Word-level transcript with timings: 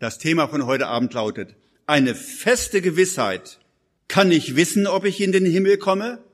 Das 0.00 0.16
Thema 0.16 0.48
von 0.48 0.64
heute 0.64 0.86
Abend 0.86 1.12
lautet, 1.12 1.56
eine 1.86 2.14
feste 2.14 2.80
Gewissheit. 2.80 3.58
Kann 4.08 4.32
ich 4.32 4.56
wissen, 4.56 4.86
ob 4.86 5.04
ich 5.04 5.20
in 5.20 5.30
den 5.30 5.44
Himmel 5.44 5.76
komme? 5.76 6.24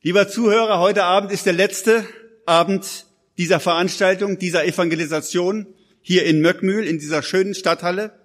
Lieber 0.00 0.26
Zuhörer, 0.26 0.78
heute 0.78 1.04
Abend 1.04 1.30
ist 1.30 1.44
der 1.44 1.52
letzte 1.52 2.06
Abend 2.46 3.04
dieser 3.36 3.60
Veranstaltung, 3.60 4.38
dieser 4.38 4.64
Evangelisation 4.64 5.66
hier 6.00 6.24
in 6.24 6.40
Möckmühl, 6.40 6.86
in 6.86 6.98
dieser 6.98 7.22
schönen 7.22 7.52
Stadthalle. 7.52 8.18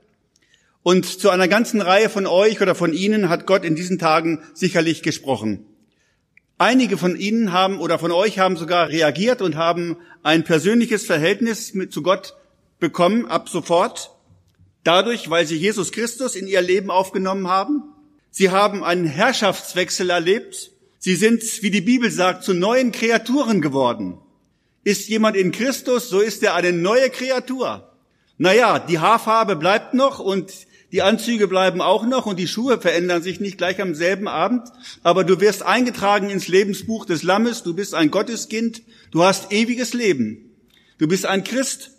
Und 0.81 1.05
zu 1.05 1.29
einer 1.29 1.49
ganzen 1.49 1.81
Reihe 1.81 2.07
von 2.07 2.25
euch 2.25 2.61
oder 2.61 2.73
von 2.73 2.93
Ihnen 2.93 3.27
hat 3.27 3.45
Gott 3.45 3.65
in 3.65 3.75
diesen 3.75 3.99
Tagen 3.99 4.43
sicherlich 4.53 5.03
gesprochen. 5.03 5.65
Einige 6.57 6.97
von 6.97 7.17
Ihnen 7.17 7.51
haben 7.51 7.79
oder 7.79 7.99
von 7.99 8.13
euch 8.13 8.39
haben 8.39 8.55
sogar 8.55 8.87
reagiert 8.87 9.41
und 9.41 9.57
haben 9.57 9.97
ein 10.23 10.45
persönliches 10.45 11.05
Verhältnis 11.05 11.73
mit, 11.73 11.91
zu 11.91 12.01
Gott 12.01 12.37
bekommen 12.79 13.25
ab 13.25 13.49
sofort. 13.49 14.14
Dadurch, 14.85 15.31
weil 15.31 15.47
sie 15.47 15.57
Jesus 15.57 15.91
Christus 15.91 16.35
in 16.35 16.47
ihr 16.47 16.61
Leben 16.61 16.91
aufgenommen 16.91 17.47
haben. 17.47 17.83
Sie 18.29 18.51
haben 18.51 18.83
einen 18.83 19.07
Herrschaftswechsel 19.07 20.11
erlebt. 20.11 20.71
Sie 20.99 21.15
sind, 21.15 21.41
wie 21.63 21.71
die 21.71 21.81
Bibel 21.81 22.11
sagt, 22.11 22.43
zu 22.43 22.53
neuen 22.53 22.91
Kreaturen 22.91 23.61
geworden. 23.61 24.19
Ist 24.83 25.09
jemand 25.09 25.37
in 25.37 25.51
Christus, 25.51 26.07
so 26.07 26.19
ist 26.19 26.43
er 26.43 26.53
eine 26.53 26.71
neue 26.71 27.09
Kreatur. 27.09 27.91
Naja, 28.37 28.77
die 28.77 28.99
Haarfarbe 28.99 29.55
bleibt 29.55 29.95
noch 29.95 30.19
und 30.19 30.53
die 30.91 31.01
Anzüge 31.01 31.47
bleiben 31.47 31.81
auch 31.81 32.05
noch 32.05 32.27
und 32.27 32.37
die 32.37 32.47
Schuhe 32.47 32.79
verändern 32.79 33.23
sich 33.23 33.39
nicht 33.39 33.57
gleich 33.57 33.81
am 33.81 33.95
selben 33.95 34.27
Abend, 34.27 34.69
aber 35.01 35.23
du 35.23 35.41
wirst 35.41 35.63
eingetragen 35.63 36.29
ins 36.29 36.47
Lebensbuch 36.47 37.05
des 37.05 37.23
Lammes, 37.23 37.63
du 37.63 37.73
bist 37.73 37.95
ein 37.95 38.11
Gotteskind, 38.11 38.83
du 39.09 39.23
hast 39.23 39.51
ewiges 39.51 39.93
Leben. 39.93 40.51
Du 40.99 41.07
bist 41.07 41.25
ein 41.25 41.43
Christ 41.43 41.94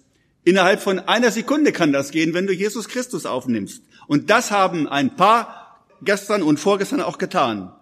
Innerhalb 0.47 0.81
von 0.81 1.01
einer 1.01 1.33
Sekunde 1.33 1.73
kann 1.73 1.93
das 1.93 2.13
gehen, 2.13 2.33
wenn 2.33 2.47
du 2.47 2.53
Jesus 2.53 2.87
Christus 2.87 3.27
aufnimmst. 3.27 3.83
Und 4.07 4.31
das 4.31 4.53
haben 4.53 4.87
ein 4.87 5.17
paar 5.17 5.85
gestern 6.03 6.45
und 6.45 6.61
vorgestern 6.61 7.01
auch 7.01 7.19
getan. 7.19 7.73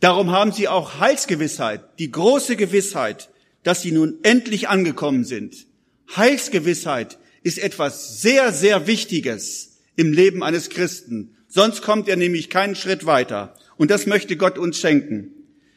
Darum 0.00 0.32
haben 0.32 0.50
sie 0.50 0.66
auch 0.66 0.98
Heilsgewissheit, 0.98 1.84
die 2.00 2.10
große 2.10 2.56
Gewissheit, 2.56 3.30
dass 3.62 3.82
sie 3.82 3.92
nun 3.92 4.18
endlich 4.24 4.68
angekommen 4.68 5.24
sind. 5.24 5.68
Heilsgewissheit 6.16 7.18
ist 7.44 7.58
etwas 7.58 8.20
sehr, 8.20 8.52
sehr 8.52 8.88
Wichtiges 8.88 9.76
im 9.94 10.12
Leben 10.12 10.42
eines 10.42 10.70
Christen. 10.70 11.36
Sonst 11.46 11.82
kommt 11.82 12.08
er 12.08 12.16
nämlich 12.16 12.50
keinen 12.50 12.74
Schritt 12.74 13.06
weiter. 13.06 13.54
Und 13.76 13.92
das 13.92 14.06
möchte 14.06 14.36
Gott 14.36 14.58
uns 14.58 14.76
schenken. 14.76 15.30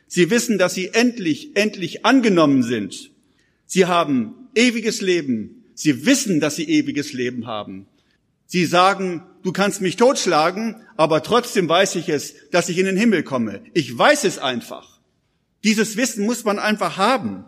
Sie 0.07 0.31
wissen, 0.31 0.57
dass 0.57 0.73
sie 0.73 0.87
endlich, 0.87 1.55
endlich 1.55 2.03
angenommen 2.03 2.63
sind. 2.63 3.11
Sie 3.67 3.85
haben 3.85 4.49
ewiges 4.55 5.01
Leben, 5.01 5.58
Sie 5.81 6.05
wissen, 6.05 6.41
dass 6.41 6.57
sie 6.57 6.69
ewiges 6.69 7.13
Leben 7.13 7.47
haben. 7.47 7.87
Sie 8.45 8.65
sagen, 8.65 9.23
du 9.43 9.53
kannst 9.53 9.79
mich 9.79 9.95
totschlagen, 9.95 10.75
aber 10.97 11.23
trotzdem 11.23 11.69
weiß 11.69 11.95
ich 11.95 12.09
es, 12.09 12.33
dass 12.51 12.67
ich 12.67 12.79
in 12.79 12.85
den 12.85 12.97
Himmel 12.97 13.23
komme. 13.23 13.61
Ich 13.73 13.97
weiß 13.97 14.25
es 14.25 14.39
einfach. 14.39 14.99
Dieses 15.63 15.95
Wissen 15.95 16.25
muss 16.25 16.43
man 16.43 16.59
einfach 16.59 16.97
haben. 16.97 17.45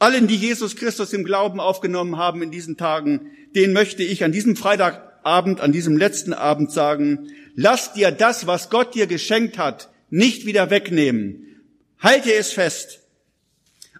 Allen, 0.00 0.26
die 0.26 0.34
Jesus 0.34 0.74
Christus 0.74 1.12
im 1.12 1.22
Glauben 1.22 1.60
aufgenommen 1.60 2.16
haben 2.16 2.42
in 2.42 2.50
diesen 2.50 2.76
Tagen, 2.76 3.30
denen 3.54 3.72
möchte 3.72 4.02
ich 4.02 4.24
an 4.24 4.32
diesem 4.32 4.56
Freitagabend, 4.56 5.60
an 5.60 5.70
diesem 5.70 5.96
letzten 5.96 6.32
Abend 6.32 6.72
sagen, 6.72 7.28
lass 7.54 7.92
dir 7.92 8.10
das, 8.10 8.48
was 8.48 8.68
Gott 8.68 8.96
dir 8.96 9.06
geschenkt 9.06 9.58
hat, 9.58 9.90
nicht 10.10 10.44
wieder 10.44 10.70
wegnehmen. 10.70 11.62
Halte 12.00 12.34
es 12.34 12.52
fest. 12.52 12.98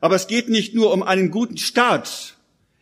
Aber 0.01 0.17
es 0.17 0.27
geht 0.27 0.49
nicht 0.49 0.75
nur 0.75 0.93
um 0.93 1.05
einen 1.05 1.31
guten 1.31 1.57
Start 1.57 2.34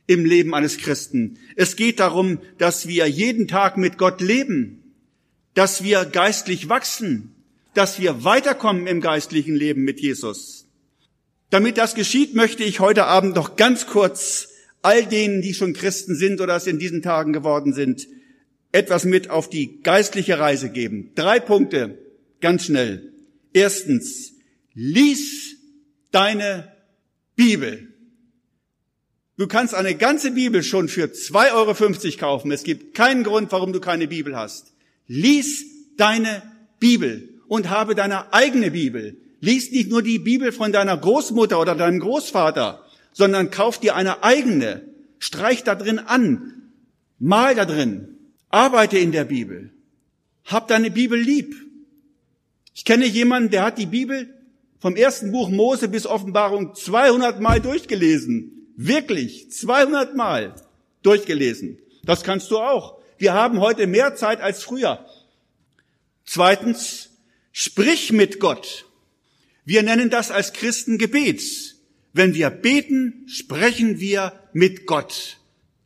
im 0.06 0.24
Leben 0.24 0.54
eines 0.54 0.78
Christen. 0.78 1.38
Es 1.56 1.76
geht 1.76 2.00
darum, 2.00 2.40
dass 2.58 2.88
wir 2.88 3.06
jeden 3.06 3.48
Tag 3.48 3.76
mit 3.76 3.98
Gott 3.98 4.20
leben, 4.20 4.94
dass 5.54 5.82
wir 5.82 6.04
geistlich 6.04 6.68
wachsen, 6.68 7.34
dass 7.74 8.00
wir 8.00 8.24
weiterkommen 8.24 8.86
im 8.86 9.00
geistlichen 9.00 9.54
Leben 9.54 9.82
mit 9.82 10.00
Jesus. 10.00 10.66
Damit 11.50 11.78
das 11.78 11.94
geschieht, 11.94 12.34
möchte 12.34 12.64
ich 12.64 12.80
heute 12.80 13.04
Abend 13.04 13.36
noch 13.36 13.56
ganz 13.56 13.86
kurz 13.86 14.48
all 14.80 15.06
denen, 15.06 15.42
die 15.42 15.54
schon 15.54 15.74
Christen 15.74 16.16
sind 16.16 16.40
oder 16.40 16.56
es 16.56 16.66
in 16.66 16.78
diesen 16.78 17.02
Tagen 17.02 17.32
geworden 17.32 17.72
sind, 17.72 18.08
etwas 18.72 19.04
mit 19.04 19.30
auf 19.30 19.48
die 19.48 19.80
geistliche 19.82 20.38
Reise 20.38 20.70
geben. 20.70 21.12
Drei 21.14 21.38
Punkte, 21.38 21.98
ganz 22.40 22.64
schnell. 22.64 23.12
Erstens, 23.52 24.32
lies 24.74 25.56
deine 26.10 26.72
Bibel. 27.36 27.91
Du 29.38 29.46
kannst 29.46 29.74
eine 29.74 29.94
ganze 29.94 30.32
Bibel 30.32 30.62
schon 30.62 30.88
für 30.88 31.06
2,50 31.06 31.52
Euro 31.54 32.18
kaufen. 32.18 32.52
Es 32.52 32.64
gibt 32.64 32.94
keinen 32.94 33.24
Grund, 33.24 33.50
warum 33.50 33.72
du 33.72 33.80
keine 33.80 34.06
Bibel 34.06 34.36
hast. 34.36 34.74
Lies 35.06 35.64
deine 35.96 36.42
Bibel 36.78 37.40
und 37.48 37.70
habe 37.70 37.94
deine 37.94 38.32
eigene 38.34 38.70
Bibel. 38.70 39.16
Lies 39.40 39.70
nicht 39.72 39.90
nur 39.90 40.02
die 40.02 40.18
Bibel 40.18 40.52
von 40.52 40.70
deiner 40.70 40.96
Großmutter 40.96 41.58
oder 41.58 41.74
deinem 41.74 42.00
Großvater, 42.00 42.84
sondern 43.12 43.50
kauf 43.50 43.80
dir 43.80 43.96
eine 43.96 44.22
eigene. 44.22 44.82
Streich 45.18 45.64
da 45.64 45.74
drin 45.74 45.98
an. 45.98 46.70
Mal 47.18 47.54
da 47.54 47.64
drin. 47.64 48.18
Arbeite 48.50 48.98
in 48.98 49.12
der 49.12 49.24
Bibel. 49.24 49.70
Hab 50.44 50.68
deine 50.68 50.90
Bibel 50.90 51.18
lieb. 51.18 51.54
Ich 52.74 52.84
kenne 52.84 53.06
jemanden, 53.06 53.50
der 53.50 53.64
hat 53.64 53.78
die 53.78 53.86
Bibel 53.86 54.28
vom 54.78 54.94
ersten 54.96 55.32
Buch 55.32 55.48
Mose 55.48 55.88
bis 55.88 56.06
Offenbarung 56.06 56.74
200 56.74 57.40
Mal 57.40 57.60
durchgelesen. 57.60 58.61
Wirklich 58.86 59.50
200 59.50 60.16
Mal 60.16 60.54
durchgelesen. 61.02 61.78
Das 62.04 62.24
kannst 62.24 62.50
du 62.50 62.58
auch. 62.58 62.98
Wir 63.16 63.32
haben 63.32 63.60
heute 63.60 63.86
mehr 63.86 64.16
Zeit 64.16 64.40
als 64.40 64.64
früher. 64.64 65.06
Zweitens, 66.24 67.10
sprich 67.52 68.12
mit 68.12 68.40
Gott. 68.40 68.86
Wir 69.64 69.84
nennen 69.84 70.10
das 70.10 70.32
als 70.32 70.52
Christen 70.52 70.98
Gebet. 70.98 71.76
Wenn 72.12 72.34
wir 72.34 72.50
beten, 72.50 73.24
sprechen 73.28 74.00
wir 74.00 74.32
mit 74.52 74.86
Gott. 74.86 75.38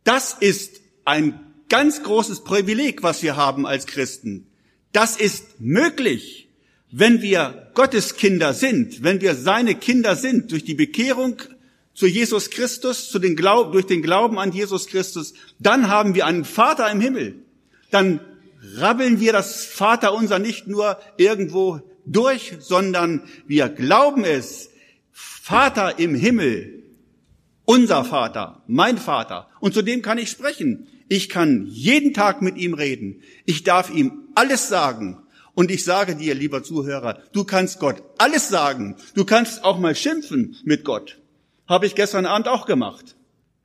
Das 0.04 0.32
ist 0.32 0.80
ein 1.04 1.38
ganz 1.68 2.02
großes 2.02 2.44
Privileg, 2.44 3.02
was 3.02 3.22
wir 3.22 3.36
haben 3.36 3.66
als 3.66 3.86
Christen. 3.86 4.46
Das 4.92 5.16
ist 5.16 5.60
möglich, 5.60 6.48
wenn 6.90 7.20
wir 7.20 7.70
Gottes 7.74 8.16
Kinder 8.16 8.54
sind, 8.54 9.02
wenn 9.02 9.20
wir 9.20 9.34
seine 9.34 9.74
Kinder 9.74 10.16
sind, 10.16 10.50
durch 10.52 10.64
die 10.64 10.74
Bekehrung 10.74 11.42
zu 11.96 12.06
Jesus 12.06 12.50
Christus, 12.50 13.08
zu 13.10 13.18
den 13.18 13.36
Glaub, 13.36 13.72
durch 13.72 13.86
den 13.86 14.02
Glauben 14.02 14.38
an 14.38 14.52
Jesus 14.52 14.86
Christus, 14.86 15.32
dann 15.58 15.88
haben 15.88 16.14
wir 16.14 16.26
einen 16.26 16.44
Vater 16.44 16.90
im 16.90 17.00
Himmel. 17.00 17.36
Dann 17.90 18.20
rabbeln 18.76 19.18
wir 19.18 19.32
das 19.32 19.64
Vaterunser 19.64 20.38
nicht 20.38 20.66
nur 20.66 20.98
irgendwo 21.16 21.80
durch, 22.04 22.52
sondern 22.60 23.22
wir 23.46 23.70
glauben 23.70 24.24
es. 24.24 24.68
Vater 25.10 25.98
im 25.98 26.14
Himmel, 26.14 26.82
unser 27.64 28.04
Vater, 28.04 28.62
mein 28.66 28.98
Vater. 28.98 29.48
Und 29.60 29.72
zu 29.72 29.80
dem 29.80 30.02
kann 30.02 30.18
ich 30.18 30.28
sprechen. 30.28 30.88
Ich 31.08 31.30
kann 31.30 31.66
jeden 31.66 32.12
Tag 32.12 32.42
mit 32.42 32.58
ihm 32.58 32.74
reden. 32.74 33.22
Ich 33.46 33.64
darf 33.64 33.90
ihm 33.90 34.28
alles 34.34 34.68
sagen. 34.68 35.22
Und 35.54 35.70
ich 35.70 35.84
sage 35.84 36.14
dir, 36.14 36.34
lieber 36.34 36.62
Zuhörer, 36.62 37.22
du 37.32 37.44
kannst 37.44 37.78
Gott 37.78 38.02
alles 38.18 38.50
sagen. 38.50 38.96
Du 39.14 39.24
kannst 39.24 39.64
auch 39.64 39.78
mal 39.78 39.94
schimpfen 39.94 40.56
mit 40.64 40.84
Gott. 40.84 41.16
Habe 41.68 41.86
ich 41.86 41.94
gestern 41.94 42.26
Abend 42.26 42.48
auch 42.48 42.66
gemacht. 42.66 43.16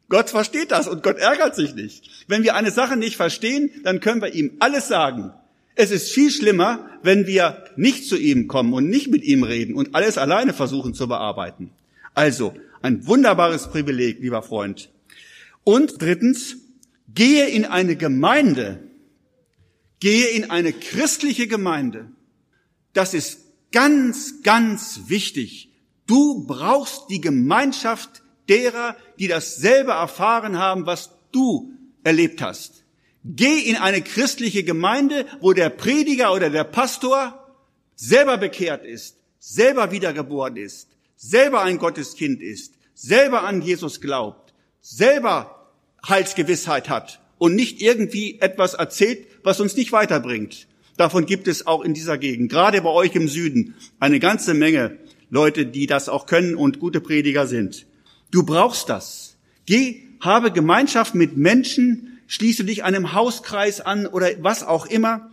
Gott 0.09 0.29
versteht 0.29 0.71
das 0.71 0.87
und 0.87 1.03
Gott 1.03 1.17
ärgert 1.17 1.55
sich 1.55 1.73
nicht. 1.73 2.09
Wenn 2.27 2.43
wir 2.43 2.55
eine 2.55 2.71
Sache 2.71 2.97
nicht 2.97 3.15
verstehen, 3.15 3.71
dann 3.83 4.01
können 4.01 4.21
wir 4.21 4.33
ihm 4.33 4.57
alles 4.59 4.87
sagen. 4.87 5.33
Es 5.75 5.89
ist 5.89 6.11
viel 6.11 6.31
schlimmer, 6.31 6.89
wenn 7.01 7.27
wir 7.27 7.63
nicht 7.77 8.07
zu 8.07 8.17
ihm 8.17 8.47
kommen 8.47 8.73
und 8.73 8.89
nicht 8.89 9.09
mit 9.09 9.23
ihm 9.23 9.43
reden 9.43 9.73
und 9.73 9.95
alles 9.95 10.17
alleine 10.17 10.53
versuchen 10.53 10.93
zu 10.93 11.07
bearbeiten. 11.07 11.71
Also, 12.13 12.53
ein 12.81 13.07
wunderbares 13.07 13.69
Privileg, 13.69 14.19
lieber 14.19 14.43
Freund. 14.43 14.89
Und 15.63 16.01
drittens, 16.01 16.57
gehe 17.13 17.47
in 17.47 17.65
eine 17.65 17.95
Gemeinde. 17.95 18.79
Gehe 20.01 20.27
in 20.27 20.49
eine 20.49 20.73
christliche 20.73 21.47
Gemeinde. 21.47 22.11
Das 22.93 23.13
ist 23.13 23.45
ganz, 23.71 24.41
ganz 24.43 25.03
wichtig. 25.07 25.70
Du 26.11 26.43
brauchst 26.45 27.09
die 27.09 27.21
Gemeinschaft 27.21 28.21
derer, 28.49 28.97
die 29.17 29.29
dasselbe 29.29 29.91
erfahren 29.91 30.57
haben, 30.57 30.85
was 30.85 31.11
du 31.31 31.71
erlebt 32.03 32.41
hast. 32.41 32.83
Geh 33.23 33.59
in 33.59 33.77
eine 33.77 34.01
christliche 34.01 34.65
Gemeinde, 34.65 35.25
wo 35.39 35.53
der 35.53 35.69
Prediger 35.69 36.33
oder 36.33 36.49
der 36.49 36.65
Pastor 36.65 37.55
selber 37.95 38.37
bekehrt 38.37 38.83
ist, 38.83 39.19
selber 39.39 39.93
wiedergeboren 39.93 40.57
ist, 40.57 40.89
selber 41.15 41.61
ein 41.61 41.77
Gotteskind 41.77 42.41
ist, 42.41 42.73
selber 42.93 43.43
an 43.43 43.61
Jesus 43.61 44.01
glaubt, 44.01 44.53
selber 44.81 45.71
Heilsgewissheit 46.05 46.89
hat 46.89 47.21
und 47.37 47.55
nicht 47.55 47.81
irgendwie 47.81 48.37
etwas 48.41 48.73
erzählt, 48.73 49.27
was 49.43 49.61
uns 49.61 49.77
nicht 49.77 49.93
weiterbringt. 49.93 50.67
Davon 50.97 51.25
gibt 51.25 51.47
es 51.47 51.67
auch 51.67 51.81
in 51.81 51.93
dieser 51.93 52.17
Gegend, 52.17 52.51
gerade 52.51 52.81
bei 52.81 52.89
euch 52.89 53.15
im 53.15 53.29
Süden, 53.29 53.75
eine 54.01 54.19
ganze 54.19 54.53
Menge 54.53 54.99
Leute, 55.31 55.65
die 55.65 55.87
das 55.87 56.09
auch 56.09 56.27
können 56.27 56.55
und 56.55 56.79
gute 56.79 57.01
Prediger 57.01 57.47
sind. 57.47 57.87
Du 58.29 58.43
brauchst 58.43 58.89
das. 58.89 59.37
Geh, 59.65 60.03
habe 60.19 60.51
Gemeinschaft 60.51 61.15
mit 61.15 61.37
Menschen, 61.37 62.19
schließe 62.27 62.65
dich 62.65 62.83
einem 62.83 63.13
Hauskreis 63.13 63.81
an 63.81 64.05
oder 64.05 64.29
was 64.41 64.63
auch 64.63 64.85
immer. 64.85 65.31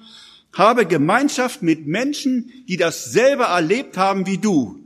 Habe 0.52 0.86
Gemeinschaft 0.86 1.62
mit 1.62 1.86
Menschen, 1.86 2.50
die 2.68 2.76
dasselbe 2.76 3.44
erlebt 3.44 3.96
haben 3.96 4.26
wie 4.26 4.38
du, 4.38 4.78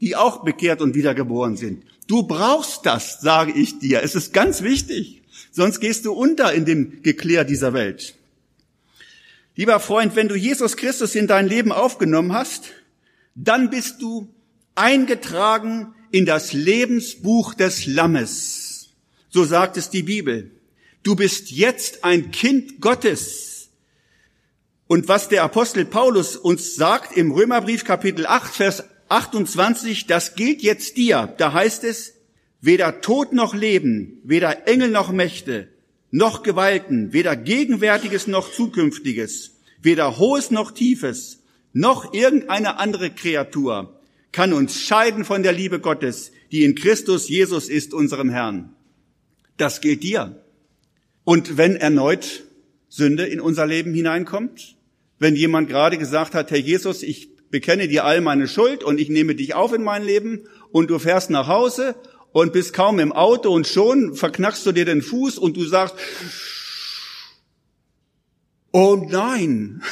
die 0.00 0.14
auch 0.14 0.44
bekehrt 0.44 0.82
und 0.82 0.94
wiedergeboren 0.94 1.56
sind. 1.56 1.82
Du 2.06 2.22
brauchst 2.22 2.86
das, 2.86 3.20
sage 3.20 3.52
ich 3.52 3.78
dir. 3.78 4.02
Es 4.02 4.14
ist 4.14 4.32
ganz 4.32 4.62
wichtig. 4.62 5.22
Sonst 5.50 5.80
gehst 5.80 6.04
du 6.04 6.12
unter 6.12 6.52
in 6.52 6.66
dem 6.66 7.02
Geklär 7.02 7.44
dieser 7.44 7.72
Welt. 7.72 8.14
Lieber 9.56 9.80
Freund, 9.80 10.14
wenn 10.14 10.28
du 10.28 10.36
Jesus 10.36 10.76
Christus 10.76 11.14
in 11.14 11.26
dein 11.26 11.48
Leben 11.48 11.72
aufgenommen 11.72 12.32
hast, 12.32 12.66
dann 13.34 13.70
bist 13.70 14.00
du 14.00 14.28
eingetragen 14.78 15.94
in 16.10 16.24
das 16.24 16.52
Lebensbuch 16.52 17.54
des 17.54 17.86
Lammes. 17.86 18.90
So 19.28 19.44
sagt 19.44 19.76
es 19.76 19.90
die 19.90 20.02
Bibel. 20.02 20.52
Du 21.02 21.16
bist 21.16 21.50
jetzt 21.50 22.04
ein 22.04 22.30
Kind 22.30 22.80
Gottes. 22.80 23.68
Und 24.86 25.08
was 25.08 25.28
der 25.28 25.42
Apostel 25.42 25.84
Paulus 25.84 26.36
uns 26.36 26.76
sagt 26.76 27.16
im 27.16 27.30
Römerbrief 27.30 27.84
Kapitel 27.84 28.26
8, 28.26 28.54
Vers 28.54 28.84
28, 29.08 30.06
das 30.06 30.34
gilt 30.34 30.62
jetzt 30.62 30.96
dir. 30.96 31.34
Da 31.36 31.52
heißt 31.52 31.84
es, 31.84 32.14
weder 32.60 33.00
Tod 33.00 33.32
noch 33.32 33.54
Leben, 33.54 34.20
weder 34.24 34.66
Engel 34.66 34.90
noch 34.90 35.12
Mächte, 35.12 35.68
noch 36.10 36.42
Gewalten, 36.42 37.12
weder 37.12 37.36
Gegenwärtiges 37.36 38.26
noch 38.26 38.50
Zukünftiges, 38.50 39.56
weder 39.82 40.18
Hohes 40.18 40.50
noch 40.50 40.70
Tiefes, 40.70 41.40
noch 41.74 42.14
irgendeine 42.14 42.78
andere 42.78 43.10
Kreatur 43.10 43.97
kann 44.32 44.52
uns 44.52 44.80
scheiden 44.80 45.24
von 45.24 45.42
der 45.42 45.52
Liebe 45.52 45.80
Gottes, 45.80 46.32
die 46.52 46.64
in 46.64 46.74
Christus 46.74 47.28
Jesus 47.28 47.68
ist, 47.68 47.94
unserem 47.94 48.30
Herrn. 48.30 48.74
Das 49.56 49.80
gilt 49.80 50.02
dir. 50.02 50.42
Und 51.24 51.56
wenn 51.56 51.76
erneut 51.76 52.44
Sünde 52.88 53.26
in 53.26 53.40
unser 53.40 53.66
Leben 53.66 53.92
hineinkommt, 53.92 54.76
wenn 55.18 55.36
jemand 55.36 55.68
gerade 55.68 55.98
gesagt 55.98 56.34
hat, 56.34 56.50
Herr 56.50 56.58
Jesus, 56.58 57.02
ich 57.02 57.36
bekenne 57.50 57.88
dir 57.88 58.04
all 58.04 58.20
meine 58.20 58.48
Schuld 58.48 58.84
und 58.84 59.00
ich 59.00 59.08
nehme 59.08 59.34
dich 59.34 59.54
auf 59.54 59.72
in 59.72 59.82
mein 59.82 60.04
Leben 60.04 60.46
und 60.70 60.90
du 60.90 60.98
fährst 60.98 61.30
nach 61.30 61.48
Hause 61.48 61.96
und 62.32 62.52
bist 62.52 62.72
kaum 62.72 62.98
im 62.98 63.12
Auto 63.12 63.52
und 63.52 63.66
schon 63.66 64.14
verknackst 64.14 64.64
du 64.64 64.72
dir 64.72 64.84
den 64.84 65.02
Fuß 65.02 65.38
und 65.38 65.56
du 65.56 65.64
sagst, 65.64 65.96
oh 68.72 68.96
nein, 69.08 69.82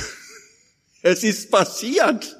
es 1.03 1.25
ist 1.25 1.51
passiert. 1.51 2.37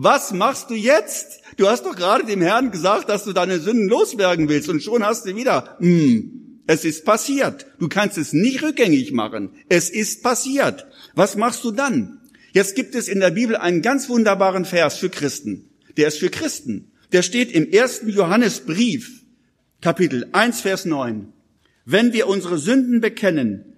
Was 0.00 0.32
machst 0.32 0.70
du 0.70 0.74
jetzt? 0.74 1.40
Du 1.56 1.66
hast 1.66 1.84
doch 1.84 1.96
gerade 1.96 2.24
dem 2.24 2.40
Herrn 2.40 2.70
gesagt, 2.70 3.08
dass 3.08 3.24
du 3.24 3.32
deine 3.32 3.58
Sünden 3.58 3.88
loswerden 3.88 4.48
willst 4.48 4.68
und 4.68 4.80
schon 4.80 5.04
hast 5.04 5.26
du 5.26 5.34
wieder, 5.34 5.76
hm, 5.80 6.60
es 6.68 6.84
ist 6.84 7.04
passiert. 7.04 7.66
Du 7.80 7.88
kannst 7.88 8.16
es 8.16 8.32
nicht 8.32 8.62
rückgängig 8.62 9.10
machen. 9.10 9.50
Es 9.68 9.90
ist 9.90 10.22
passiert. 10.22 10.86
Was 11.16 11.34
machst 11.34 11.64
du 11.64 11.72
dann? 11.72 12.20
Jetzt 12.52 12.76
gibt 12.76 12.94
es 12.94 13.08
in 13.08 13.18
der 13.18 13.32
Bibel 13.32 13.56
einen 13.56 13.82
ganz 13.82 14.08
wunderbaren 14.08 14.64
Vers 14.64 14.98
für 14.98 15.10
Christen. 15.10 15.68
Der 15.96 16.06
ist 16.06 16.20
für 16.20 16.30
Christen. 16.30 16.92
Der 17.10 17.22
steht 17.22 17.50
im 17.50 17.68
ersten 17.68 18.08
Johannesbrief, 18.08 19.24
Kapitel 19.80 20.28
1, 20.30 20.60
Vers 20.60 20.84
9. 20.84 21.32
Wenn 21.84 22.12
wir 22.12 22.28
unsere 22.28 22.58
Sünden 22.58 23.00
bekennen, 23.00 23.74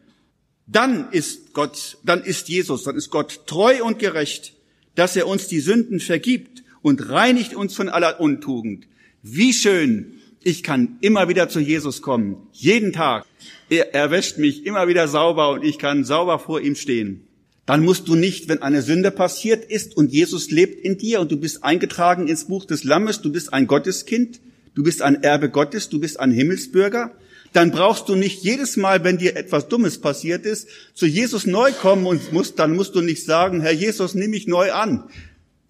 dann 0.67 1.11
ist 1.13 1.55
Gott, 1.55 1.97
dann 2.05 2.23
ist 2.23 2.51
Jesus, 2.51 2.85
dann 2.85 2.97
ist 2.97 3.09
Gott 3.09 3.47
treu 3.47 3.83
und 3.83 3.99
gerecht, 3.99 4.60
dass 4.95 5.17
er 5.17 5.27
uns 5.27 5.47
die 5.49 5.61
Sünden 5.61 6.01
vergibt 6.01 6.63
und 6.83 7.11
reinigt 7.11 7.55
uns 7.55 7.75
von 7.75 7.89
aller 7.89 8.21
Untugend. 8.21 8.87
Wie 9.23 9.53
schön, 9.53 10.15
ich 10.43 10.63
kann 10.63 10.97
immer 11.01 11.29
wieder 11.29 11.49
zu 11.49 11.61
Jesus 11.61 12.03
kommen, 12.03 12.37
jeden 12.53 12.93
Tag. 12.93 13.27
Er, 13.69 13.95
er 13.95 14.11
wäscht 14.11 14.39
mich 14.39 14.67
immer 14.67 14.89
wieder 14.89 15.09
sauber 15.09 15.51
und 15.51 15.65
ich 15.65 15.79
kann 15.79 16.05
sauber 16.05 16.39
vor 16.39 16.61
ihm 16.61 16.75
stehen 16.75 17.27
dann 17.71 17.85
musst 17.85 18.09
du 18.09 18.17
nicht, 18.17 18.49
wenn 18.49 18.63
eine 18.63 18.83
Sünde 18.83 19.13
passiert 19.13 19.65
ist 19.65 19.97
und 19.97 20.11
Jesus 20.11 20.51
lebt 20.51 20.85
in 20.85 20.99
dir 20.99 21.21
und 21.21 21.31
du 21.31 21.37
bist 21.37 21.63
eingetragen 21.63 22.27
ins 22.27 22.47
Buch 22.47 22.65
des 22.65 22.83
Lammes, 22.83 23.23
du 23.23 23.31
bist 23.31 23.53
ein 23.53 23.69
Gotteskind, 23.69 24.41
du 24.75 24.83
bist 24.83 25.03
ein 25.03 25.23
Erbe 25.23 25.51
Gottes, 25.51 25.89
du 25.89 26.01
bist 26.01 26.19
ein 26.19 26.33
Himmelsbürger, 26.33 27.15
dann 27.53 27.71
brauchst 27.71 28.09
du 28.09 28.15
nicht 28.15 28.43
jedes 28.43 28.77
Mal, 28.77 29.03
wenn 29.03 29.19
dir 29.19 29.37
etwas 29.37 29.69
Dummes 29.69 30.01
passiert 30.01 30.47
ist, 30.47 30.69
zu 30.95 31.07
Jesus 31.07 31.47
neu 31.47 31.73
kommen 31.73 32.07
und 32.07 32.33
musst, 32.33 32.59
dann 32.59 32.75
musst 32.75 32.95
du 32.95 33.01
nicht 33.01 33.25
sagen, 33.25 33.61
Herr 33.61 33.73
Jesus, 33.73 34.15
nimm 34.15 34.31
mich 34.31 34.47
neu 34.47 34.73
an. 34.73 35.05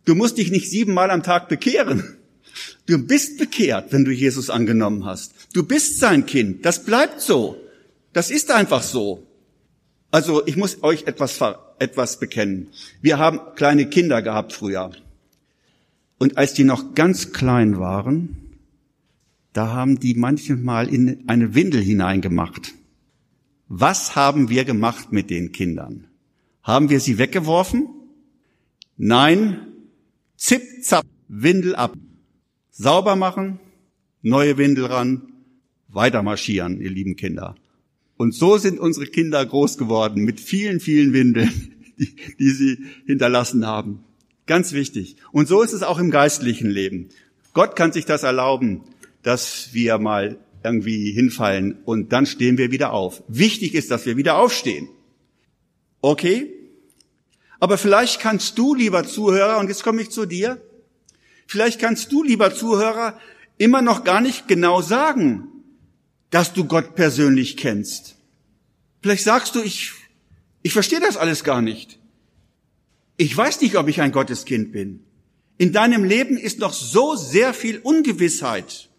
Du 0.04 0.14
musst 0.14 0.38
dich 0.38 0.50
nicht 0.50 0.68
siebenmal 0.68 1.10
am 1.10 1.22
Tag 1.22 1.48
bekehren. 1.48 2.16
Du 2.86 2.98
bist 2.98 3.38
bekehrt, 3.38 3.92
wenn 3.92 4.04
du 4.04 4.10
Jesus 4.10 4.50
angenommen 4.50 5.04
hast. 5.04 5.32
Du 5.52 5.64
bist 5.64 5.98
sein 5.98 6.26
Kind. 6.26 6.66
Das 6.66 6.84
bleibt 6.84 7.20
so. 7.20 7.56
Das 8.12 8.30
ist 8.30 8.50
einfach 8.50 8.82
so. 8.82 9.26
Also 10.10 10.44
ich 10.46 10.56
muss 10.56 10.82
euch 10.82 11.04
etwas, 11.04 11.38
etwas 11.78 12.18
bekennen. 12.18 12.68
Wir 13.00 13.18
haben 13.18 13.40
kleine 13.54 13.86
Kinder 13.88 14.22
gehabt 14.22 14.52
früher. 14.52 14.90
Und 16.18 16.36
als 16.36 16.52
die 16.52 16.64
noch 16.64 16.94
ganz 16.94 17.32
klein 17.32 17.78
waren, 17.78 18.49
da 19.52 19.72
haben 19.72 19.98
die 19.98 20.14
manchmal 20.14 20.88
in 20.88 21.28
eine 21.28 21.54
Windel 21.54 21.82
hineingemacht. 21.82 22.74
Was 23.68 24.16
haben 24.16 24.48
wir 24.48 24.64
gemacht 24.64 25.12
mit 25.12 25.30
den 25.30 25.52
Kindern? 25.52 26.06
Haben 26.62 26.90
wir 26.90 27.00
sie 27.00 27.18
weggeworfen? 27.18 27.88
Nein, 28.96 29.66
zip, 30.36 30.62
zap, 30.82 31.06
Windel 31.28 31.74
ab. 31.74 31.94
Sauber 32.70 33.16
machen, 33.16 33.60
neue 34.22 34.56
Windel 34.58 34.86
ran, 34.86 35.32
weiter 35.88 36.22
marschieren, 36.22 36.80
ihr 36.80 36.90
lieben 36.90 37.16
Kinder. 37.16 37.56
Und 38.16 38.34
so 38.34 38.58
sind 38.58 38.78
unsere 38.78 39.06
Kinder 39.06 39.44
groß 39.44 39.78
geworden 39.78 40.24
mit 40.24 40.40
vielen, 40.40 40.80
vielen 40.80 41.12
Windeln, 41.12 41.74
die, 41.98 42.14
die 42.38 42.50
sie 42.50 42.78
hinterlassen 43.06 43.66
haben. 43.66 44.04
Ganz 44.46 44.72
wichtig. 44.72 45.16
Und 45.32 45.48
so 45.48 45.62
ist 45.62 45.72
es 45.72 45.82
auch 45.82 45.98
im 45.98 46.10
geistlichen 46.10 46.70
Leben. 46.70 47.08
Gott 47.52 47.76
kann 47.76 47.92
sich 47.92 48.04
das 48.04 48.22
erlauben, 48.22 48.82
dass 49.22 49.70
wir 49.72 49.98
mal 49.98 50.38
irgendwie 50.62 51.12
hinfallen 51.12 51.78
und 51.84 52.12
dann 52.12 52.26
stehen 52.26 52.58
wir 52.58 52.70
wieder 52.70 52.92
auf. 52.92 53.22
Wichtig 53.28 53.74
ist, 53.74 53.90
dass 53.90 54.06
wir 54.06 54.16
wieder 54.16 54.36
aufstehen. 54.36 54.88
Okay? 56.00 56.52
Aber 57.58 57.78
vielleicht 57.78 58.20
kannst 58.20 58.58
du, 58.58 58.74
lieber 58.74 59.04
Zuhörer, 59.04 59.58
und 59.58 59.68
jetzt 59.68 59.82
komme 59.82 60.02
ich 60.02 60.10
zu 60.10 60.26
dir, 60.26 60.60
vielleicht 61.46 61.80
kannst 61.80 62.10
du, 62.12 62.22
lieber 62.22 62.54
Zuhörer, 62.54 63.18
immer 63.58 63.82
noch 63.82 64.04
gar 64.04 64.20
nicht 64.20 64.48
genau 64.48 64.80
sagen, 64.80 65.48
dass 66.30 66.52
du 66.52 66.64
Gott 66.64 66.94
persönlich 66.94 67.56
kennst. 67.56 68.16
Vielleicht 69.02 69.24
sagst 69.24 69.54
du, 69.54 69.62
ich, 69.62 69.92
ich 70.62 70.72
verstehe 70.72 71.00
das 71.00 71.16
alles 71.16 71.44
gar 71.44 71.60
nicht. 71.60 71.98
Ich 73.16 73.36
weiß 73.36 73.60
nicht, 73.60 73.76
ob 73.76 73.88
ich 73.88 74.00
ein 74.00 74.12
Gotteskind 74.12 74.72
bin. 74.72 75.04
In 75.58 75.72
deinem 75.72 76.04
Leben 76.04 76.38
ist 76.38 76.58
noch 76.58 76.72
so 76.72 77.16
sehr 77.16 77.52
viel 77.52 77.78
Ungewissheit. 77.78 78.89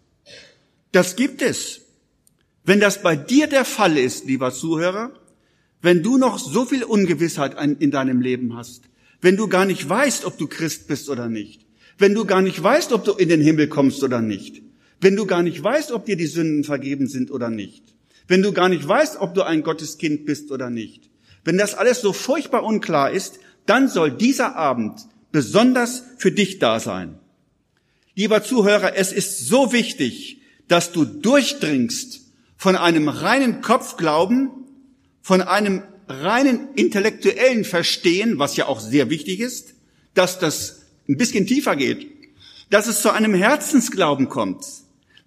Das 0.92 1.16
gibt 1.16 1.42
es. 1.42 1.80
Wenn 2.64 2.80
das 2.80 3.02
bei 3.02 3.16
dir 3.16 3.48
der 3.48 3.64
Fall 3.64 3.98
ist, 3.98 4.26
lieber 4.26 4.52
Zuhörer, 4.52 5.12
wenn 5.80 6.02
du 6.02 6.16
noch 6.16 6.38
so 6.38 6.64
viel 6.64 6.84
Ungewissheit 6.84 7.56
in 7.80 7.90
deinem 7.90 8.20
Leben 8.20 8.54
hast, 8.56 8.84
wenn 9.20 9.36
du 9.36 9.48
gar 9.48 9.64
nicht 9.64 9.88
weißt, 9.88 10.24
ob 10.24 10.38
du 10.38 10.46
Christ 10.46 10.86
bist 10.86 11.08
oder 11.08 11.28
nicht, 11.28 11.66
wenn 11.98 12.14
du 12.14 12.24
gar 12.24 12.42
nicht 12.42 12.62
weißt, 12.62 12.92
ob 12.92 13.04
du 13.04 13.12
in 13.12 13.28
den 13.28 13.40
Himmel 13.40 13.68
kommst 13.68 14.02
oder 14.04 14.20
nicht, 14.20 14.62
wenn 15.00 15.16
du 15.16 15.26
gar 15.26 15.42
nicht 15.42 15.62
weißt, 15.62 15.90
ob 15.90 16.06
dir 16.06 16.16
die 16.16 16.26
Sünden 16.26 16.62
vergeben 16.62 17.08
sind 17.08 17.30
oder 17.32 17.50
nicht, 17.50 17.82
wenn 18.28 18.42
du 18.42 18.52
gar 18.52 18.68
nicht 18.68 18.86
weißt, 18.86 19.16
ob 19.20 19.34
du 19.34 19.42
ein 19.42 19.62
Gotteskind 19.62 20.24
bist 20.24 20.52
oder 20.52 20.70
nicht, 20.70 21.10
wenn 21.44 21.58
das 21.58 21.74
alles 21.74 22.00
so 22.00 22.12
furchtbar 22.12 22.62
unklar 22.62 23.10
ist, 23.10 23.40
dann 23.66 23.88
soll 23.88 24.12
dieser 24.12 24.54
Abend 24.54 25.00
besonders 25.32 26.04
für 26.18 26.30
dich 26.30 26.58
da 26.58 26.78
sein. 26.78 27.18
Lieber 28.14 28.44
Zuhörer, 28.44 28.94
es 28.94 29.12
ist 29.12 29.46
so 29.46 29.72
wichtig, 29.72 30.41
dass 30.72 30.90
du 30.90 31.04
durchdringst 31.04 32.22
von 32.56 32.76
einem 32.76 33.10
reinen 33.10 33.60
Kopfglauben, 33.60 34.48
von 35.20 35.42
einem 35.42 35.82
reinen 36.08 36.72
intellektuellen 36.76 37.66
Verstehen, 37.66 38.38
was 38.38 38.56
ja 38.56 38.68
auch 38.68 38.80
sehr 38.80 39.10
wichtig 39.10 39.40
ist, 39.40 39.74
dass 40.14 40.38
das 40.38 40.86
ein 41.06 41.18
bisschen 41.18 41.46
tiefer 41.46 41.76
geht, 41.76 42.10
dass 42.70 42.86
es 42.86 43.02
zu 43.02 43.10
einem 43.10 43.34
Herzensglauben 43.34 44.30
kommt, 44.30 44.64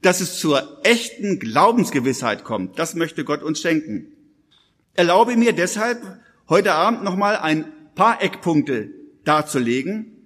dass 0.02 0.20
es 0.20 0.40
zur 0.40 0.80
echten 0.84 1.38
Glaubensgewissheit 1.38 2.44
kommt. 2.44 2.80
Das 2.80 2.96
möchte 2.96 3.24
Gott 3.24 3.44
uns 3.44 3.62
schenken. 3.62 4.08
Erlaube 4.96 5.38
mir 5.38 5.54
deshalb, 5.54 6.02
heute 6.50 6.74
Abend 6.74 7.04
nochmal 7.04 7.38
ein 7.38 7.72
paar 7.94 8.20
Eckpunkte 8.20 8.90
darzulegen 9.26 10.26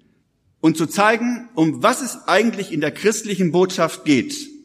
und 0.62 0.78
zu 0.78 0.86
zeigen, 0.86 1.50
um 1.56 1.84
was 1.84 2.02
es 2.02 2.26
eigentlich 2.26 2.72
in 2.72 2.80
der 2.80 2.92
christlichen 2.92 3.52
Botschaft 3.52 4.06
geht. 4.06 4.59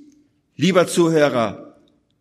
Lieber 0.56 0.87
Zuhörer, 0.87 1.76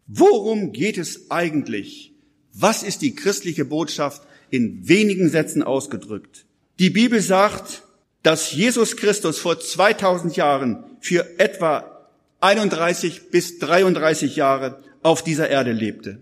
worum 0.07 0.71
geht 0.71 0.97
es 0.97 1.29
eigentlich? 1.29 2.13
Was 2.51 2.81
ist 2.81 3.03
die 3.03 3.13
christliche 3.13 3.63
Botschaft 3.63 4.23
in 4.49 4.87
wenigen 4.87 5.29
Sätzen 5.29 5.61
ausgedrückt? 5.61 6.45
Die 6.79 6.89
Bibel 6.89 7.21
sagt, 7.21 7.83
dass 8.23 8.51
Jesus 8.51 8.97
Christus 8.97 9.37
vor 9.37 9.59
2000 9.59 10.35
Jahren 10.35 10.83
für 10.99 11.39
etwa 11.39 12.07
31 12.39 13.29
bis 13.29 13.59
33 13.59 14.35
Jahre 14.35 14.81
auf 15.03 15.23
dieser 15.23 15.49
Erde 15.49 15.71
lebte. 15.71 16.19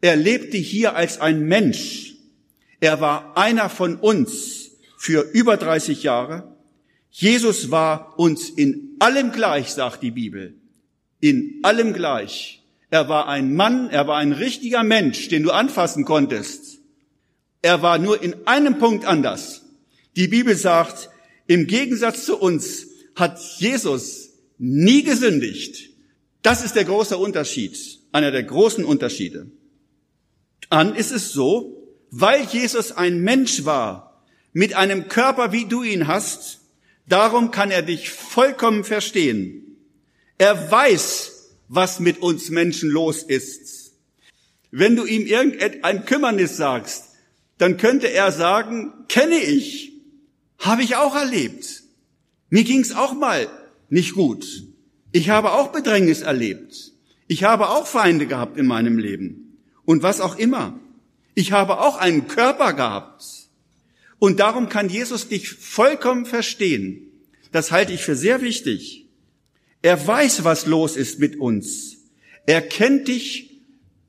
Er 0.00 0.16
lebte 0.16 0.56
hier 0.56 0.96
als 0.96 1.20
ein 1.20 1.42
Mensch. 1.44 2.14
Er 2.80 3.02
war 3.02 3.36
einer 3.36 3.68
von 3.68 3.96
uns 3.96 4.70
für 4.96 5.20
über 5.20 5.58
30 5.58 6.02
Jahre. 6.02 6.56
Jesus 7.10 7.70
war 7.70 8.18
uns 8.18 8.48
in 8.48 8.96
allem 9.00 9.32
gleich, 9.32 9.68
sagt 9.68 10.02
die 10.02 10.12
Bibel. 10.12 10.54
In 11.22 11.60
allem 11.62 11.92
gleich. 11.92 12.62
Er 12.90 13.08
war 13.08 13.28
ein 13.28 13.54
Mann, 13.54 13.88
er 13.88 14.06
war 14.06 14.18
ein 14.18 14.32
richtiger 14.32 14.82
Mensch, 14.82 15.28
den 15.28 15.44
du 15.44 15.52
anfassen 15.52 16.04
konntest. 16.04 16.80
Er 17.62 17.80
war 17.80 17.98
nur 17.98 18.22
in 18.22 18.46
einem 18.46 18.78
Punkt 18.78 19.06
anders. 19.06 19.62
Die 20.16 20.26
Bibel 20.26 20.56
sagt, 20.56 21.08
im 21.46 21.68
Gegensatz 21.68 22.26
zu 22.26 22.36
uns 22.36 22.88
hat 23.14 23.40
Jesus 23.58 24.30
nie 24.58 25.04
gesündigt. 25.04 25.90
Das 26.42 26.64
ist 26.64 26.74
der 26.74 26.84
große 26.84 27.16
Unterschied, 27.16 27.78
einer 28.10 28.32
der 28.32 28.42
großen 28.42 28.84
Unterschiede. 28.84 29.46
Dann 30.70 30.94
ist 30.96 31.12
es 31.12 31.32
so, 31.32 31.88
weil 32.10 32.44
Jesus 32.44 32.90
ein 32.90 33.20
Mensch 33.20 33.64
war, 33.64 34.24
mit 34.52 34.74
einem 34.74 35.08
Körper, 35.08 35.52
wie 35.52 35.66
du 35.66 35.82
ihn 35.82 36.08
hast, 36.08 36.60
darum 37.06 37.52
kann 37.52 37.70
er 37.70 37.82
dich 37.82 38.10
vollkommen 38.10 38.84
verstehen. 38.84 39.71
Er 40.42 40.72
weiß, 40.72 41.52
was 41.68 42.00
mit 42.00 42.20
uns 42.20 42.50
Menschen 42.50 42.90
los 42.90 43.22
ist. 43.22 43.92
Wenn 44.72 44.96
du 44.96 45.04
ihm 45.04 45.24
irgendein 45.24 46.04
Kümmernis 46.04 46.56
sagst, 46.56 47.10
dann 47.58 47.76
könnte 47.76 48.08
er 48.08 48.32
sagen, 48.32 48.92
kenne 49.06 49.38
ich, 49.38 49.92
habe 50.58 50.82
ich 50.82 50.96
auch 50.96 51.14
erlebt. 51.14 51.84
Mir 52.50 52.64
ging's 52.64 52.92
auch 52.92 53.14
mal 53.14 53.46
nicht 53.88 54.14
gut. 54.14 54.64
Ich 55.12 55.30
habe 55.30 55.52
auch 55.52 55.70
Bedrängnis 55.70 56.22
erlebt. 56.22 56.90
Ich 57.28 57.44
habe 57.44 57.68
auch 57.68 57.86
Feinde 57.86 58.26
gehabt 58.26 58.58
in 58.58 58.66
meinem 58.66 58.98
Leben. 58.98 59.60
Und 59.84 60.02
was 60.02 60.20
auch 60.20 60.36
immer. 60.36 60.76
Ich 61.36 61.52
habe 61.52 61.78
auch 61.78 61.98
einen 61.98 62.26
Körper 62.26 62.72
gehabt. 62.72 63.22
Und 64.18 64.40
darum 64.40 64.68
kann 64.68 64.88
Jesus 64.88 65.28
dich 65.28 65.50
vollkommen 65.50 66.26
verstehen. 66.26 67.12
Das 67.52 67.70
halte 67.70 67.92
ich 67.92 68.02
für 68.02 68.16
sehr 68.16 68.42
wichtig. 68.42 69.01
Er 69.82 70.06
weiß, 70.06 70.44
was 70.44 70.66
los 70.66 70.96
ist 70.96 71.18
mit 71.18 71.38
uns. 71.38 71.96
Er 72.46 72.62
kennt 72.62 73.08
dich, 73.08 73.60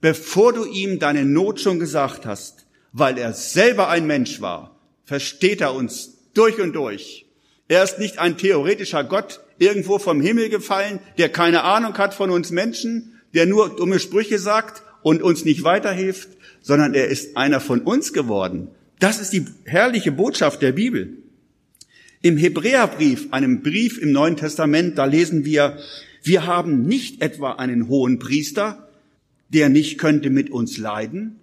bevor 0.02 0.54
du 0.54 0.66
ihm 0.66 1.00
deine 1.00 1.26
Not 1.26 1.60
schon 1.60 1.80
gesagt 1.80 2.26
hast 2.26 2.64
weil 2.94 3.18
er 3.18 3.34
selber 3.34 3.90
ein 3.90 4.08
Mensch 4.08 4.40
war, 4.40 4.80
versteht 5.04 5.60
er 5.60 5.74
uns 5.74 6.30
durch 6.34 6.62
und 6.62 6.74
durch. 6.74 7.26
Er 7.68 7.84
ist 7.84 8.00
nicht 8.00 8.20
ein 8.20 8.38
theoretischer 8.38 9.04
Gott, 9.04 9.42
irgendwo 9.58 10.00
vom 10.00 10.22
Himmel 10.22 10.50
gefallen, 10.50 11.00
der 11.18 11.30
keine 11.30 11.64
Ahnung 11.64 11.98
hat 11.98 12.14
von 12.14 12.30
uns 12.30 12.52
Menschen, 12.52 13.20
der 13.34 13.48
nur 13.48 13.76
dumme 13.76 14.00
Sprüche 14.00 14.38
sagt 14.38 14.84
und 15.02 15.24
uns 15.24 15.44
nicht 15.44 15.64
weiterhilft, 15.64 16.30
sondern 16.62 16.94
er 16.94 17.08
ist 17.08 17.36
einer 17.36 17.60
von 17.60 17.82
uns 17.82 18.14
geworden. 18.14 18.70
Das 19.00 19.20
ist 19.20 19.34
die 19.34 19.46
herrliche 19.66 20.12
Botschaft 20.12 20.62
der 20.62 20.72
Bibel. 20.72 21.18
Im 22.24 22.38
Hebräerbrief, 22.38 23.28
einem 23.32 23.62
Brief 23.62 24.00
im 24.00 24.12
Neuen 24.12 24.38
Testament, 24.38 24.98
da 24.98 25.06
lesen 25.06 25.46
wir, 25.46 25.78
wir 26.24 26.48
haben 26.48 26.84
nicht 26.84 27.22
etwa 27.22 27.52
einen 27.52 27.88
hohen 27.90 28.18
Priester, 28.18 28.90
der 29.50 29.70
nicht 29.70 30.00
könnte 30.00 30.32
mit 30.32 30.50
uns 30.50 30.78
leiden, 30.80 31.40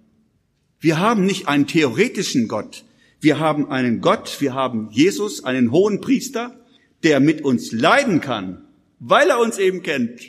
wir 0.81 0.99
haben 0.99 1.25
nicht 1.25 1.47
einen 1.47 1.67
theoretischen 1.67 2.47
Gott. 2.47 2.83
Wir 3.19 3.37
haben 3.37 3.69
einen 3.69 4.01
Gott, 4.01 4.37
wir 4.41 4.55
haben 4.55 4.89
Jesus, 4.91 5.45
einen 5.45 5.71
hohen 5.71 6.01
Priester, 6.01 6.59
der 7.03 7.19
mit 7.19 7.43
uns 7.43 7.71
leiden 7.71 8.19
kann, 8.19 8.63
weil 8.99 9.29
er 9.29 9.39
uns 9.39 9.59
eben 9.59 9.83
kennt. 9.83 10.19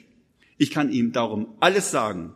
Ich 0.58 0.70
kann 0.70 0.92
ihm 0.92 1.12
darum 1.12 1.48
alles 1.60 1.90
sagen. 1.90 2.34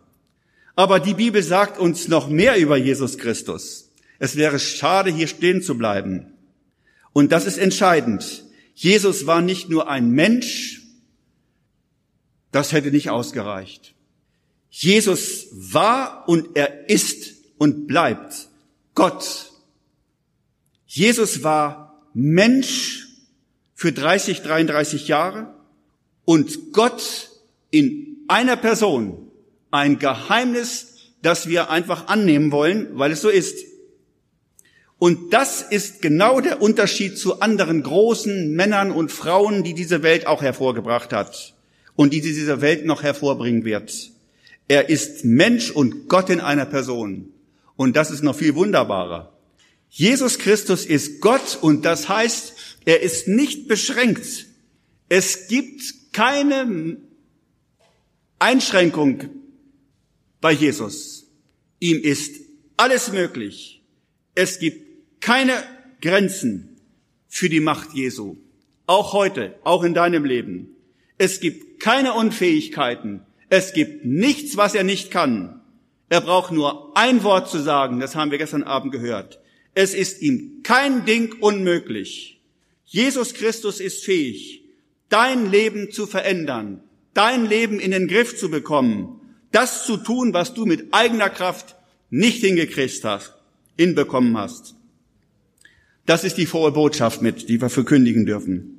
Aber 0.75 0.99
die 0.99 1.13
Bibel 1.13 1.43
sagt 1.43 1.79
uns 1.79 2.09
noch 2.09 2.31
mehr 2.31 2.57
über 2.57 2.79
Jesus 2.79 3.19
Christus. 3.19 3.91
Es 4.19 4.37
wäre 4.37 4.59
schade, 4.59 5.11
hier 5.11 5.27
stehen 5.27 5.61
zu 5.61 5.77
bleiben. 5.77 6.33
Und 7.17 7.33
das 7.33 7.47
ist 7.47 7.57
entscheidend. 7.57 8.45
Jesus 8.75 9.27
war 9.27 9.41
nicht 9.41 9.71
nur 9.71 9.89
ein 9.89 10.11
Mensch, 10.11 10.83
das 12.53 12.73
hätte 12.73 12.91
nicht 12.91 13.09
ausgereicht. 13.09 13.95
Jesus 14.69 15.47
war 15.51 16.29
und 16.29 16.51
er 16.59 16.91
ist 16.91 17.37
und 17.57 17.87
bleibt 17.87 18.51
Gott. 18.95 19.51
Jesus 20.85 21.43
war 21.43 22.03
Mensch 22.13 23.07
für 23.75 23.93
30, 23.93 24.43
33 24.43 25.09
Jahre 25.09 25.55
und 26.27 26.75
Gott 26.75 27.31
in 27.71 28.27
einer 28.29 28.59
Person. 28.59 29.31
Ein 29.71 29.99
Geheimnis, 29.99 30.97
das 31.23 31.49
wir 31.49 31.71
einfach 31.71 32.09
annehmen 32.09 32.53
wollen, 32.53 32.99
weil 32.99 33.13
es 33.13 33.23
so 33.23 33.31
ist. 33.31 33.57
Und 34.99 35.33
das 35.33 35.61
ist 35.63 36.01
genau 36.01 36.41
der 36.41 36.63
Unterschied 36.63 37.19
zu 37.19 37.41
anderen 37.41 37.83
großen 37.83 38.53
Männern 38.53 38.91
und 38.91 39.13
Frauen, 39.13 39.63
die 39.63 39.75
diese 39.75 40.03
Welt 40.03 40.27
auch 40.27 40.43
hervorgebracht 40.43 41.13
hat 41.13 41.55
und 41.97 42.13
die 42.13 42.23
diese 42.23 42.61
Welt 42.61 42.87
noch 42.87 43.03
hervorbringen 43.03 43.65
wird. 43.65 44.11
Er 44.69 44.89
ist 44.89 45.25
Mensch 45.25 45.71
und 45.71 46.09
Gott 46.09 46.31
in 46.31 46.41
einer 46.41 46.67
Person. 46.67 47.33
Und 47.77 47.95
das 47.95 48.11
ist 48.11 48.23
noch 48.23 48.37
viel 48.37 48.55
wunderbarer. 48.55 49.33
Jesus 49.91 50.39
Christus 50.39 50.85
ist 50.85 51.21
Gott 51.21 51.59
und 51.61 51.85
das 51.85 52.09
heißt, 52.09 52.55
er 52.85 53.03
ist 53.03 53.29
nicht 53.29 53.69
beschränkt. 53.69 54.47
Es 55.09 55.49
gibt 55.49 56.13
keine 56.13 56.97
Einschränkung 58.39 59.25
bei 60.41 60.53
Jesus. 60.53 61.27
Ihm 61.81 62.01
ist 62.03 62.35
alles 62.77 63.13
möglich. 63.13 63.83
Es 64.35 64.59
gibt 64.59 64.86
keine 65.27 65.61
Grenzen 66.01 66.77
für 67.27 67.49
die 67.49 67.59
Macht 67.59 67.95
Jesu. 67.95 68.37
Auch 68.87 69.13
heute, 69.13 69.57
auch 69.65 69.83
in 69.83 69.93
deinem 69.93 70.25
Leben. 70.25 70.77
Es 71.19 71.41
gibt 71.41 71.81
keine 71.81 72.13
Unfähigkeiten. 72.13 73.23
Es 73.49 73.73
gibt 73.73 74.05
nichts, 74.05 74.57
was 74.57 74.77
er 74.77 74.85
nicht 74.85 75.11
kann. 75.11 75.63
Er 76.09 76.21
braucht 76.21 76.53
nur 76.53 76.97
ein 76.97 77.25
Wort 77.25 77.51
zu 77.51 77.59
sagen, 77.59 77.99
das 77.99 78.15
haben 78.15 78.31
wir 78.31 78.39
gestern 78.39 78.63
Abend 78.63 78.93
gehört. 78.93 79.41
Es 79.75 79.95
ist 79.95 80.23
ihm 80.23 80.61
kein 80.63 81.05
Ding 81.07 81.35
unmöglich. 81.41 82.41
Jesus 82.85 83.35
Christus 83.35 83.81
ist 83.81 84.05
fähig, 84.05 84.63
dein 85.09 85.51
Leben 85.51 85.91
zu 85.91 86.07
verändern, 86.07 86.85
dein 87.15 87.47
Leben 87.47 87.81
in 87.81 87.91
den 87.91 88.07
Griff 88.07 88.39
zu 88.39 88.49
bekommen, 88.49 89.21
das 89.51 89.87
zu 89.87 89.97
tun, 89.97 90.33
was 90.33 90.55
du 90.55 90.67
mit 90.67 90.95
eigener 90.95 91.31
Kraft 91.31 91.75
nicht 92.11 92.43
hingekriegt 92.43 93.03
hast, 93.03 93.35
hinbekommen 93.77 94.39
hast. 94.39 94.76
Das 96.07 96.25
ist 96.25 96.37
die 96.39 96.47
frohe 96.47 96.73
Botschaft 96.73 97.21
mit, 97.21 97.49
die 97.49 97.61
wir 97.61 97.69
verkündigen 97.69 98.27
dürfen. 98.27 98.77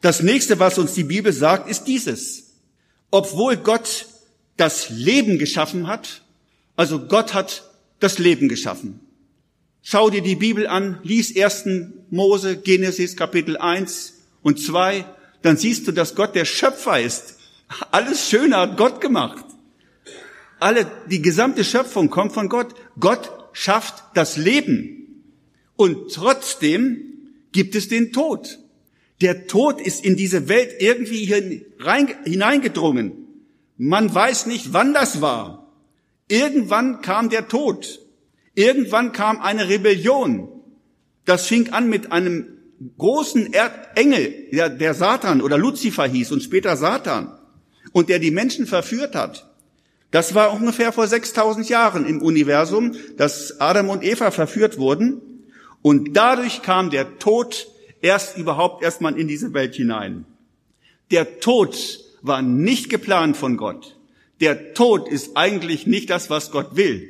Das 0.00 0.22
nächste, 0.22 0.58
was 0.58 0.78
uns 0.78 0.94
die 0.94 1.04
Bibel 1.04 1.32
sagt, 1.32 1.68
ist 1.68 1.84
dieses. 1.84 2.50
Obwohl 3.10 3.56
Gott 3.56 4.06
das 4.56 4.90
Leben 4.90 5.38
geschaffen 5.38 5.86
hat, 5.86 6.22
also 6.76 7.06
Gott 7.06 7.34
hat 7.34 7.64
das 8.00 8.18
Leben 8.18 8.48
geschaffen. 8.48 9.00
Schau 9.82 10.10
dir 10.10 10.22
die 10.22 10.36
Bibel 10.36 10.66
an, 10.66 11.00
lies 11.02 11.34
1. 11.34 11.64
Mose, 12.10 12.58
Genesis 12.58 13.16
Kapitel 13.16 13.56
1 13.56 14.14
und 14.42 14.60
2, 14.60 15.04
dann 15.42 15.56
siehst 15.56 15.88
du, 15.88 15.92
dass 15.92 16.14
Gott 16.14 16.34
der 16.34 16.44
Schöpfer 16.44 17.00
ist. 17.00 17.38
Alles 17.90 18.28
Schöne 18.28 18.56
hat 18.56 18.76
Gott 18.76 19.00
gemacht. 19.00 19.44
Alle, 20.60 20.86
die 21.10 21.22
gesamte 21.22 21.64
Schöpfung 21.64 22.10
kommt 22.10 22.32
von 22.32 22.48
Gott. 22.48 22.74
Gott 22.98 23.30
schafft 23.52 24.02
das 24.14 24.36
Leben. 24.36 24.97
Und 25.78 26.12
trotzdem 26.12 27.04
gibt 27.52 27.76
es 27.76 27.86
den 27.86 28.12
Tod. 28.12 28.58
Der 29.20 29.46
Tod 29.46 29.80
ist 29.80 30.04
in 30.04 30.16
diese 30.16 30.48
Welt 30.48 30.72
irgendwie 30.80 31.24
hineingedrungen. 31.24 33.12
Man 33.76 34.12
weiß 34.12 34.46
nicht, 34.46 34.72
wann 34.72 34.92
das 34.92 35.20
war. 35.20 35.72
Irgendwann 36.26 37.00
kam 37.00 37.30
der 37.30 37.46
Tod. 37.46 38.00
Irgendwann 38.56 39.12
kam 39.12 39.40
eine 39.40 39.68
Rebellion. 39.68 40.48
Das 41.24 41.46
fing 41.46 41.72
an 41.72 41.88
mit 41.88 42.10
einem 42.10 42.48
großen 42.96 43.54
Engel, 43.94 44.48
der, 44.50 44.70
der 44.70 44.94
Satan 44.94 45.40
oder 45.40 45.58
Luzifer 45.58 46.08
hieß 46.08 46.32
und 46.32 46.42
später 46.42 46.76
Satan 46.76 47.38
und 47.92 48.08
der 48.08 48.18
die 48.18 48.32
Menschen 48.32 48.66
verführt 48.66 49.14
hat. 49.14 49.48
Das 50.10 50.34
war 50.34 50.52
ungefähr 50.54 50.90
vor 50.90 51.06
6000 51.06 51.68
Jahren 51.68 52.04
im 52.04 52.20
Universum, 52.20 52.96
dass 53.16 53.60
Adam 53.60 53.90
und 53.90 54.02
Eva 54.02 54.32
verführt 54.32 54.78
wurden 54.78 55.22
und 55.82 56.14
dadurch 56.14 56.62
kam 56.62 56.90
der 56.90 57.18
Tod 57.18 57.68
erst 58.00 58.36
überhaupt 58.36 58.82
erstmal 58.82 59.18
in 59.18 59.28
diese 59.28 59.54
Welt 59.54 59.74
hinein. 59.74 60.24
Der 61.10 61.40
Tod 61.40 62.00
war 62.22 62.42
nicht 62.42 62.90
geplant 62.90 63.36
von 63.36 63.56
Gott. 63.56 63.96
Der 64.40 64.74
Tod 64.74 65.08
ist 65.08 65.36
eigentlich 65.36 65.86
nicht 65.86 66.10
das, 66.10 66.30
was 66.30 66.50
Gott 66.50 66.76
will. 66.76 67.08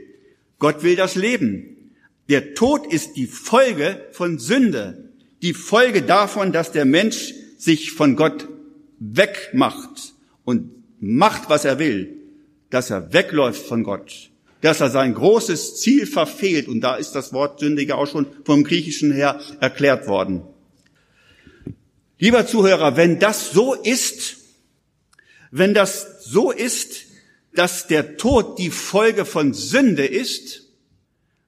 Gott 0.58 0.82
will 0.82 0.96
das 0.96 1.14
Leben. 1.14 1.92
Der 2.28 2.54
Tod 2.54 2.86
ist 2.92 3.16
die 3.16 3.26
Folge 3.26 4.04
von 4.12 4.38
Sünde, 4.38 5.10
die 5.42 5.54
Folge 5.54 6.02
davon, 6.02 6.52
dass 6.52 6.72
der 6.72 6.84
Mensch 6.84 7.34
sich 7.56 7.92
von 7.92 8.16
Gott 8.16 8.48
wegmacht 8.98 10.14
und 10.44 10.70
macht, 11.00 11.48
was 11.48 11.64
er 11.64 11.78
will, 11.78 12.16
dass 12.70 12.90
er 12.90 13.12
wegläuft 13.12 13.64
von 13.66 13.82
Gott. 13.82 14.30
Dass 14.60 14.80
er 14.80 14.90
sein 14.90 15.14
großes 15.14 15.76
Ziel 15.80 16.06
verfehlt. 16.06 16.68
Und 16.68 16.80
da 16.80 16.96
ist 16.96 17.12
das 17.12 17.32
Wort 17.32 17.60
Sündige 17.60 17.96
auch 17.96 18.06
schon 18.06 18.26
vom 18.44 18.64
Griechischen 18.64 19.12
her 19.12 19.40
erklärt 19.60 20.06
worden. 20.06 20.42
Lieber 22.18 22.46
Zuhörer, 22.46 22.96
wenn 22.96 23.18
das 23.18 23.50
so 23.52 23.74
ist, 23.74 24.36
wenn 25.50 25.74
das 25.74 26.24
so 26.24 26.50
ist, 26.50 27.04
dass 27.54 27.86
der 27.86 28.16
Tod 28.16 28.58
die 28.58 28.70
Folge 28.70 29.24
von 29.24 29.54
Sünde 29.54 30.04
ist, 30.04 30.64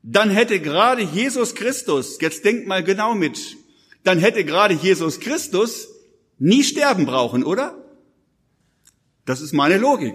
dann 0.03 0.31
hätte 0.31 0.61
gerade 0.61 1.03
Jesus 1.03 1.55
Christus, 1.55 2.19
jetzt 2.21 2.45
denkt 2.45 2.67
mal 2.67 2.83
genau 2.83 3.15
mit, 3.15 3.39
dann 4.05 4.19
hätte 4.19 4.45
gerade 4.45 4.75
Jesus 4.75 5.21
Christus 5.21 5.89
nie 6.39 6.65
sterben 6.65 7.05
brauchen, 7.05 7.45
oder? 7.45 7.77
Das 9.27 9.41
ist 9.41 9.53
meine 9.53 9.77
Logik. 9.77 10.15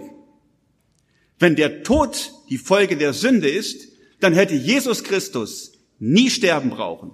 Wenn 1.38 1.56
der 1.56 1.82
Tod 1.82 2.32
die 2.48 2.58
Folge 2.58 2.96
der 2.96 3.12
Sünde 3.12 3.48
ist, 3.48 3.88
dann 4.20 4.32
hätte 4.32 4.54
Jesus 4.54 5.04
Christus 5.04 5.72
nie 5.98 6.30
sterben 6.30 6.70
brauchen. 6.70 7.12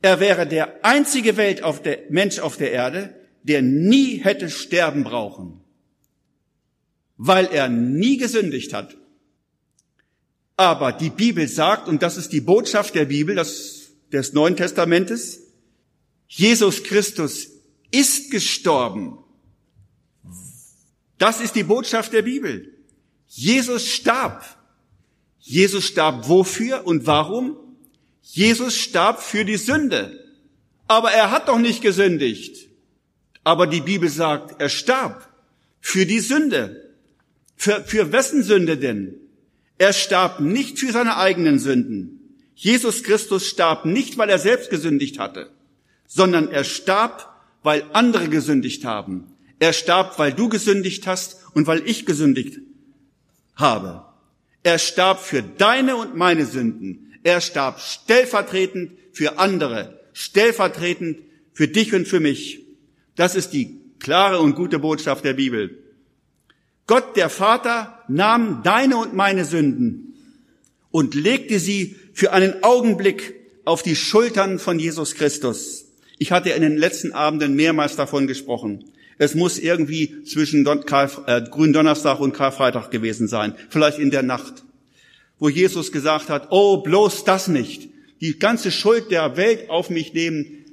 Er 0.00 0.20
wäre 0.20 0.46
der 0.46 0.84
einzige 0.84 1.36
Welt 1.36 1.62
auf 1.62 1.82
der, 1.82 2.00
Mensch 2.10 2.38
auf 2.38 2.56
der 2.56 2.72
Erde, 2.72 3.14
der 3.42 3.62
nie 3.62 4.18
hätte 4.18 4.50
sterben 4.50 5.04
brauchen, 5.04 5.60
weil 7.16 7.46
er 7.46 7.68
nie 7.68 8.16
gesündigt 8.16 8.72
hat. 8.72 8.96
Aber 10.56 10.92
die 10.92 11.10
Bibel 11.10 11.48
sagt, 11.48 11.88
und 11.88 12.02
das 12.02 12.16
ist 12.16 12.32
die 12.32 12.40
Botschaft 12.40 12.94
der 12.94 13.06
Bibel, 13.06 13.34
das, 13.34 13.90
des 14.12 14.32
Neuen 14.32 14.56
Testamentes, 14.56 15.40
Jesus 16.28 16.82
Christus 16.84 17.48
ist 17.90 18.30
gestorben. 18.30 19.18
Das 21.18 21.40
ist 21.40 21.54
die 21.54 21.64
Botschaft 21.64 22.12
der 22.12 22.22
Bibel. 22.22 22.73
Jesus 23.36 23.88
starb. 23.88 24.44
Jesus 25.40 25.84
starb 25.86 26.28
wofür 26.28 26.86
und 26.86 27.06
warum? 27.08 27.56
Jesus 28.22 28.76
starb 28.76 29.20
für 29.20 29.44
die 29.44 29.56
Sünde. 29.56 30.24
Aber 30.86 31.10
er 31.10 31.32
hat 31.32 31.48
doch 31.48 31.58
nicht 31.58 31.82
gesündigt. 31.82 32.68
Aber 33.42 33.66
die 33.66 33.80
Bibel 33.80 34.08
sagt, 34.08 34.60
er 34.60 34.68
starb 34.68 35.28
für 35.80 36.06
die 36.06 36.20
Sünde. 36.20 36.94
Für, 37.56 37.82
für 37.82 38.12
wessen 38.12 38.44
Sünde 38.44 38.78
denn? 38.78 39.16
Er 39.78 39.92
starb 39.92 40.38
nicht 40.38 40.78
für 40.78 40.92
seine 40.92 41.16
eigenen 41.16 41.58
Sünden. 41.58 42.38
Jesus 42.54 43.02
Christus 43.02 43.48
starb 43.48 43.84
nicht, 43.84 44.16
weil 44.16 44.30
er 44.30 44.38
selbst 44.38 44.70
gesündigt 44.70 45.18
hatte, 45.18 45.50
sondern 46.06 46.48
er 46.52 46.62
starb, 46.62 47.34
weil 47.64 47.84
andere 47.94 48.28
gesündigt 48.28 48.84
haben. 48.84 49.26
Er 49.58 49.72
starb, 49.72 50.20
weil 50.20 50.32
du 50.32 50.48
gesündigt 50.48 51.08
hast 51.08 51.38
und 51.54 51.66
weil 51.66 51.82
ich 51.84 52.06
gesündigt 52.06 52.60
habe. 53.56 54.04
Er 54.62 54.78
starb 54.78 55.20
für 55.20 55.42
deine 55.42 55.96
und 55.96 56.16
meine 56.16 56.46
Sünden. 56.46 57.12
Er 57.22 57.40
starb 57.40 57.80
stellvertretend 57.80 58.92
für 59.12 59.38
andere, 59.38 60.00
stellvertretend 60.12 61.18
für 61.52 61.68
dich 61.68 61.94
und 61.94 62.08
für 62.08 62.20
mich. 62.20 62.60
Das 63.16 63.34
ist 63.34 63.50
die 63.50 63.80
klare 63.98 64.40
und 64.40 64.54
gute 64.54 64.78
Botschaft 64.78 65.24
der 65.24 65.34
Bibel. 65.34 65.78
Gott, 66.86 67.16
der 67.16 67.30
Vater, 67.30 68.02
nahm 68.08 68.62
deine 68.62 68.96
und 68.96 69.14
meine 69.14 69.44
Sünden 69.44 70.14
und 70.90 71.14
legte 71.14 71.58
sie 71.58 71.96
für 72.12 72.32
einen 72.32 72.62
Augenblick 72.62 73.34
auf 73.64 73.82
die 73.82 73.96
Schultern 73.96 74.58
von 74.58 74.78
Jesus 74.78 75.14
Christus. 75.14 75.86
Ich 76.18 76.32
hatte 76.32 76.50
in 76.50 76.62
den 76.62 76.76
letzten 76.76 77.12
Abenden 77.12 77.54
mehrmals 77.54 77.96
davon 77.96 78.26
gesprochen. 78.26 78.84
Es 79.18 79.34
muss 79.34 79.58
irgendwie 79.58 80.24
zwischen 80.24 80.66
äh, 80.66 81.42
Gründonnerstag 81.50 82.20
und 82.20 82.32
Karfreitag 82.32 82.90
gewesen 82.90 83.28
sein, 83.28 83.54
vielleicht 83.68 83.98
in 83.98 84.10
der 84.10 84.22
Nacht, 84.22 84.64
wo 85.38 85.48
Jesus 85.48 85.92
gesagt 85.92 86.30
hat, 86.30 86.48
oh, 86.50 86.78
bloß 86.78 87.24
das 87.24 87.48
nicht, 87.48 87.88
die 88.20 88.38
ganze 88.38 88.70
Schuld 88.70 89.10
der 89.10 89.36
Welt 89.36 89.70
auf 89.70 89.90
mich 89.90 90.14
nehmen, 90.14 90.64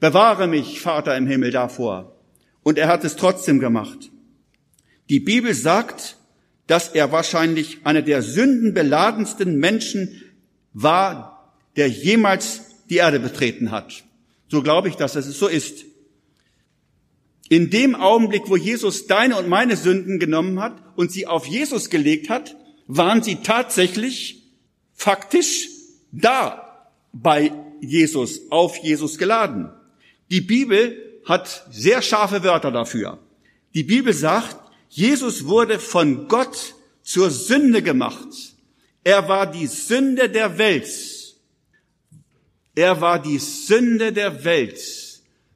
bewahre 0.00 0.46
mich, 0.46 0.80
Vater 0.80 1.16
im 1.16 1.26
Himmel, 1.26 1.50
davor. 1.50 2.16
Und 2.62 2.78
er 2.78 2.88
hat 2.88 3.04
es 3.04 3.16
trotzdem 3.16 3.60
gemacht. 3.60 4.10
Die 5.08 5.20
Bibel 5.20 5.54
sagt, 5.54 6.16
dass 6.66 6.88
er 6.88 7.12
wahrscheinlich 7.12 7.78
einer 7.84 8.02
der 8.02 8.22
sündenbeladensten 8.22 9.58
Menschen 9.58 10.22
war, 10.72 11.54
der 11.76 11.88
jemals 11.88 12.62
die 12.88 12.96
Erde 12.96 13.20
betreten 13.20 13.70
hat. 13.70 14.04
So 14.48 14.62
glaube 14.62 14.88
ich, 14.88 14.94
dass 14.94 15.14
es 15.14 15.38
so 15.38 15.46
ist. 15.46 15.84
In 17.54 17.70
dem 17.70 17.94
Augenblick, 17.94 18.48
wo 18.48 18.56
Jesus 18.56 19.06
deine 19.06 19.36
und 19.36 19.48
meine 19.48 19.76
Sünden 19.76 20.18
genommen 20.18 20.58
hat 20.58 20.74
und 20.96 21.12
sie 21.12 21.28
auf 21.28 21.46
Jesus 21.46 21.88
gelegt 21.88 22.28
hat, 22.28 22.56
waren 22.88 23.22
sie 23.22 23.36
tatsächlich 23.44 24.42
faktisch 24.92 25.68
da 26.10 26.88
bei 27.12 27.52
Jesus, 27.80 28.50
auf 28.50 28.78
Jesus 28.78 29.18
geladen. 29.18 29.70
Die 30.32 30.40
Bibel 30.40 31.20
hat 31.26 31.68
sehr 31.70 32.02
scharfe 32.02 32.42
Wörter 32.42 32.72
dafür. 32.72 33.20
Die 33.72 33.84
Bibel 33.84 34.12
sagt, 34.12 34.56
Jesus 34.88 35.46
wurde 35.46 35.78
von 35.78 36.26
Gott 36.26 36.74
zur 37.04 37.30
Sünde 37.30 37.82
gemacht. 37.82 38.56
Er 39.04 39.28
war 39.28 39.46
die 39.46 39.68
Sünde 39.68 40.28
der 40.28 40.58
Welt. 40.58 40.90
Er 42.74 43.00
war 43.00 43.22
die 43.22 43.38
Sünde 43.38 44.12
der 44.12 44.42
Welt. 44.42 44.80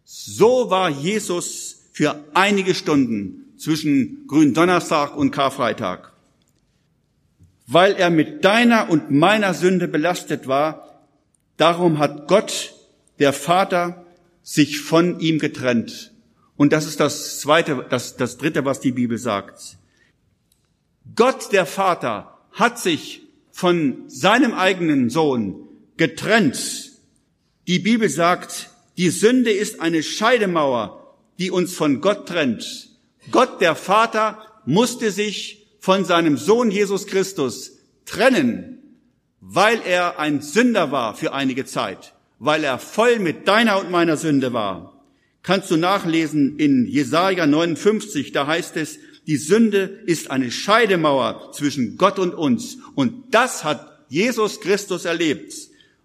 So 0.05 0.71
war 0.71 0.91
Jesus 0.91 1.78
für 1.99 2.25
einige 2.33 2.77
Stunden 2.77 3.55
zwischen 3.57 4.29
Gründonnerstag 4.29 5.17
und 5.17 5.33
Karfreitag. 5.33 6.13
Weil 7.67 7.95
er 7.95 8.09
mit 8.09 8.45
deiner 8.45 8.89
und 8.89 9.11
meiner 9.11 9.53
Sünde 9.53 9.89
belastet 9.89 10.47
war, 10.47 11.09
darum 11.57 11.99
hat 11.99 12.29
Gott, 12.29 12.77
der 13.19 13.33
Vater, 13.33 14.07
sich 14.45 14.81
von 14.81 15.19
ihm 15.19 15.41
getrennt. 15.41 16.13
Und 16.57 16.73
das 16.73 16.87
ist 16.87 17.01
das 17.01 17.41
zweite, 17.41 17.85
das, 17.91 18.17
das 18.17 18.39
dritte, 18.39 18.65
was 18.65 18.79
die 18.79 18.93
Bibel 18.93 19.19
sagt. 19.19 19.77
Gott, 21.17 21.51
der 21.51 21.67
Vater, 21.67 22.39
hat 22.53 22.79
sich 22.79 23.23
von 23.51 24.05
seinem 24.07 24.55
eigenen 24.55 25.11
Sohn 25.11 25.67
getrennt. 25.97 26.93
Die 27.67 27.81
Bibel 27.81 28.09
sagt, 28.09 28.71
die 28.99 29.11
Sünde 29.11 29.51
ist 29.51 29.81
eine 29.81 30.05
Scheidemauer 30.05 30.99
die 31.39 31.51
uns 31.51 31.75
von 31.75 32.01
Gott 32.01 32.29
trennt. 32.29 32.89
Gott, 33.31 33.61
der 33.61 33.75
Vater, 33.75 34.43
musste 34.65 35.11
sich 35.11 35.67
von 35.81 36.05
seinem 36.05 36.37
Sohn 36.37 36.71
Jesus 36.71 37.07
Christus 37.07 37.79
trennen, 38.05 38.79
weil 39.41 39.81
er 39.87 40.19
ein 40.19 40.43
Sünder 40.43 40.91
war 40.91 41.15
für 41.15 41.33
einige 41.33 41.65
Zeit, 41.65 42.15
weil 42.39 42.65
er 42.65 42.79
voll 42.79 43.19
mit 43.19 43.49
deiner 43.49 43.79
und 43.79 43.91
meiner 43.91 44.17
Sünde 44.17 44.53
war. 44.53 45.05
Kannst 45.43 45.71
du 45.71 45.77
nachlesen 45.77 46.59
in 46.59 46.87
Jesaja 46.87 47.47
59, 47.47 48.33
da 48.33 48.47
heißt 48.47 48.77
es, 48.77 48.99
die 49.27 49.37
Sünde 49.37 50.03
ist 50.07 50.31
eine 50.31 50.51
Scheidemauer 50.51 51.53
zwischen 51.53 51.97
Gott 51.97 52.19
und 52.19 52.35
uns. 52.35 52.79
Und 52.95 53.35
das 53.35 53.63
hat 53.63 54.05
Jesus 54.09 54.61
Christus 54.61 55.05
erlebt. 55.05 55.55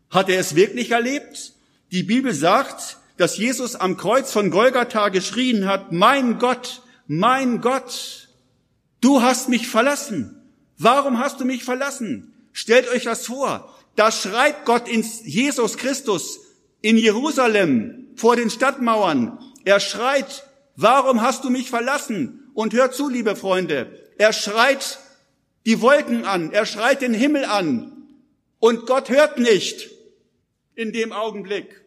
Hat 0.09 0.29
er 0.29 0.39
es 0.39 0.55
wirklich 0.55 0.91
erlebt? 0.91 1.53
Die 1.91 2.03
Bibel 2.03 2.33
sagt, 2.33 2.97
dass 3.23 3.38
Jesus 3.38 3.77
am 3.77 3.95
Kreuz 3.95 4.33
von 4.33 4.51
Golgatha 4.51 5.07
geschrien 5.07 5.65
hat, 5.65 5.93
mein 5.93 6.39
Gott, 6.39 6.81
mein 7.07 7.62
Gott, 7.62 8.27
du 8.99 9.21
hast 9.21 9.47
mich 9.47 9.69
verlassen. 9.69 10.41
Warum 10.77 11.19
hast 11.19 11.39
du 11.39 11.45
mich 11.45 11.63
verlassen? 11.63 12.33
Stellt 12.51 12.89
euch 12.89 13.05
das 13.05 13.25
vor. 13.25 13.73
Da 13.95 14.12
schreit 14.12 14.65
Gott 14.65 14.89
ins 14.89 15.21
Jesus 15.23 15.77
Christus 15.77 16.41
in 16.81 16.97
Jerusalem 16.97 18.09
vor 18.17 18.36
den 18.36 18.49
Stadtmauern. 18.49 19.39
Er 19.63 19.79
schreit, 19.79 20.43
warum 20.75 21.21
hast 21.21 21.45
du 21.45 21.49
mich 21.49 21.69
verlassen? 21.69 22.51
Und 22.53 22.73
hört 22.73 22.93
zu, 22.93 23.07
liebe 23.07 23.38
Freunde, 23.38 23.88
er 24.17 24.33
schreit 24.33 24.99
die 25.65 25.79
Wolken 25.79 26.25
an, 26.25 26.51
er 26.51 26.65
schreit 26.65 27.01
den 27.01 27.13
Himmel 27.13 27.45
an. 27.45 28.03
Und 28.59 28.86
Gott 28.86 29.07
hört 29.07 29.39
nicht 29.39 29.91
in 30.75 30.91
dem 30.91 31.13
Augenblick 31.13 31.82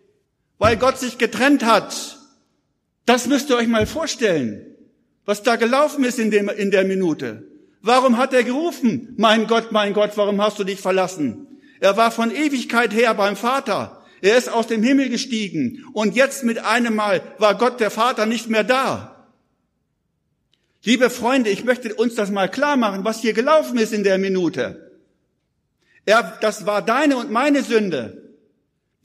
weil 0.58 0.76
Gott 0.76 0.98
sich 0.98 1.18
getrennt 1.18 1.64
hat. 1.64 2.18
Das 3.04 3.26
müsst 3.26 3.50
ihr 3.50 3.56
euch 3.56 3.68
mal 3.68 3.86
vorstellen, 3.86 4.66
was 5.24 5.42
da 5.42 5.56
gelaufen 5.56 6.04
ist 6.04 6.18
in, 6.18 6.30
dem, 6.30 6.48
in 6.48 6.70
der 6.70 6.84
Minute. 6.84 7.44
Warum 7.82 8.16
hat 8.16 8.32
er 8.32 8.42
gerufen, 8.42 9.14
mein 9.16 9.46
Gott, 9.46 9.70
mein 9.70 9.92
Gott, 9.92 10.12
warum 10.16 10.42
hast 10.42 10.58
du 10.58 10.64
dich 10.64 10.80
verlassen? 10.80 11.46
Er 11.78 11.96
war 11.96 12.10
von 12.10 12.34
Ewigkeit 12.34 12.92
her 12.92 13.14
beim 13.14 13.36
Vater. 13.36 14.02
Er 14.22 14.36
ist 14.36 14.48
aus 14.48 14.66
dem 14.66 14.82
Himmel 14.82 15.08
gestiegen 15.08 15.84
und 15.92 16.16
jetzt 16.16 16.42
mit 16.42 16.58
einem 16.58 16.96
Mal 16.96 17.22
war 17.38 17.56
Gott 17.56 17.80
der 17.80 17.90
Vater 17.90 18.26
nicht 18.26 18.48
mehr 18.48 18.64
da. 18.64 19.28
Liebe 20.82 21.10
Freunde, 21.10 21.50
ich 21.50 21.64
möchte 21.64 21.94
uns 21.94 22.14
das 22.14 22.30
mal 22.30 22.50
klar 22.50 22.76
machen, 22.76 23.04
was 23.04 23.20
hier 23.20 23.34
gelaufen 23.34 23.76
ist 23.78 23.92
in 23.92 24.04
der 24.04 24.18
Minute. 24.18 24.92
Er, 26.06 26.38
das 26.40 26.64
war 26.64 26.82
deine 26.82 27.16
und 27.16 27.30
meine 27.30 27.62
Sünde 27.62 28.25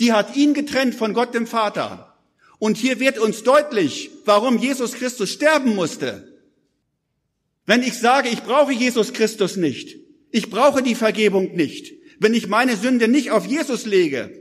die 0.01 0.11
hat 0.11 0.35
ihn 0.35 0.53
getrennt 0.53 0.95
von 0.95 1.13
Gott 1.13 1.33
dem 1.33 1.47
Vater. 1.47 2.17
Und 2.59 2.75
hier 2.75 2.99
wird 2.99 3.19
uns 3.19 3.43
deutlich, 3.43 4.11
warum 4.25 4.57
Jesus 4.57 4.93
Christus 4.93 5.31
sterben 5.31 5.75
musste. 5.75 6.27
Wenn 7.65 7.81
ich 7.81 7.93
sage, 7.97 8.27
ich 8.27 8.43
brauche 8.43 8.73
Jesus 8.73 9.13
Christus 9.13 9.55
nicht, 9.55 9.95
Ich 10.31 10.49
brauche 10.49 10.81
die 10.81 10.95
Vergebung 10.95 11.55
nicht. 11.55 11.93
Wenn 12.19 12.33
ich 12.33 12.47
meine 12.47 12.77
Sünde 12.77 13.07
nicht 13.07 13.31
auf 13.31 13.45
Jesus 13.45 13.85
lege, 13.85 14.31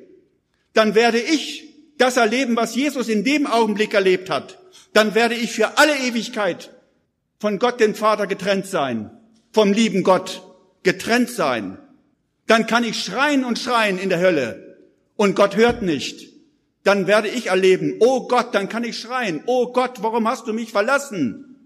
dann 0.73 0.94
werde 0.94 1.18
ich 1.18 1.64
das 1.99 2.16
erleben, 2.16 2.57
was 2.57 2.75
Jesus 2.75 3.09
in 3.09 3.25
dem 3.25 3.46
Augenblick 3.46 3.92
erlebt 3.92 4.31
hat. 4.31 4.59
Dann 4.92 5.14
werde 5.14 5.35
ich 5.35 5.51
für 5.51 5.79
alle 5.79 5.96
Ewigkeit 5.99 6.70
von 7.38 7.59
Gott, 7.59 7.81
dem 7.81 7.94
Vater, 7.94 8.27
getrennt 8.27 8.66
sein. 8.66 9.11
Vom 9.53 9.73
lieben 9.73 10.05
Gott 10.05 10.42
getrennt 10.83 11.31
sein. 11.31 11.79
Dann 12.46 12.66
kann 12.66 12.85
ich 12.85 13.03
schreien 13.03 13.44
und 13.44 13.59
schreien 13.59 13.99
in 13.99 14.11
der 14.11 14.20
Hölle. 14.20 14.69
Und 15.20 15.37
Gott 15.37 15.54
hört 15.54 15.83
nicht. 15.83 16.30
Dann 16.83 17.06
werde 17.06 17.28
ich 17.28 17.48
erleben, 17.48 17.96
oh 18.00 18.26
Gott, 18.26 18.54
dann 18.54 18.70
kann 18.70 18.85
ich 18.85 18.98
schreien, 18.98 19.42
oh 19.44 19.70
Gott, 19.70 20.02
warum 20.02 20.26
hast 20.26 20.46
du 20.46 20.54
mich 20.54 20.72
verlassen? 20.72 21.56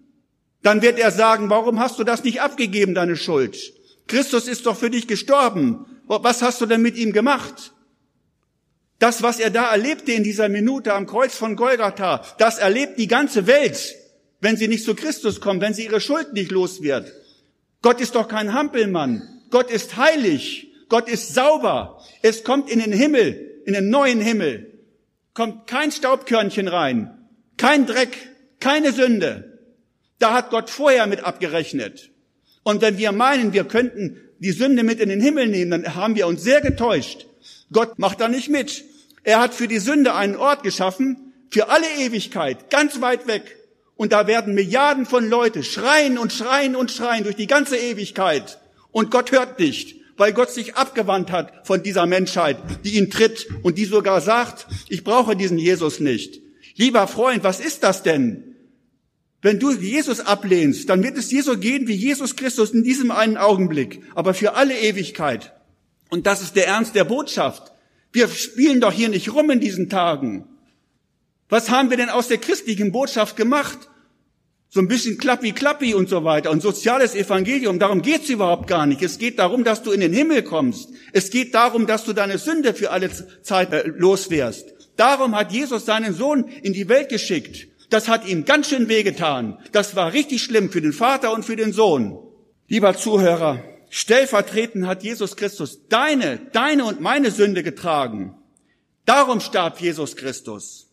Dann 0.65 0.83
wird 0.83 0.99
er 0.99 1.13
sagen, 1.13 1.51
warum 1.51 1.79
hast 1.79 2.01
du 2.01 2.03
das 2.03 2.25
nicht 2.25 2.41
abgegeben, 2.41 2.97
deine 2.97 3.15
Schuld? 3.15 3.57
Christus 4.09 4.49
ist 4.49 4.67
doch 4.67 4.77
für 4.77 4.91
dich 4.91 5.07
gestorben. 5.07 5.87
Was 6.09 6.43
hast 6.43 6.63
du 6.63 6.67
denn 6.67 6.83
mit 6.83 6.97
ihm 6.97 7.13
gemacht? 7.13 7.73
Das, 8.99 9.23
was 9.23 9.39
er 9.39 9.51
da 9.51 9.71
erlebte 9.71 10.11
in 10.11 10.25
dieser 10.25 10.49
Minute 10.49 10.93
am 10.93 11.07
Kreuz 11.07 11.37
von 11.37 11.55
Golgatha, 11.55 12.25
das 12.39 12.59
erlebt 12.59 12.99
die 12.99 13.07
ganze 13.07 13.47
Welt, 13.47 13.95
wenn 14.41 14.57
sie 14.57 14.67
nicht 14.67 14.85
zu 14.85 14.97
Christus 14.97 15.41
kommt, 15.41 15.61
wenn 15.61 15.75
sie 15.75 15.85
ihre 15.85 16.01
Schuld 16.01 16.33
nicht 16.33 16.51
los 16.51 16.83
wird. 16.83 17.13
Gott 17.83 18.01
ist 18.01 18.17
doch 18.17 18.27
kein 18.27 18.53
Hampelmann. 18.53 19.43
Gott 19.51 19.71
ist 19.71 19.97
heilig. 19.97 20.74
Gott 20.89 21.09
ist 21.09 21.35
sauber. 21.35 22.03
Es 22.23 22.45
kommt 22.45 22.71
in 22.71 22.81
den 22.81 22.93
Himmel, 22.93 23.63
in 23.65 23.75
den 23.75 23.91
neuen 23.91 24.21
Himmel. 24.21 24.79
Kommt 25.33 25.67
kein 25.67 25.91
Staubkörnchen 25.91 26.69
rein. 26.69 27.29
Kein 27.57 27.87
Dreck. 27.87 28.17
Keine 28.61 28.93
Sünde. 28.93 29.59
Da 30.19 30.33
hat 30.33 30.51
Gott 30.51 30.71
vorher 30.71 31.07
mit 31.07 31.25
abgerechnet. 31.25 32.11
Und 32.63 32.81
wenn 32.81 32.99
wir 32.99 33.13
meinen, 33.13 33.53
wir 33.53 33.65
könnten 33.65 34.21
die 34.39 34.53
Sünde 34.53 34.83
mit 34.83 35.01
in 35.01 35.09
den 35.09 35.21
Himmel 35.21 35.49
nehmen, 35.49 35.71
dann 35.71 35.95
haben 35.95 36.17
wir 36.17 36.27
uns 36.27 36.43
sehr 36.43 36.61
getäuscht. 36.61 37.27
Gott 37.73 37.99
macht 37.99 38.21
da 38.21 38.29
nicht 38.29 38.49
mit. 38.49 38.85
Er 39.23 39.41
hat 39.41 39.55
für 39.55 39.69
die 39.69 39.79
Sünde 39.79 40.15
einen 40.15 40.37
Ort 40.37 40.63
geschaffen, 40.63 41.33
für 41.51 41.69
alle 41.69 41.87
Ewigkeit, 41.99 42.71
ganz 42.71 43.01
weit 43.01 43.27
weg. 43.27 43.57
Und 43.97 44.13
da 44.13 44.27
werden 44.27 44.55
Milliarden 44.55 45.07
von 45.07 45.29
Leute 45.29 45.63
schreien 45.63 46.19
und 46.19 46.33
schreien 46.33 46.75
und 46.75 46.91
schreien 46.91 47.25
durch 47.25 47.37
die 47.37 47.47
ganze 47.47 47.77
Ewigkeit. 47.77 48.59
Und 48.91 49.11
Gott 49.11 49.33
hört 49.33 49.59
nicht, 49.59 49.97
weil 50.17 50.33
Gott 50.33 50.51
sich 50.51 50.77
abgewandt 50.77 51.33
hat 51.33 51.67
von 51.67 51.83
dieser 51.83 52.07
Menschheit, 52.07 52.59
die 52.85 52.97
ihn 52.97 53.11
tritt 53.11 53.47
und 53.63 53.79
die 53.79 53.85
sogar 53.85 54.21
sagt, 54.21 54.67
ich 54.89 55.05
brauche 55.05 55.37
diesen 55.37 55.59
Jesus 55.59 56.01
nicht. 56.01 56.41
Lieber 56.77 57.07
Freund, 57.07 57.45
was 57.45 57.61
ist 57.61 57.83
das 57.83 58.03
denn? 58.03 58.55
Wenn 59.43 59.59
du 59.59 59.73
Jesus 59.73 60.21
ablehnst, 60.21 60.89
dann 60.89 61.03
wird 61.03 61.19
es 61.19 61.29
dir 61.29 61.43
so 61.43 61.59
gehen 61.59 61.87
wie 61.87 61.95
Jesus 61.95 62.35
Christus 62.35 62.71
in 62.71 62.83
diesem 62.83 63.11
einen 63.11 63.37
Augenblick, 63.37 64.03
aber 64.15 64.33
für 64.33 64.55
alle 64.55 64.79
Ewigkeit. 64.79 65.53
Und 66.09 66.27
das 66.27 66.43
ist 66.43 66.57
der 66.57 66.67
Ernst 66.67 66.95
der 66.95 67.05
Botschaft. 67.05 67.73
Wir 68.11 68.29
spielen 68.29 68.81
doch 68.81 68.93
hier 68.93 69.09
nicht 69.09 69.35
rum 69.35 69.51
in 69.51 69.61
diesen 69.61 69.91
Tagen. 69.91 70.47
Was 71.49 71.71
haben 71.71 71.91
wir 71.91 71.97
denn 71.97 72.09
aus 72.09 72.29
der 72.29 72.39
christlichen 72.39 72.91
Botschaft 72.91 73.37
gemacht? 73.37 73.91
So 74.75 74.81
ein 74.81 74.89
bisschen 74.89 75.19
klappi 75.19 75.53
klappi 75.53 75.95
und 75.95 76.09
so 76.09 76.25
weiter 76.25 76.51
und 76.51 76.61
soziales 76.61 77.15
Evangelium. 77.15 77.79
Darum 77.79 78.03
geht's 78.03 78.29
überhaupt 78.29 78.67
gar 78.67 78.87
nicht. 78.87 79.03
Es 79.03 79.19
geht 79.19 79.39
darum, 79.39 79.63
dass 79.63 79.85
du 79.85 79.93
in 79.93 80.01
den 80.01 80.13
Himmel 80.13 80.43
kommst. 80.43 80.89
Es 81.13 81.31
geht 81.31 81.55
darum, 81.55 81.87
dass 81.87 82.03
du 82.03 82.13
deine 82.13 82.39
Sünde 82.39 82.75
für 82.75 82.91
alle 82.91 83.09
Zeit 83.43 83.73
äh, 83.73 83.87
loswärst. 83.87 84.75
Darum 84.97 85.37
hat 85.37 85.53
Jesus 85.53 85.87
seinen 85.87 86.13
Sohn 86.13 86.49
in 86.65 86.73
die 86.73 86.89
Welt 86.89 87.09
geschickt. 87.09 87.69
Das 87.89 88.09
hat 88.09 88.27
ihm 88.27 88.47
ganz 88.47 88.69
schön 88.69 88.89
wehgetan. 88.89 89.61
Das 89.71 89.95
war 89.95 90.13
richtig 90.13 90.43
schlimm 90.43 90.71
für 90.71 90.81
den 90.81 90.93
Vater 90.93 91.33
und 91.33 91.45
für 91.45 91.55
den 91.55 91.73
Sohn. 91.73 92.19
Lieber 92.67 92.97
Zuhörer, 92.97 93.63
stellvertretend 93.91 94.89
hat 94.89 95.05
Jesus 95.05 95.37
Christus 95.37 95.87
deine, 95.89 96.41
deine 96.53 96.85
und 96.85 97.01
meine 97.01 97.31
Sünde 97.31 97.63
getragen. 97.63 98.35
Darum 99.07 99.39
starb 99.39 99.81
Jesus 99.81 100.17
Christus. 100.17 100.89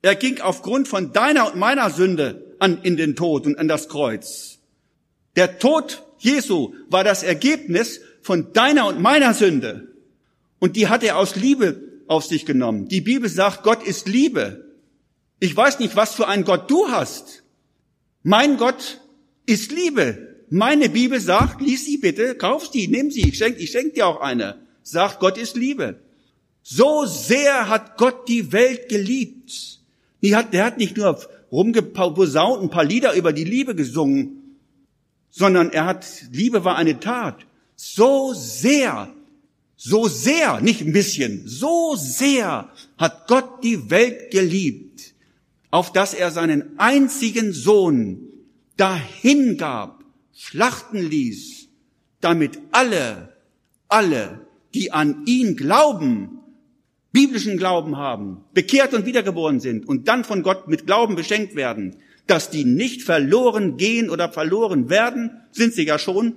Er 0.00 0.14
ging 0.14 0.40
aufgrund 0.40 0.88
von 0.88 1.12
deiner 1.12 1.52
und 1.52 1.56
meiner 1.56 1.90
Sünde 1.90 2.45
an, 2.60 2.82
in 2.82 2.96
den 2.96 3.16
Tod 3.16 3.46
und 3.46 3.58
an 3.58 3.68
das 3.68 3.88
Kreuz. 3.88 4.58
Der 5.36 5.58
Tod 5.58 6.02
Jesu 6.18 6.74
war 6.88 7.04
das 7.04 7.22
Ergebnis 7.22 8.00
von 8.22 8.52
deiner 8.52 8.86
und 8.86 9.00
meiner 9.00 9.34
Sünde. 9.34 9.88
Und 10.58 10.76
die 10.76 10.88
hat 10.88 11.02
er 11.02 11.18
aus 11.18 11.36
Liebe 11.36 11.82
auf 12.06 12.24
sich 12.24 12.46
genommen. 12.46 12.88
Die 12.88 13.00
Bibel 13.00 13.28
sagt, 13.28 13.62
Gott 13.62 13.82
ist 13.86 14.08
Liebe. 14.08 14.64
Ich 15.38 15.54
weiß 15.54 15.78
nicht, 15.80 15.96
was 15.96 16.14
für 16.14 16.28
einen 16.28 16.44
Gott 16.44 16.70
du 16.70 16.88
hast. 16.88 17.42
Mein 18.22 18.56
Gott 18.56 19.00
ist 19.44 19.70
Liebe. 19.70 20.36
Meine 20.48 20.88
Bibel 20.88 21.20
sagt, 21.20 21.60
lies 21.60 21.84
sie 21.84 21.98
bitte, 21.98 22.36
kauf 22.36 22.70
sie, 22.72 22.88
nimm 22.88 23.10
sie, 23.10 23.28
ich 23.28 23.36
schenke 23.36 23.60
ich 23.60 23.70
schenk 23.70 23.94
dir 23.94 24.06
auch 24.06 24.20
eine. 24.20 24.60
Sagt, 24.82 25.20
Gott 25.20 25.36
ist 25.38 25.56
Liebe. 25.56 26.00
So 26.62 27.04
sehr 27.04 27.68
hat 27.68 27.96
Gott 27.96 28.28
die 28.28 28.52
Welt 28.52 28.88
geliebt. 28.88 29.80
Die 30.22 30.34
hat, 30.34 30.52
der 30.52 30.64
hat 30.64 30.78
nicht 30.78 30.96
nur 30.96 31.20
rumgeposaunt, 31.56 32.62
ein 32.62 32.70
paar 32.70 32.84
Lieder 32.84 33.14
über 33.14 33.32
die 33.32 33.44
Liebe 33.44 33.74
gesungen, 33.74 34.58
sondern 35.30 35.70
er 35.70 35.86
hat, 35.86 36.06
Liebe 36.30 36.64
war 36.64 36.76
eine 36.76 37.00
Tat. 37.00 37.46
So 37.76 38.34
sehr, 38.34 39.08
so 39.74 40.06
sehr, 40.06 40.60
nicht 40.60 40.82
ein 40.82 40.92
bisschen, 40.92 41.48
so 41.48 41.96
sehr 41.96 42.70
hat 42.98 43.26
Gott 43.26 43.64
die 43.64 43.88
Welt 43.88 44.30
geliebt, 44.30 45.14
auf 45.70 45.92
dass 45.92 46.12
er 46.12 46.30
seinen 46.30 46.78
einzigen 46.78 47.54
Sohn 47.54 48.20
dahingab, 48.76 50.04
schlachten 50.34 50.98
ließ, 50.98 51.68
damit 52.20 52.58
alle, 52.70 53.34
alle, 53.88 54.46
die 54.74 54.92
an 54.92 55.22
ihn 55.24 55.56
glauben, 55.56 56.40
biblischen 57.16 57.56
Glauben 57.56 57.96
haben, 57.96 58.44
bekehrt 58.52 58.92
und 58.92 59.06
wiedergeboren 59.06 59.58
sind 59.58 59.88
und 59.88 60.06
dann 60.06 60.22
von 60.22 60.42
Gott 60.42 60.68
mit 60.68 60.84
Glauben 60.84 61.16
beschenkt 61.16 61.56
werden, 61.56 61.96
dass 62.26 62.50
die 62.50 62.66
nicht 62.66 63.04
verloren 63.04 63.78
gehen 63.78 64.10
oder 64.10 64.30
verloren 64.30 64.90
werden, 64.90 65.30
sind 65.50 65.72
sie 65.72 65.86
ja 65.86 65.98
schon, 65.98 66.34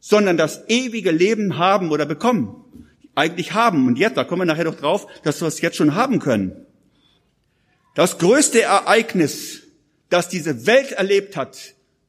sondern 0.00 0.36
das 0.36 0.64
ewige 0.66 1.12
Leben 1.12 1.58
haben 1.58 1.92
oder 1.92 2.06
bekommen. 2.06 2.56
Eigentlich 3.14 3.54
haben. 3.54 3.86
Und 3.86 4.00
jetzt, 4.00 4.16
da 4.16 4.24
kommen 4.24 4.42
wir 4.42 4.46
nachher 4.46 4.64
doch 4.64 4.74
drauf, 4.74 5.06
dass 5.22 5.40
wir 5.40 5.46
es 5.46 5.60
jetzt 5.60 5.76
schon 5.76 5.94
haben 5.94 6.18
können. 6.18 6.66
Das 7.94 8.18
größte 8.18 8.62
Ereignis, 8.62 9.62
das 10.10 10.28
diese 10.28 10.66
Welt 10.66 10.90
erlebt 10.90 11.36
hat, 11.36 11.56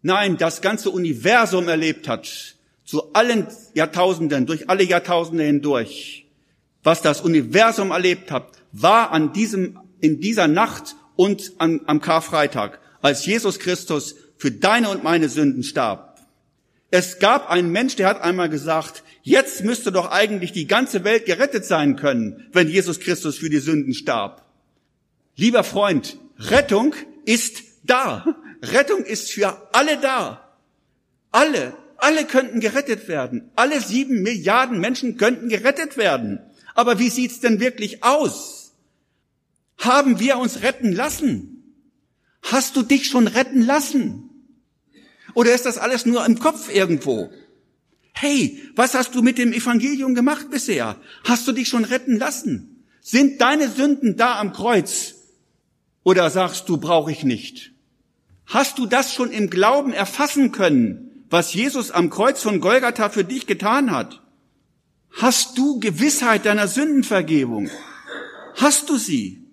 nein, 0.01 0.37
das 0.37 0.61
ganze 0.61 0.89
Universum 0.89 1.67
erlebt 1.67 2.07
hat, 2.07 2.55
zu 2.83 3.13
allen 3.13 3.45
Jahrtausenden, 3.75 4.47
durch 4.47 4.69
alle 4.71 4.83
Jahrtausende 4.83 5.43
hindurch, 5.43 6.26
was 6.87 7.01
das 7.01 7.19
Universum 7.19 7.91
erlebt 7.91 8.31
hat, 8.31 8.47
war 8.71 9.11
an 9.11 9.33
diesem, 9.33 9.77
in 9.99 10.21
dieser 10.21 10.47
Nacht 10.47 10.95
und 11.17 11.51
an, 11.57 11.81
am 11.85 11.99
Karfreitag, 11.99 12.79
als 13.01 13.25
Jesus 13.25 13.59
Christus 13.59 14.15
für 14.37 14.51
deine 14.51 14.87
und 14.91 15.03
meine 15.03 15.27
Sünden 15.27 15.63
starb. 15.63 16.17
Es 16.89 17.19
gab 17.19 17.49
einen 17.49 17.73
Mensch, 17.73 17.97
der 17.97 18.07
hat 18.07 18.21
einmal 18.21 18.47
gesagt, 18.47 19.03
jetzt 19.21 19.65
müsste 19.65 19.91
doch 19.91 20.11
eigentlich 20.11 20.53
die 20.53 20.65
ganze 20.65 21.03
Welt 21.03 21.25
gerettet 21.25 21.65
sein 21.65 21.97
können, 21.97 22.47
wenn 22.53 22.69
Jesus 22.69 23.01
Christus 23.01 23.37
für 23.37 23.49
die 23.49 23.59
Sünden 23.59 23.93
starb. 23.93 24.45
Lieber 25.35 25.65
Freund, 25.65 26.17
Rettung 26.39 26.95
ist 27.25 27.63
da. 27.83 28.23
Rettung 28.63 29.03
ist 29.03 29.33
für 29.33 29.61
alle 29.73 29.97
da. 29.97 30.55
Alle, 31.33 31.73
alle 31.97 32.23
könnten 32.23 32.61
gerettet 32.61 33.09
werden. 33.09 33.51
Alle 33.57 33.81
sieben 33.81 34.23
Milliarden 34.23 34.79
Menschen 34.79 35.17
könnten 35.17 35.49
gerettet 35.49 35.97
werden. 35.97 36.39
Aber 36.77 36.99
wie 36.99 37.09
sieht's 37.09 37.39
denn 37.39 37.59
wirklich 37.59 38.03
aus? 38.03 38.71
Haben 39.79 40.19
wir 40.19 40.37
uns 40.37 40.61
retten 40.61 40.93
lassen? 40.93 41.63
Hast 42.43 42.75
du 42.75 42.83
dich 42.83 43.07
schon 43.07 43.25
retten 43.25 43.63
lassen? 43.65 44.29
Oder 45.33 45.55
ist 45.55 45.65
das 45.65 45.79
alles 45.79 46.05
nur 46.05 46.23
im 46.23 46.37
Kopf 46.37 46.71
irgendwo? 46.71 47.31
Hey, 48.13 48.61
was 48.75 48.93
hast 48.93 49.15
du 49.15 49.23
mit 49.23 49.39
dem 49.39 49.53
Evangelium 49.53 50.13
gemacht 50.13 50.51
bisher? 50.51 50.97
Hast 51.23 51.47
du 51.47 51.51
dich 51.51 51.67
schon 51.67 51.83
retten 51.83 52.15
lassen? 52.15 52.85
Sind 53.01 53.41
deine 53.41 53.69
Sünden 53.69 54.15
da 54.15 54.39
am 54.39 54.53
Kreuz 54.53 55.15
oder 56.03 56.29
sagst 56.29 56.69
du, 56.69 56.77
brauche 56.77 57.11
ich 57.11 57.23
nicht? 57.23 57.71
Hast 58.45 58.77
du 58.77 58.85
das 58.85 59.15
schon 59.15 59.31
im 59.31 59.49
Glauben 59.49 59.93
erfassen 59.93 60.51
können, 60.51 61.25
was 61.31 61.55
Jesus 61.55 61.89
am 61.89 62.11
Kreuz 62.11 62.43
von 62.43 62.59
Golgatha 62.59 63.09
für 63.09 63.23
dich 63.23 63.47
getan 63.47 63.89
hat? 63.89 64.21
Hast 65.17 65.57
du 65.57 65.79
Gewissheit 65.79 66.45
deiner 66.45 66.67
Sündenvergebung? 66.67 67.71
Hast 68.55 68.89
du 68.89 68.97
sie? 68.97 69.43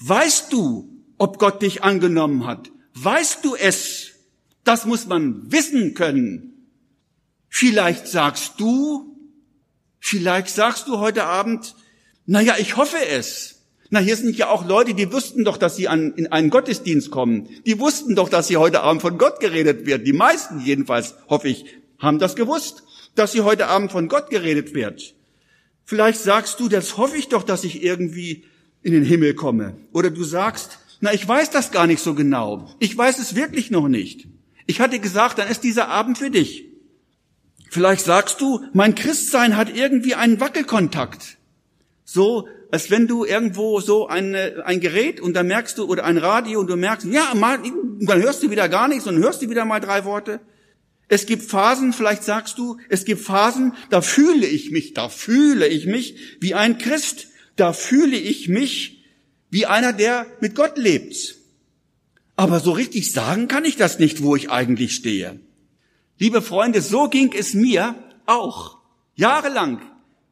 Weißt 0.00 0.52
du, 0.52 0.88
ob 1.16 1.38
Gott 1.38 1.62
dich 1.62 1.84
angenommen 1.84 2.44
hat? 2.44 2.72
Weißt 2.94 3.44
du 3.44 3.54
es? 3.54 4.10
Das 4.64 4.84
muss 4.84 5.06
man 5.06 5.52
wissen 5.52 5.94
können. 5.94 6.66
Vielleicht 7.48 8.08
sagst 8.08 8.54
du, 8.58 9.16
vielleicht 10.00 10.48
sagst 10.48 10.88
du 10.88 10.98
heute 10.98 11.24
Abend, 11.24 11.76
na 12.26 12.40
ja, 12.40 12.56
ich 12.58 12.76
hoffe 12.76 12.96
es. 13.08 13.60
Na, 13.90 14.00
hier 14.00 14.16
sind 14.16 14.36
ja 14.36 14.48
auch 14.48 14.66
Leute, 14.66 14.94
die 14.94 15.12
wussten 15.12 15.44
doch, 15.44 15.56
dass 15.56 15.76
sie 15.76 15.86
an, 15.86 16.14
in 16.14 16.32
einen 16.32 16.50
Gottesdienst 16.50 17.10
kommen. 17.10 17.48
Die 17.66 17.78
wussten 17.78 18.16
doch, 18.16 18.28
dass 18.28 18.48
sie 18.48 18.56
heute 18.56 18.80
Abend 18.82 19.02
von 19.02 19.18
Gott 19.18 19.38
geredet 19.38 19.86
wird. 19.86 20.06
Die 20.06 20.14
meisten 20.14 20.60
jedenfalls, 20.60 21.14
hoffe 21.28 21.48
ich, 21.48 21.66
haben 21.98 22.18
das 22.18 22.34
gewusst. 22.34 22.82
Dass 23.14 23.32
hier 23.32 23.44
heute 23.44 23.66
Abend 23.66 23.92
von 23.92 24.08
Gott 24.08 24.30
geredet 24.30 24.74
wird. 24.74 25.14
Vielleicht 25.84 26.20
sagst 26.20 26.60
du, 26.60 26.68
das 26.68 26.96
hoffe 26.96 27.16
ich 27.16 27.28
doch, 27.28 27.42
dass 27.42 27.64
ich 27.64 27.82
irgendwie 27.82 28.44
in 28.82 28.92
den 28.92 29.04
Himmel 29.04 29.34
komme. 29.34 29.76
Oder 29.92 30.10
du 30.10 30.24
sagst, 30.24 30.78
na, 31.00 31.12
ich 31.12 31.26
weiß 31.26 31.50
das 31.50 31.72
gar 31.72 31.86
nicht 31.86 32.02
so 32.02 32.14
genau. 32.14 32.70
Ich 32.78 32.96
weiß 32.96 33.18
es 33.18 33.34
wirklich 33.34 33.70
noch 33.70 33.88
nicht. 33.88 34.28
Ich 34.66 34.80
hatte 34.80 35.00
gesagt, 35.00 35.38
dann 35.38 35.48
ist 35.48 35.64
dieser 35.64 35.88
Abend 35.88 36.18
für 36.18 36.30
dich. 36.30 36.66
Vielleicht 37.70 38.04
sagst 38.04 38.40
du, 38.40 38.60
mein 38.72 38.94
Christsein 38.94 39.56
hat 39.56 39.74
irgendwie 39.74 40.14
einen 40.14 40.40
Wackelkontakt. 40.40 41.38
So, 42.04 42.46
als 42.70 42.90
wenn 42.90 43.06
du 43.06 43.24
irgendwo 43.24 43.80
so 43.80 44.06
eine, 44.06 44.62
ein 44.64 44.80
Gerät 44.80 45.20
und 45.20 45.34
dann 45.34 45.46
merkst 45.46 45.78
du, 45.78 45.84
oder 45.84 46.04
ein 46.04 46.18
Radio 46.18 46.60
und 46.60 46.68
du 46.68 46.76
merkst, 46.76 47.06
ja, 47.06 47.34
mal, 47.34 47.58
dann 48.00 48.22
hörst 48.22 48.42
du 48.42 48.50
wieder 48.50 48.68
gar 48.68 48.88
nichts 48.88 49.06
und 49.06 49.18
hörst 49.18 49.42
du 49.42 49.50
wieder 49.50 49.64
mal 49.64 49.80
drei 49.80 50.04
Worte. 50.04 50.40
Es 51.12 51.26
gibt 51.26 51.42
Phasen, 51.42 51.92
vielleicht 51.92 52.24
sagst 52.24 52.56
du, 52.56 52.78
es 52.88 53.04
gibt 53.04 53.20
Phasen, 53.20 53.74
da 53.90 54.00
fühle 54.00 54.46
ich 54.46 54.70
mich, 54.70 54.94
da 54.94 55.10
fühle 55.10 55.68
ich 55.68 55.84
mich 55.84 56.16
wie 56.40 56.54
ein 56.54 56.78
Christ, 56.78 57.26
da 57.56 57.74
fühle 57.74 58.16
ich 58.16 58.48
mich 58.48 59.04
wie 59.50 59.66
einer, 59.66 59.92
der 59.92 60.26
mit 60.40 60.54
Gott 60.54 60.78
lebt. 60.78 61.34
Aber 62.34 62.60
so 62.60 62.72
richtig 62.72 63.12
sagen 63.12 63.46
kann 63.46 63.66
ich 63.66 63.76
das 63.76 63.98
nicht, 63.98 64.22
wo 64.22 64.36
ich 64.36 64.48
eigentlich 64.48 64.94
stehe. 64.94 65.38
Liebe 66.18 66.40
Freunde, 66.40 66.80
so 66.80 67.10
ging 67.10 67.30
es 67.36 67.52
mir 67.52 67.94
auch. 68.24 68.78
Jahrelang. 69.14 69.82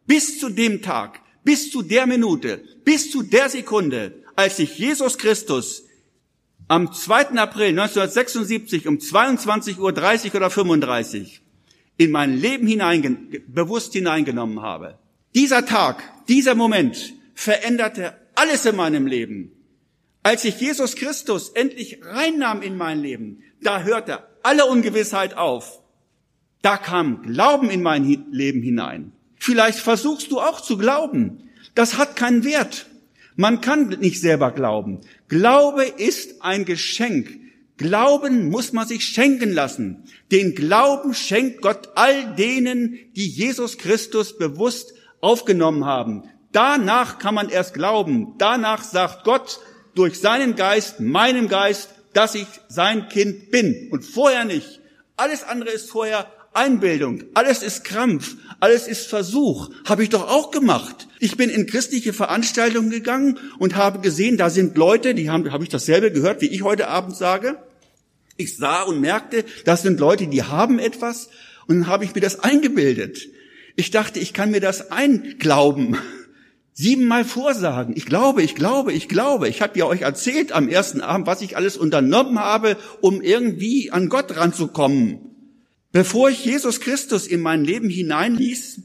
Bis 0.06 0.40
zu 0.40 0.48
dem 0.48 0.80
Tag, 0.80 1.20
bis 1.44 1.70
zu 1.70 1.82
der 1.82 2.06
Minute, 2.06 2.64
bis 2.86 3.10
zu 3.10 3.20
der 3.20 3.50
Sekunde, 3.50 4.24
als 4.34 4.58
ich 4.58 4.78
Jesus 4.78 5.18
Christus 5.18 5.82
am 6.70 6.92
2. 6.92 7.30
April 7.30 7.70
1976 7.70 8.86
um 8.86 8.98
22.30 8.98 9.78
Uhr 10.28 10.34
oder 10.36 10.50
35 10.50 11.42
in 11.96 12.12
mein 12.12 12.38
Leben 12.38 12.68
hineingen 12.68 13.42
bewusst 13.48 13.92
hineingenommen 13.92 14.62
habe. 14.62 14.96
Dieser 15.34 15.66
Tag, 15.66 16.00
dieser 16.28 16.54
Moment 16.54 17.12
veränderte 17.34 18.14
alles 18.36 18.66
in 18.66 18.76
meinem 18.76 19.08
Leben. 19.08 19.50
Als 20.22 20.44
ich 20.44 20.60
Jesus 20.60 20.94
Christus 20.94 21.48
endlich 21.48 22.02
reinnahm 22.04 22.62
in 22.62 22.76
mein 22.76 23.00
Leben, 23.00 23.42
da 23.60 23.82
hörte 23.82 24.20
alle 24.44 24.66
Ungewissheit 24.66 25.36
auf. 25.36 25.82
Da 26.62 26.76
kam 26.76 27.22
Glauben 27.22 27.68
in 27.68 27.82
mein 27.82 28.04
Leben 28.30 28.62
hinein. 28.62 29.10
Vielleicht 29.34 29.80
versuchst 29.80 30.30
du 30.30 30.38
auch 30.38 30.60
zu 30.60 30.78
glauben. 30.78 31.50
Das 31.74 31.98
hat 31.98 32.14
keinen 32.14 32.44
Wert. 32.44 32.86
Man 33.34 33.60
kann 33.60 33.88
nicht 34.00 34.20
selber 34.20 34.52
glauben. 34.52 35.00
Glaube 35.30 35.84
ist 35.84 36.42
ein 36.42 36.64
Geschenk. 36.64 37.38
Glauben 37.76 38.50
muss 38.50 38.72
man 38.72 38.86
sich 38.88 39.04
schenken 39.04 39.52
lassen. 39.52 40.04
Den 40.32 40.56
Glauben 40.56 41.14
schenkt 41.14 41.62
Gott 41.62 41.90
all 41.94 42.34
denen, 42.34 42.98
die 43.14 43.28
Jesus 43.28 43.78
Christus 43.78 44.36
bewusst 44.36 44.92
aufgenommen 45.20 45.84
haben. 45.84 46.24
Danach 46.50 47.18
kann 47.20 47.36
man 47.36 47.48
erst 47.48 47.74
glauben. 47.74 48.34
Danach 48.38 48.82
sagt 48.82 49.22
Gott 49.22 49.60
durch 49.94 50.18
seinen 50.18 50.56
Geist, 50.56 50.98
meinem 50.98 51.46
Geist, 51.46 51.90
dass 52.12 52.34
ich 52.34 52.48
sein 52.66 53.08
Kind 53.08 53.52
bin 53.52 53.88
und 53.92 54.04
vorher 54.04 54.44
nicht. 54.44 54.80
Alles 55.16 55.44
andere 55.44 55.70
ist 55.70 55.90
vorher 55.90 56.26
Einbildung, 56.52 57.22
alles 57.34 57.62
ist 57.62 57.84
Krampf, 57.84 58.36
alles 58.58 58.88
ist 58.88 59.06
Versuch. 59.06 59.70
Habe 59.88 60.02
ich 60.02 60.08
doch 60.08 60.28
auch 60.28 60.50
gemacht. 60.50 61.06
Ich 61.20 61.36
bin 61.36 61.48
in 61.48 61.66
christliche 61.66 62.12
Veranstaltungen 62.12 62.90
gegangen 62.90 63.38
und 63.58 63.76
habe 63.76 64.00
gesehen, 64.00 64.36
da 64.36 64.50
sind 64.50 64.76
Leute, 64.76 65.14
die 65.14 65.30
haben, 65.30 65.52
habe 65.52 65.62
ich 65.62 65.70
dasselbe 65.70 66.10
gehört, 66.10 66.40
wie 66.40 66.48
ich 66.48 66.62
heute 66.62 66.88
Abend 66.88 67.16
sage. 67.16 67.56
Ich 68.36 68.56
sah 68.56 68.82
und 68.82 69.00
merkte, 69.00 69.44
das 69.64 69.82
sind 69.82 70.00
Leute, 70.00 70.26
die 70.26 70.42
haben 70.42 70.80
etwas 70.80 71.28
und 71.68 71.80
dann 71.80 71.86
habe 71.86 72.04
ich 72.04 72.14
mir 72.16 72.20
das 72.20 72.40
eingebildet. 72.40 73.28
Ich 73.76 73.92
dachte, 73.92 74.18
ich 74.18 74.32
kann 74.32 74.50
mir 74.50 74.60
das 74.60 74.90
einglauben. 74.90 75.96
Siebenmal 76.72 77.24
vorsagen. 77.24 77.94
Ich 77.96 78.06
glaube, 78.06 78.42
ich 78.42 78.56
glaube, 78.56 78.92
ich 78.92 79.08
glaube. 79.08 79.48
Ich 79.48 79.62
habe 79.62 79.78
ja 79.78 79.84
euch 79.84 80.00
erzählt 80.00 80.50
am 80.50 80.68
ersten 80.68 81.00
Abend, 81.00 81.26
was 81.26 81.42
ich 81.42 81.56
alles 81.56 81.76
unternommen 81.76 82.38
habe, 82.40 82.76
um 83.00 83.22
irgendwie 83.22 83.92
an 83.92 84.08
Gott 84.08 84.36
ranzukommen. 84.36 85.29
Bevor 85.92 86.30
ich 86.30 86.44
Jesus 86.44 86.80
Christus 86.80 87.26
in 87.26 87.40
mein 87.40 87.64
Leben 87.64 87.88
hineinließ, 87.88 88.82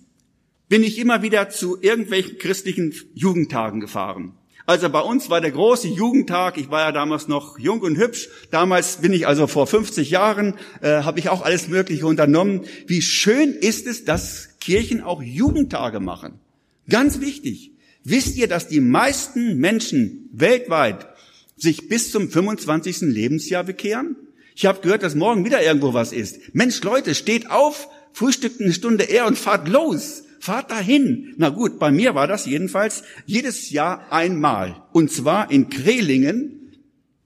bin 0.70 0.84
ich 0.84 0.98
immer 0.98 1.22
wieder 1.22 1.50
zu 1.50 1.80
irgendwelchen 1.80 2.40
christlichen 2.40 2.94
Jugendtagen 3.14 3.80
gefahren. 3.80 4.34
Also 4.66 4.90
bei 4.90 5.02
uns 5.02 5.30
war 5.30 5.42
der 5.42 5.52
große 5.52 5.88
Jugendtag. 5.88 6.58
Ich 6.58 6.72
war 6.72 6.82
ja 6.82 6.92
damals 6.92 7.28
noch 7.28 7.60
jung 7.60 7.82
und 7.82 7.98
hübsch. 7.98 8.30
Damals 8.50 8.98
bin 8.98 9.14
ich 9.14 9.28
also 9.28 9.46
vor 9.46 9.68
50 9.68 10.10
Jahren, 10.10 10.56
äh, 10.82 11.04
habe 11.04 11.20
ich 11.20 11.30
auch 11.30 11.44
alles 11.44 11.68
Mögliche 11.68 12.08
unternommen. 12.08 12.62
Wie 12.88 13.04
schön 13.04 13.54
ist 13.54 13.86
es, 13.86 14.06
dass 14.06 14.58
Kirchen 14.60 15.02
auch 15.02 15.22
Jugendtage 15.22 16.00
machen. 16.00 16.40
Ganz 16.90 17.22
wichtig. 17.22 17.74
Wisst 18.04 18.38
ihr, 18.38 18.48
dass 18.48 18.68
die 18.68 18.80
meisten 18.80 19.58
Menschen 19.60 20.30
weltweit 20.34 21.08
sich 21.56 21.88
bis 21.88 22.12
zum 22.12 22.30
25. 22.30 23.02
Lebensjahr 23.02 23.64
bekehren? 23.64 24.16
Ich 24.56 24.66
habe 24.66 24.80
gehört, 24.82 25.04
dass 25.04 25.16
morgen 25.16 25.44
wieder 25.44 25.62
irgendwo 25.62 25.94
was 25.94 26.14
ist. 26.14 26.56
Mensch, 26.56 26.82
Leute, 26.82 27.14
steht 27.14 27.52
auf, 27.52 27.90
frühstückt 28.14 28.62
eine 28.62 28.74
Stunde 28.74 29.04
eher 29.04 29.28
und 29.28 29.38
fahrt 29.38 29.68
los. 29.68 30.24
Fahrt 30.40 30.72
dahin. 30.72 31.34
Na 31.38 31.50
gut, 31.50 31.78
bei 31.78 31.92
mir 31.92 32.16
war 32.16 32.28
das 32.28 32.46
jedenfalls 32.46 33.04
jedes 33.26 33.70
Jahr 33.72 34.12
einmal. 34.12 34.84
Und 34.94 35.12
zwar 35.12 35.52
in 35.52 35.70
Krehlingen. 35.70 36.62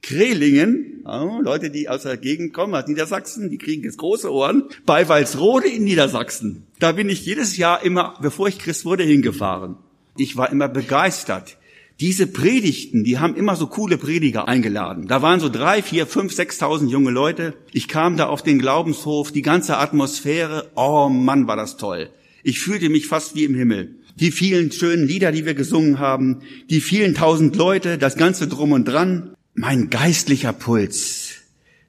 Krehlingen, 0.01 1.03
oh, 1.05 1.39
Leute, 1.41 1.69
die 1.69 1.89
aus 1.89 2.03
der 2.03 2.15
Gegend 2.15 2.53
kommen, 2.53 2.73
aus 2.73 2.87
Niedersachsen, 2.87 3.49
die 3.49 3.57
kriegen 3.57 3.83
jetzt 3.83 3.97
große 3.97 4.31
Ohren. 4.31 4.63
Bei 4.85 5.07
Walsrode 5.09 5.67
in 5.67 5.83
Niedersachsen. 5.83 6.63
Da 6.79 6.93
bin 6.93 7.09
ich 7.09 7.25
jedes 7.25 7.57
Jahr 7.57 7.83
immer, 7.83 8.15
bevor 8.21 8.47
ich 8.47 8.57
Christ 8.57 8.85
wurde, 8.85 9.03
hingefahren. 9.03 9.75
Ich 10.17 10.37
war 10.37 10.51
immer 10.51 10.69
begeistert. 10.69 11.57
Diese 11.99 12.27
Predigten, 12.27 13.03
die 13.03 13.19
haben 13.19 13.35
immer 13.35 13.57
so 13.57 13.67
coole 13.67 13.97
Prediger 13.97 14.47
eingeladen. 14.47 15.07
Da 15.07 15.21
waren 15.21 15.41
so 15.41 15.49
drei, 15.49 15.83
vier, 15.83 16.07
fünf, 16.07 16.33
sechstausend 16.33 16.89
junge 16.89 17.11
Leute. 17.11 17.55
Ich 17.73 17.89
kam 17.89 18.15
da 18.15 18.27
auf 18.27 18.41
den 18.41 18.57
Glaubenshof, 18.57 19.33
die 19.33 19.41
ganze 19.41 19.77
Atmosphäre. 19.77 20.71
Oh 20.75 21.09
Mann, 21.09 21.47
war 21.47 21.57
das 21.57 21.75
toll. 21.75 22.09
Ich 22.41 22.61
fühlte 22.61 22.87
mich 22.87 23.07
fast 23.07 23.35
wie 23.35 23.43
im 23.43 23.53
Himmel. 23.53 23.95
Die 24.15 24.31
vielen 24.31 24.71
schönen 24.71 25.07
Lieder, 25.07 25.33
die 25.33 25.45
wir 25.45 25.55
gesungen 25.55 25.99
haben, 25.99 26.39
die 26.69 26.79
vielen 26.79 27.15
tausend 27.15 27.57
Leute, 27.57 27.97
das 27.97 28.15
ganze 28.15 28.47
drum 28.47 28.71
und 28.71 28.85
dran. 28.85 29.35
Mein 29.53 29.89
geistlicher 29.89 30.53
Puls 30.53 31.31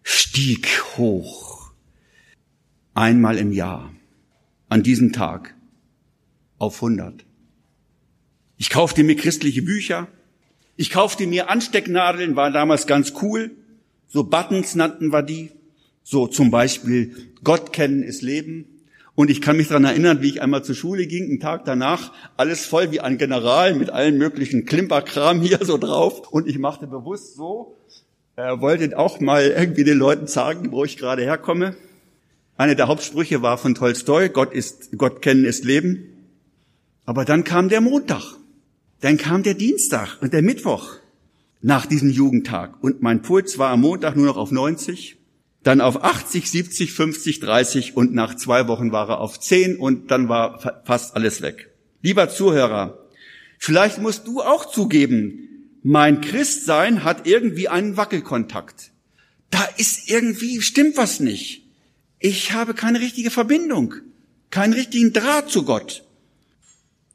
stieg 0.02 0.66
hoch. 0.96 1.70
Einmal 2.94 3.38
im 3.38 3.52
Jahr. 3.52 3.92
An 4.68 4.82
diesem 4.82 5.12
Tag. 5.12 5.54
Auf 6.58 6.80
hundert. 6.80 7.24
Ich 8.60 8.68
kaufte 8.68 9.04
mir 9.04 9.16
christliche 9.16 9.62
Bücher. 9.62 10.06
Ich 10.76 10.90
kaufte 10.90 11.26
mir 11.26 11.48
Anstecknadeln, 11.48 12.36
war 12.36 12.50
damals 12.50 12.86
ganz 12.86 13.14
cool. 13.22 13.52
So 14.06 14.22
Buttons 14.22 14.74
nannten 14.74 15.14
wir 15.14 15.22
die. 15.22 15.50
So 16.02 16.26
zum 16.26 16.50
Beispiel 16.50 17.16
Gott 17.42 17.72
kennen 17.72 18.02
ist 18.02 18.20
Leben. 18.20 18.66
Und 19.14 19.30
ich 19.30 19.40
kann 19.40 19.56
mich 19.56 19.68
daran 19.68 19.86
erinnern, 19.86 20.20
wie 20.20 20.28
ich 20.28 20.42
einmal 20.42 20.62
zur 20.62 20.74
Schule 20.74 21.06
ging, 21.06 21.24
einen 21.24 21.40
Tag 21.40 21.64
danach, 21.64 22.12
alles 22.36 22.66
voll 22.66 22.92
wie 22.92 23.00
ein 23.00 23.16
General 23.16 23.74
mit 23.74 23.88
allen 23.88 24.18
möglichen 24.18 24.66
Klimperkram 24.66 25.40
hier 25.40 25.60
so 25.62 25.78
drauf. 25.78 26.30
Und 26.30 26.46
ich 26.46 26.58
machte 26.58 26.86
bewusst 26.86 27.36
so, 27.36 27.78
äh, 28.36 28.60
wollte 28.60 28.98
auch 28.98 29.20
mal 29.20 29.46
irgendwie 29.46 29.84
den 29.84 29.96
Leuten 29.96 30.26
sagen, 30.26 30.70
wo 30.70 30.84
ich 30.84 30.98
gerade 30.98 31.22
herkomme. 31.22 31.76
Einer 32.58 32.74
der 32.74 32.88
Hauptsprüche 32.88 33.40
war 33.40 33.56
von 33.56 33.74
Tolstoi, 33.74 34.28
Gott 34.28 34.52
ist, 34.52 34.98
Gott 34.98 35.22
kennen 35.22 35.46
ist 35.46 35.64
Leben. 35.64 36.28
Aber 37.06 37.24
dann 37.24 37.42
kam 37.44 37.70
der 37.70 37.80
Montag. 37.80 38.36
Dann 39.00 39.16
kam 39.16 39.42
der 39.42 39.54
Dienstag 39.54 40.18
und 40.20 40.32
der 40.32 40.42
Mittwoch 40.42 40.96
nach 41.62 41.86
diesem 41.86 42.10
Jugendtag 42.10 42.82
und 42.82 43.02
mein 43.02 43.22
Puls 43.22 43.58
war 43.58 43.70
am 43.70 43.80
Montag 43.80 44.16
nur 44.16 44.26
noch 44.26 44.36
auf 44.36 44.50
90, 44.50 45.16
dann 45.62 45.80
auf 45.80 46.02
80, 46.02 46.50
70, 46.50 46.92
50, 46.92 47.40
30 47.40 47.96
und 47.96 48.14
nach 48.14 48.34
zwei 48.34 48.66
Wochen 48.66 48.92
war 48.92 49.08
er 49.08 49.20
auf 49.20 49.38
10 49.38 49.76
und 49.76 50.10
dann 50.10 50.28
war 50.28 50.82
fast 50.84 51.16
alles 51.16 51.42
weg. 51.42 51.70
Lieber 52.02 52.30
Zuhörer, 52.30 53.06
vielleicht 53.58 53.98
musst 53.98 54.26
du 54.26 54.40
auch 54.40 54.64
zugeben, 54.64 55.48
mein 55.82 56.20
Christsein 56.20 57.04
hat 57.04 57.26
irgendwie 57.26 57.68
einen 57.68 57.96
Wackelkontakt. 57.96 58.92
Da 59.50 59.64
ist 59.76 60.10
irgendwie, 60.10 60.60
stimmt 60.60 60.96
was 60.96 61.20
nicht. 61.20 61.66
Ich 62.18 62.52
habe 62.52 62.74
keine 62.74 63.00
richtige 63.00 63.30
Verbindung, 63.30 63.94
keinen 64.50 64.74
richtigen 64.74 65.12
Draht 65.12 65.50
zu 65.50 65.64
Gott. 65.64 66.04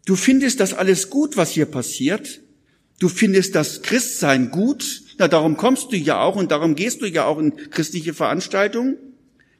Du 0.05 0.15
findest 0.15 0.59
das 0.59 0.73
alles 0.73 1.09
gut, 1.09 1.35
was 1.35 1.51
hier 1.51 1.65
passiert. 1.65 2.41
Du 2.99 3.09
findest 3.09 3.55
das 3.55 3.81
Christsein 3.81 4.51
gut. 4.51 5.03
Na, 5.17 5.27
darum 5.27 5.57
kommst 5.57 5.91
du 5.91 5.97
ja 5.97 6.21
auch 6.21 6.35
und 6.35 6.51
darum 6.51 6.75
gehst 6.75 7.01
du 7.01 7.05
ja 7.05 7.25
auch 7.25 7.39
in 7.39 7.55
christliche 7.71 8.13
Veranstaltungen. 8.13 8.97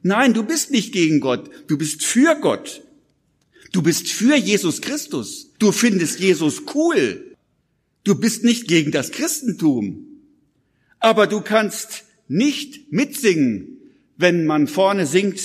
Nein, 0.02 0.34
du 0.34 0.44
bist 0.44 0.70
nicht 0.70 0.92
gegen 0.92 1.20
Gott. 1.20 1.50
Du 1.66 1.76
bist 1.76 2.04
für 2.04 2.36
Gott. 2.36 2.82
Du 3.72 3.82
bist 3.82 4.08
für 4.08 4.36
Jesus 4.36 4.80
Christus. 4.80 5.50
Du 5.58 5.72
findest 5.72 6.20
Jesus 6.20 6.62
cool. 6.74 7.34
Du 8.04 8.14
bist 8.14 8.44
nicht 8.44 8.68
gegen 8.68 8.92
das 8.92 9.10
Christentum. 9.10 10.06
Aber 11.00 11.26
du 11.26 11.40
kannst 11.40 12.04
nicht 12.28 12.92
mitsingen, 12.92 13.78
wenn 14.16 14.46
man 14.46 14.68
vorne 14.68 15.06
singt, 15.06 15.40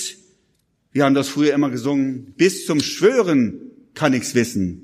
Wir 0.93 1.05
haben 1.05 1.15
das 1.15 1.29
früher 1.29 1.53
immer 1.53 1.69
gesungen. 1.69 2.33
Bis 2.37 2.65
zum 2.65 2.81
Schwören 2.81 3.71
kann 3.93 4.13
ich's 4.13 4.35
wissen, 4.35 4.83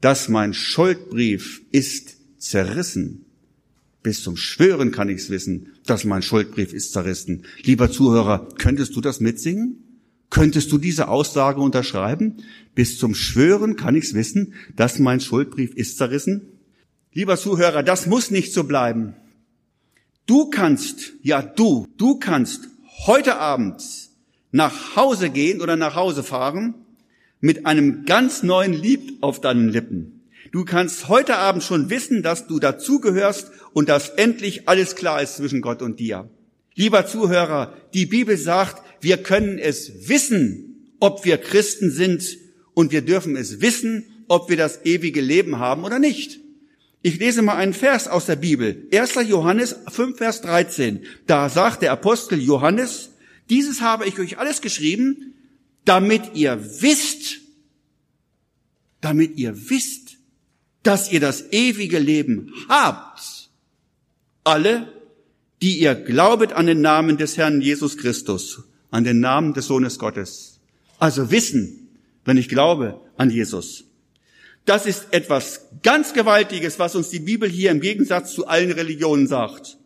dass 0.00 0.28
mein 0.28 0.54
Schuldbrief 0.54 1.62
ist 1.70 2.16
zerrissen. 2.38 3.26
Bis 4.02 4.22
zum 4.22 4.36
Schwören 4.36 4.92
kann 4.92 5.10
ich's 5.10 5.28
wissen, 5.28 5.68
dass 5.84 6.04
mein 6.04 6.22
Schuldbrief 6.22 6.72
ist 6.72 6.92
zerrissen. 6.92 7.44
Lieber 7.62 7.90
Zuhörer, 7.90 8.48
könntest 8.56 8.96
du 8.96 9.00
das 9.00 9.20
mitsingen? 9.20 9.84
Könntest 10.30 10.70
du 10.72 10.78
diese 10.78 11.08
Aussage 11.08 11.60
unterschreiben? 11.60 12.38
Bis 12.74 12.98
zum 12.98 13.14
Schwören 13.14 13.76
kann 13.76 13.96
ich's 13.96 14.14
wissen, 14.14 14.54
dass 14.76 14.98
mein 14.98 15.20
Schuldbrief 15.20 15.74
ist 15.74 15.98
zerrissen? 15.98 16.42
Lieber 17.12 17.36
Zuhörer, 17.36 17.82
das 17.82 18.06
muss 18.06 18.30
nicht 18.30 18.54
so 18.54 18.64
bleiben. 18.64 19.14
Du 20.26 20.48
kannst, 20.48 21.12
ja 21.22 21.42
du, 21.42 21.88
du 21.96 22.18
kannst 22.18 22.68
heute 23.06 23.36
Abend 23.36 23.82
nach 24.52 24.96
Hause 24.96 25.30
gehen 25.30 25.60
oder 25.60 25.76
nach 25.76 25.96
Hause 25.96 26.22
fahren 26.22 26.74
mit 27.40 27.66
einem 27.66 28.04
ganz 28.04 28.42
neuen 28.42 28.72
Lied 28.72 29.22
auf 29.22 29.40
deinen 29.40 29.68
Lippen. 29.68 30.20
Du 30.52 30.64
kannst 30.64 31.08
heute 31.08 31.36
Abend 31.36 31.62
schon 31.62 31.90
wissen, 31.90 32.22
dass 32.22 32.46
du 32.46 32.58
dazugehörst 32.58 33.50
und 33.72 33.88
dass 33.88 34.10
endlich 34.10 34.68
alles 34.68 34.96
klar 34.96 35.22
ist 35.22 35.36
zwischen 35.36 35.60
Gott 35.60 35.80
und 35.80 36.00
dir. 36.00 36.28
Lieber 36.74 37.06
Zuhörer, 37.06 37.74
die 37.94 38.06
Bibel 38.06 38.36
sagt, 38.36 38.82
wir 39.00 39.18
können 39.18 39.58
es 39.58 40.08
wissen, 40.08 40.94
ob 40.98 41.24
wir 41.24 41.38
Christen 41.38 41.90
sind 41.90 42.38
und 42.74 42.92
wir 42.92 43.02
dürfen 43.02 43.36
es 43.36 43.60
wissen, 43.60 44.04
ob 44.28 44.48
wir 44.48 44.56
das 44.56 44.84
ewige 44.84 45.20
Leben 45.20 45.58
haben 45.58 45.84
oder 45.84 45.98
nicht. 45.98 46.40
Ich 47.02 47.18
lese 47.18 47.42
mal 47.42 47.56
einen 47.56 47.72
Vers 47.72 48.08
aus 48.08 48.26
der 48.26 48.36
Bibel. 48.36 48.86
1. 48.92 49.14
Johannes 49.26 49.76
5, 49.88 50.18
Vers 50.18 50.42
13. 50.42 51.00
Da 51.26 51.48
sagt 51.48 51.82
der 51.82 51.92
Apostel 51.92 52.38
Johannes, 52.40 53.10
dieses 53.48 53.80
habe 53.80 54.06
ich 54.06 54.18
euch 54.18 54.38
alles 54.38 54.60
geschrieben, 54.60 55.29
damit 55.84 56.34
ihr 56.34 56.58
wisst, 56.82 57.40
damit 59.00 59.36
ihr 59.38 59.70
wisst, 59.70 60.18
dass 60.82 61.12
ihr 61.12 61.20
das 61.20 61.52
ewige 61.52 61.98
Leben 61.98 62.52
habt. 62.68 63.50
Alle, 64.44 64.92
die 65.62 65.78
ihr 65.78 65.94
glaubet 65.94 66.52
an 66.52 66.66
den 66.66 66.80
Namen 66.80 67.18
des 67.18 67.36
Herrn 67.36 67.60
Jesus 67.60 67.98
Christus, 67.98 68.62
an 68.90 69.04
den 69.04 69.20
Namen 69.20 69.52
des 69.52 69.66
Sohnes 69.66 69.98
Gottes. 69.98 70.60
Also 70.98 71.30
wissen, 71.30 71.88
wenn 72.24 72.36
ich 72.36 72.48
glaube 72.48 73.00
an 73.16 73.30
Jesus. 73.30 73.84
Das 74.64 74.86
ist 74.86 75.12
etwas 75.12 75.66
ganz 75.82 76.12
Gewaltiges, 76.12 76.78
was 76.78 76.94
uns 76.94 77.10
die 77.10 77.20
Bibel 77.20 77.48
hier 77.48 77.70
im 77.70 77.80
Gegensatz 77.80 78.34
zu 78.34 78.46
allen 78.46 78.70
Religionen 78.70 79.26
sagt. 79.26 79.78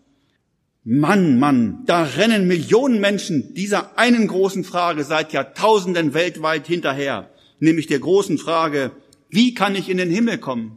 Mann, 0.84 1.38
Mann, 1.38 1.84
da 1.86 2.04
rennen 2.04 2.46
Millionen 2.46 3.00
Menschen 3.00 3.54
dieser 3.54 3.98
einen 3.98 4.28
großen 4.28 4.64
Frage 4.64 5.04
seit 5.04 5.32
Jahrtausenden 5.32 6.12
weltweit 6.12 6.66
hinterher, 6.66 7.30
nämlich 7.58 7.86
der 7.86 8.00
großen 8.00 8.36
Frage, 8.36 8.92
wie 9.30 9.54
kann 9.54 9.74
ich 9.74 9.88
in 9.88 9.96
den 9.96 10.10
Himmel 10.10 10.36
kommen? 10.36 10.76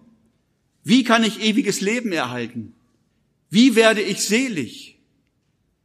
Wie 0.83 1.03
kann 1.03 1.25
ich 1.25 1.43
ewiges 1.43 1.81
Leben 1.81 2.13
erhalten? 2.13 2.73
Wie 3.49 3.75
werde 3.75 4.01
ich 4.01 4.23
selig? 4.23 4.97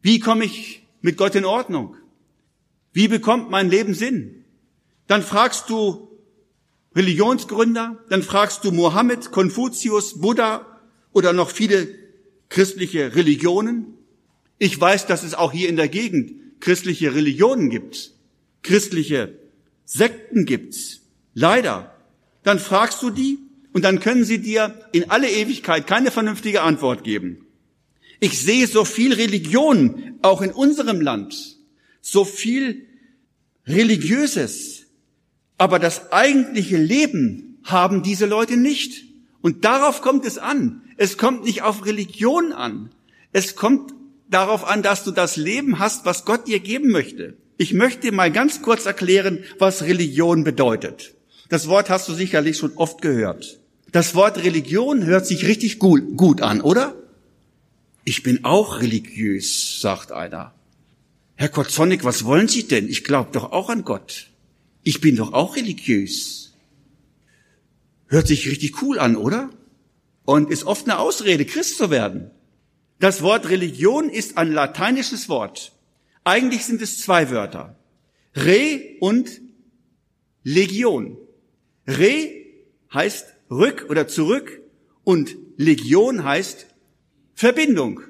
Wie 0.00 0.20
komme 0.20 0.44
ich 0.44 0.86
mit 1.00 1.16
Gott 1.16 1.34
in 1.34 1.44
Ordnung? 1.44 1.96
Wie 2.92 3.08
bekommt 3.08 3.50
mein 3.50 3.70
Leben 3.70 3.94
Sinn? 3.94 4.44
Dann 5.08 5.22
fragst 5.22 5.68
du 5.68 6.08
Religionsgründer, 6.94 7.98
dann 8.08 8.22
fragst 8.22 8.64
du 8.64 8.70
Mohammed, 8.70 9.32
Konfuzius, 9.32 10.20
Buddha 10.20 10.64
oder 11.12 11.32
noch 11.32 11.50
viele 11.50 11.88
christliche 12.48 13.16
Religionen. 13.16 13.98
Ich 14.58 14.80
weiß, 14.80 15.06
dass 15.06 15.22
es 15.22 15.34
auch 15.34 15.52
hier 15.52 15.68
in 15.68 15.76
der 15.76 15.88
Gegend 15.88 16.60
christliche 16.60 17.14
Religionen 17.14 17.70
gibt, 17.70 18.12
christliche 18.62 19.38
Sekten 19.84 20.46
gibt's. 20.46 21.00
Leider. 21.34 21.94
Dann 22.42 22.58
fragst 22.58 23.02
du 23.02 23.10
die 23.10 23.38
und 23.72 23.84
dann 23.84 24.00
können 24.00 24.24
sie 24.24 24.38
dir 24.38 24.88
in 24.92 25.10
alle 25.10 25.30
Ewigkeit 25.30 25.86
keine 25.86 26.10
vernünftige 26.10 26.62
Antwort 26.62 27.04
geben. 27.04 27.46
Ich 28.20 28.40
sehe 28.40 28.66
so 28.66 28.84
viel 28.84 29.14
Religion, 29.14 30.18
auch 30.22 30.42
in 30.42 30.52
unserem 30.52 31.00
Land, 31.00 31.56
so 32.00 32.24
viel 32.24 32.86
Religiöses, 33.66 34.86
aber 35.58 35.78
das 35.78 36.12
eigentliche 36.12 36.76
Leben 36.76 37.60
haben 37.64 38.02
diese 38.02 38.26
Leute 38.26 38.56
nicht. 38.56 39.04
Und 39.40 39.64
darauf 39.64 40.00
kommt 40.02 40.24
es 40.24 40.38
an. 40.38 40.82
Es 40.96 41.18
kommt 41.18 41.44
nicht 41.44 41.62
auf 41.62 41.84
Religion 41.86 42.52
an. 42.52 42.90
Es 43.32 43.56
kommt 43.56 43.92
darauf 44.32 44.66
an, 44.66 44.82
dass 44.82 45.04
du 45.04 45.10
das 45.10 45.36
Leben 45.36 45.78
hast, 45.78 46.04
was 46.04 46.24
Gott 46.24 46.48
dir 46.48 46.60
geben 46.60 46.90
möchte. 46.90 47.36
Ich 47.58 47.74
möchte 47.74 48.10
mal 48.12 48.32
ganz 48.32 48.62
kurz 48.62 48.86
erklären, 48.86 49.44
was 49.58 49.82
Religion 49.82 50.44
bedeutet. 50.44 51.14
Das 51.48 51.68
Wort 51.68 51.90
hast 51.90 52.08
du 52.08 52.14
sicherlich 52.14 52.56
schon 52.56 52.72
oft 52.76 53.02
gehört. 53.02 53.60
Das 53.92 54.14
Wort 54.14 54.38
Religion 54.38 55.04
hört 55.04 55.26
sich 55.26 55.46
richtig 55.46 55.78
gut, 55.78 56.16
gut 56.16 56.40
an, 56.40 56.62
oder? 56.62 56.94
Ich 58.04 58.22
bin 58.22 58.44
auch 58.44 58.80
religiös, 58.80 59.80
sagt 59.80 60.12
einer. 60.12 60.54
Herr 61.36 61.50
Kotzonnik, 61.50 62.04
was 62.04 62.24
wollen 62.24 62.48
Sie 62.48 62.66
denn? 62.66 62.88
Ich 62.88 63.04
glaube 63.04 63.30
doch 63.32 63.52
auch 63.52 63.68
an 63.68 63.84
Gott. 63.84 64.28
Ich 64.82 65.00
bin 65.00 65.16
doch 65.16 65.32
auch 65.32 65.56
religiös. 65.56 66.54
Hört 68.08 68.26
sich 68.26 68.48
richtig 68.48 68.82
cool 68.82 68.98
an, 68.98 69.16
oder? 69.16 69.50
Und 70.24 70.50
ist 70.50 70.64
oft 70.64 70.88
eine 70.88 70.98
Ausrede, 70.98 71.44
Christ 71.44 71.78
zu 71.78 71.90
werden. 71.90 72.30
Das 73.02 73.20
Wort 73.20 73.48
Religion 73.48 74.08
ist 74.08 74.38
ein 74.38 74.52
lateinisches 74.52 75.28
Wort. 75.28 75.72
Eigentlich 76.22 76.64
sind 76.64 76.80
es 76.80 77.00
zwei 77.00 77.30
Wörter. 77.30 77.74
Re 78.36 78.96
und 79.00 79.40
Legion. 80.44 81.16
Re 81.84 82.30
heißt 82.94 83.26
rück 83.50 83.86
oder 83.88 84.06
zurück 84.06 84.60
und 85.02 85.34
Legion 85.56 86.22
heißt 86.22 86.66
Verbindung. 87.34 88.02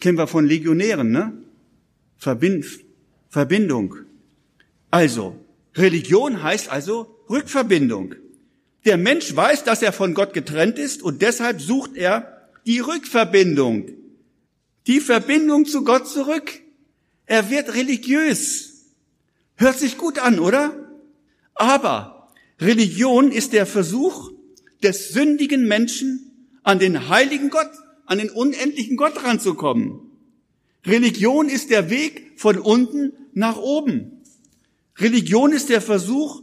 Kennen 0.00 0.18
wir 0.18 0.26
von 0.26 0.44
Legionären, 0.44 1.12
ne? 1.12 1.34
Verbind, 2.16 2.66
Verbindung. 3.28 3.94
Also, 4.90 5.36
Religion 5.76 6.42
heißt 6.42 6.68
also 6.68 7.16
Rückverbindung. 7.30 8.16
Der 8.84 8.96
Mensch 8.96 9.36
weiß, 9.36 9.62
dass 9.62 9.82
er 9.82 9.92
von 9.92 10.14
Gott 10.14 10.32
getrennt 10.32 10.80
ist 10.80 11.00
und 11.00 11.22
deshalb 11.22 11.60
sucht 11.60 11.96
er 11.96 12.37
die 12.66 12.80
Rückverbindung. 12.80 13.90
Die 14.86 15.00
Verbindung 15.00 15.66
zu 15.66 15.84
Gott 15.84 16.08
zurück. 16.08 16.60
Er 17.26 17.50
wird 17.50 17.74
religiös. 17.74 18.86
Hört 19.56 19.78
sich 19.78 19.98
gut 19.98 20.18
an, 20.18 20.38
oder? 20.38 20.74
Aber 21.54 22.30
Religion 22.60 23.30
ist 23.30 23.52
der 23.52 23.66
Versuch 23.66 24.32
des 24.82 25.10
sündigen 25.10 25.66
Menschen, 25.66 26.24
an 26.62 26.78
den 26.78 27.08
heiligen 27.08 27.50
Gott, 27.50 27.70
an 28.06 28.18
den 28.18 28.30
unendlichen 28.30 28.96
Gott 28.96 29.24
ranzukommen. 29.24 30.00
Religion 30.84 31.48
ist 31.48 31.70
der 31.70 31.90
Weg 31.90 32.32
von 32.36 32.58
unten 32.58 33.12
nach 33.32 33.56
oben. 33.56 34.22
Religion 34.96 35.52
ist 35.52 35.68
der 35.68 35.80
Versuch, 35.80 36.42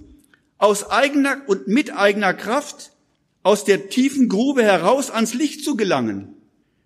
aus 0.57 0.89
eigener 0.89 1.41
und 1.47 1.67
mit 1.67 1.95
eigener 1.95 2.33
Kraft 2.33 2.91
aus 3.45 3.63
der 3.63 3.89
tiefen 3.89 4.27
Grube 4.27 4.63
heraus 4.63 5.11
ans 5.11 5.35
Licht 5.35 5.63
zu 5.63 5.77
gelangen. 5.77 6.33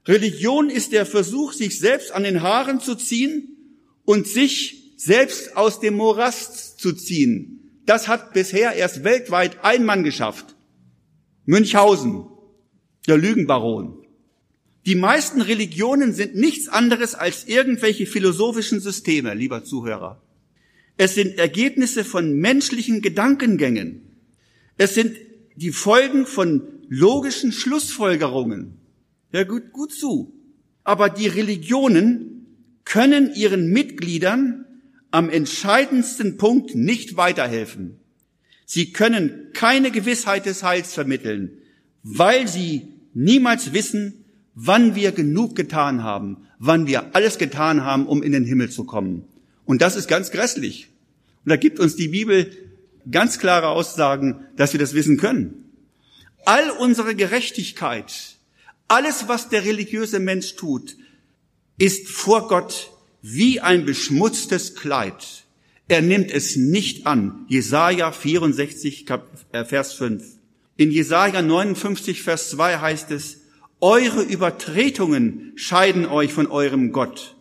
Religion 0.05 0.69
ist 0.69 0.91
der 0.91 1.05
Versuch, 1.05 1.53
sich 1.53 1.79
selbst 1.79 2.11
an 2.11 2.23
den 2.23 2.41
Haaren 2.41 2.81
zu 2.81 2.95
ziehen 2.95 3.55
und 4.03 4.27
sich 4.27 4.93
selbst 4.97 5.55
aus 5.55 5.79
dem 5.79 5.95
Morast 5.95 6.77
zu 6.77 6.91
ziehen, 6.91 7.81
das 7.85 8.09
hat 8.09 8.33
bisher 8.33 8.73
erst 8.73 9.05
weltweit 9.05 9.63
ein 9.63 9.85
Mann 9.85 10.03
geschafft. 10.03 10.57
Münchhausen, 11.45 12.25
der 13.07 13.17
Lügenbaron. 13.17 14.05
Die 14.85 14.95
meisten 14.95 15.39
Religionen 15.39 16.13
sind 16.13 16.35
nichts 16.35 16.67
anderes 16.67 17.15
als 17.15 17.47
irgendwelche 17.47 18.05
philosophischen 18.05 18.81
Systeme, 18.81 19.33
lieber 19.33 19.63
Zuhörer. 19.63 20.21
Es 20.97 21.15
sind 21.15 21.37
Ergebnisse 21.37 22.03
von 22.03 22.33
menschlichen 22.33 23.01
Gedankengängen. 23.01 24.01
Es 24.77 24.93
sind 24.93 25.15
die 25.59 25.71
Folgen 25.71 26.25
von 26.25 26.63
logischen 26.87 27.51
Schlussfolgerungen. 27.51 28.77
Ja, 29.33 29.43
gut, 29.43 29.71
gut 29.73 29.91
zu. 29.91 30.33
Aber 30.83 31.09
die 31.09 31.27
Religionen 31.27 32.45
können 32.85 33.33
ihren 33.35 33.69
Mitgliedern 33.69 34.65
am 35.11 35.29
entscheidendsten 35.29 36.37
Punkt 36.37 36.75
nicht 36.75 37.17
weiterhelfen. 37.17 37.99
Sie 38.65 38.93
können 38.93 39.49
keine 39.53 39.91
Gewissheit 39.91 40.45
des 40.45 40.63
Heils 40.63 40.93
vermitteln, 40.93 41.57
weil 42.03 42.47
sie 42.47 42.93
niemals 43.13 43.73
wissen, 43.73 44.25
wann 44.55 44.95
wir 44.95 45.11
genug 45.11 45.55
getan 45.55 46.03
haben, 46.03 46.37
wann 46.57 46.87
wir 46.87 47.15
alles 47.15 47.37
getan 47.37 47.83
haben, 47.83 48.07
um 48.07 48.23
in 48.23 48.31
den 48.31 48.45
Himmel 48.45 48.69
zu 48.69 48.85
kommen. 48.85 49.25
Und 49.65 49.81
das 49.81 49.95
ist 49.95 50.07
ganz 50.07 50.31
grässlich. 50.31 50.87
Und 51.43 51.49
da 51.49 51.57
gibt 51.57 51.79
uns 51.79 51.95
die 51.95 52.07
Bibel 52.07 52.51
ganz 53.11 53.39
klare 53.39 53.67
Aussagen, 53.67 54.45
dass 54.55 54.73
wir 54.73 54.79
das 54.79 54.93
wissen 54.93 55.17
können. 55.17 55.65
All 56.45 56.69
unsere 56.71 57.15
Gerechtigkeit, 57.15 58.37
alles, 58.87 59.27
was 59.27 59.49
der 59.49 59.65
religiöse 59.65 60.19
Mensch 60.19 60.55
tut, 60.55 60.95
ist 61.77 62.07
vor 62.07 62.47
Gott 62.47 62.91
wie 63.21 63.59
ein 63.59 63.85
beschmutztes 63.85 64.75
Kleid. 64.75 65.45
Er 65.87 66.01
nimmt 66.01 66.31
es 66.31 66.55
nicht 66.55 67.07
an. 67.07 67.45
Jesaja 67.47 68.11
64, 68.11 69.05
äh, 69.51 69.65
Vers 69.65 69.93
5. 69.93 70.23
In 70.77 70.91
Jesaja 70.91 71.41
59, 71.41 72.21
Vers 72.21 72.51
2 72.51 72.77
heißt 72.77 73.11
es, 73.11 73.41
eure 73.81 74.23
Übertretungen 74.23 75.53
scheiden 75.55 76.05
euch 76.05 76.33
von 76.33 76.47
eurem 76.47 76.91
Gott. 76.91 77.35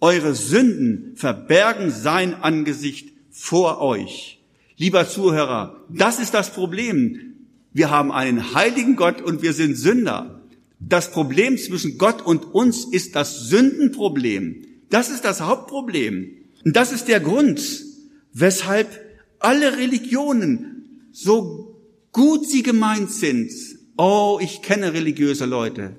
Eure 0.00 0.34
Sünden 0.34 1.16
verbergen 1.16 1.90
sein 1.90 2.34
Angesicht 2.34 3.12
vor 3.30 3.80
euch. 3.80 4.41
Lieber 4.76 5.08
Zuhörer, 5.08 5.84
das 5.88 6.18
ist 6.18 6.34
das 6.34 6.52
Problem. 6.52 7.34
Wir 7.72 7.90
haben 7.90 8.12
einen 8.12 8.54
heiligen 8.54 8.96
Gott 8.96 9.22
und 9.22 9.42
wir 9.42 9.52
sind 9.52 9.76
Sünder. 9.76 10.42
Das 10.78 11.10
Problem 11.10 11.56
zwischen 11.58 11.98
Gott 11.98 12.22
und 12.22 12.44
uns 12.54 12.84
ist 12.84 13.14
das 13.14 13.48
Sündenproblem. 13.48 14.62
Das 14.90 15.08
ist 15.08 15.24
das 15.24 15.40
Hauptproblem. 15.40 16.30
Und 16.64 16.76
das 16.76 16.92
ist 16.92 17.08
der 17.08 17.20
Grund, 17.20 17.62
weshalb 18.32 18.88
alle 19.38 19.78
Religionen, 19.78 21.08
so 21.12 21.80
gut 22.12 22.48
sie 22.48 22.62
gemeint 22.62 23.10
sind, 23.10 23.50
oh, 23.96 24.38
ich 24.40 24.62
kenne 24.62 24.92
religiöse 24.92 25.46
Leute. 25.46 25.96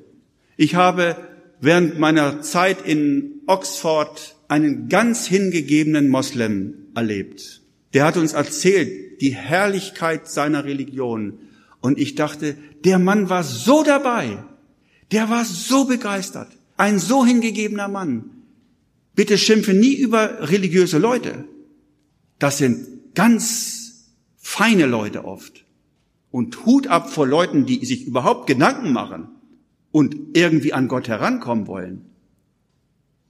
Ich 0.58 0.76
habe 0.76 1.16
während 1.60 2.00
meiner 2.00 2.42
Zeit 2.42 2.86
in 2.86 3.42
Oxford 3.48 4.36
einen 4.48 4.90
ganz 4.90 5.26
hingegebenen 5.26 6.10
Moslem 6.10 6.88
erlebt. 6.96 7.63
Der 7.94 8.06
hat 8.06 8.18
uns 8.18 8.34
erzählt, 8.34 9.22
die 9.22 9.36
Herrlichkeit 9.36 10.28
seiner 10.28 10.66
Religion. 10.66 11.40
Und 11.80 12.00
ich 12.00 12.16
dachte, 12.16 12.58
der 12.84 13.00
Mann 13.00 13.30
war 13.30 13.44
so 13.44 13.84
dabei. 13.84 14.44
Der 15.12 15.30
war 15.30 15.46
so 15.46 15.86
begeistert. 15.86 16.50
Ein 16.76 16.98
so 16.98 17.26
hingegebener 17.26 17.88
Mann. 17.88 18.32
Bitte 19.16 19.38
schimpfe 19.38 19.74
nie 19.74 19.94
über 19.94 20.50
religiöse 20.50 20.98
Leute. 20.98 21.46
Das 22.40 22.58
sind 22.58 23.14
ganz 23.14 24.10
feine 24.38 24.88
Leute 24.88 25.26
oft. 25.26 25.66
Und 26.32 26.66
Hut 26.66 26.88
ab 26.88 27.12
vor 27.12 27.28
Leuten, 27.28 27.68
die 27.68 27.86
sich 27.86 28.08
überhaupt 28.08 28.48
Gedanken 28.48 28.92
machen 28.92 29.28
und 29.92 30.16
irgendwie 30.34 30.74
an 30.74 30.88
Gott 30.88 31.08
herankommen 31.08 31.68
wollen. 31.68 32.06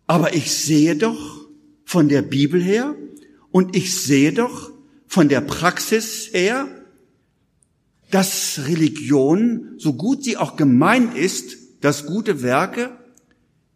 Aber 0.07 0.34
ich 0.34 0.51
sehe 0.53 0.95
doch 0.95 1.47
von 1.84 2.07
der 2.07 2.22
Bibel 2.22 2.61
her 2.64 2.95
und 3.54 3.76
ich 3.76 3.95
sehe 4.01 4.34
doch 4.34 4.72
von 5.08 5.30
der 5.30 5.39
Praxis 5.39 6.30
her, 6.34 6.68
dass 8.10 8.62
Religion, 8.66 9.76
so 9.78 9.93
gut 9.93 10.24
sie 10.24 10.38
auch 10.38 10.58
gemeint 10.58 11.16
ist, 11.16 11.56
dass 11.82 12.08
gute 12.08 12.41
Werke 12.41 12.89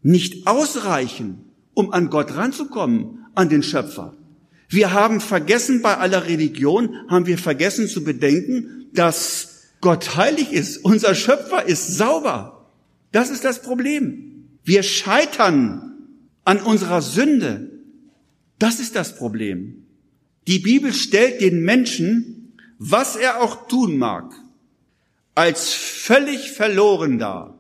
nicht 0.02 0.48
ausreichen, 0.48 1.52
um 1.76 1.94
an 1.94 2.10
Gott 2.10 2.36
ranzukommen, 2.36 3.26
an 3.36 3.50
den 3.50 3.62
Schöpfer. 3.62 4.16
Wir 4.68 4.94
haben 4.94 5.22
vergessen, 5.22 5.84
bei 5.84 5.96
aller 5.96 6.26
Religion 6.26 6.96
haben 7.08 7.28
wir 7.28 7.38
vergessen 7.38 7.88
zu 7.88 8.04
bedenken, 8.04 8.88
dass 8.94 9.62
Gott 9.80 10.16
heilig 10.16 10.54
ist. 10.54 10.84
Unser 10.84 11.14
Schöpfer 11.14 11.68
ist 11.68 11.96
sauber. 11.98 12.72
Das 13.12 13.30
ist 13.30 13.46
das 13.46 13.62
Problem. 13.62 14.50
Wir 14.64 14.82
scheitern 14.82 16.00
an 16.46 16.62
unserer 16.62 17.04
Sünde. 17.04 17.77
Das 18.60 18.80
ist 18.80 18.96
das 18.96 19.16
Problem. 19.16 19.86
Die 20.48 20.60
Bibel 20.60 20.94
stellt 20.94 21.42
den 21.42 21.62
Menschen, 21.62 22.58
was 22.80 23.16
er 23.16 23.42
auch 23.42 23.68
tun 23.68 23.98
mag, 23.98 24.34
als 25.36 25.74
völlig 25.74 26.52
verloren 26.52 27.20
dar. 27.20 27.60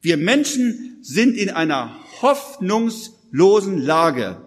Wir 0.00 0.16
Menschen 0.16 0.98
sind 1.02 1.36
in 1.36 1.50
einer 1.50 1.98
hoffnungslosen 2.22 3.78
Lage. 3.78 4.40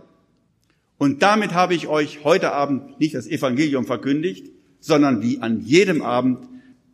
Und 0.97 1.21
damit 1.21 1.53
habe 1.53 1.75
ich 1.75 1.88
euch 1.88 2.23
heute 2.23 2.51
Abend 2.53 2.99
nicht 2.99 3.15
das 3.15 3.27
Evangelium 3.27 3.86
verkündigt, 3.86 4.51
sondern 4.79 5.21
wie 5.21 5.39
an 5.39 5.61
jedem 5.61 6.01
Abend 6.01 6.47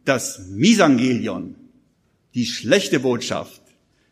das 0.06 0.48
Misangelion, 0.50 1.56
die 2.34 2.46
schlechte 2.46 3.00
Botschaft. 3.00 3.62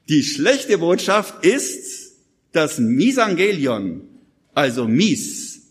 Die 0.07 0.23
schlechte 0.23 0.77
Botschaft 0.77 1.45
ist 1.45 2.13
das 2.51 2.79
Misangelion, 2.79 4.08
also 4.59 4.89
mies, 4.89 5.61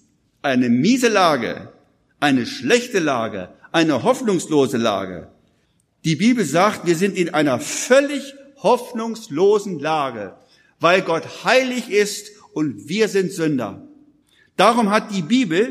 eine 0.41 0.71
miese 0.71 1.09
Lage, 1.09 1.71
eine 2.21 2.47
schlechte 2.47 3.01
Lage, 3.01 3.51
eine 3.71 4.03
hoffnungslose 4.03 4.79
Lage. 4.79 5.29
Die 6.07 6.17
Bibel 6.17 6.43
sagt, 6.43 6.87
wir 6.87 6.97
sind 6.97 7.15
in 7.15 7.35
einer 7.35 7.61
völlig 7.61 8.35
hoffnungslosen 8.57 9.79
Lage, 9.79 10.37
weil 10.81 11.03
Gott 11.03 11.45
heilig 11.45 11.91
ist 11.91 12.31
und 12.55 12.89
wir 12.89 13.09
sind 13.09 13.31
Sünder. 13.31 13.87
Darum 14.57 14.89
hat 14.89 15.13
die 15.15 15.21
Bibel, 15.21 15.65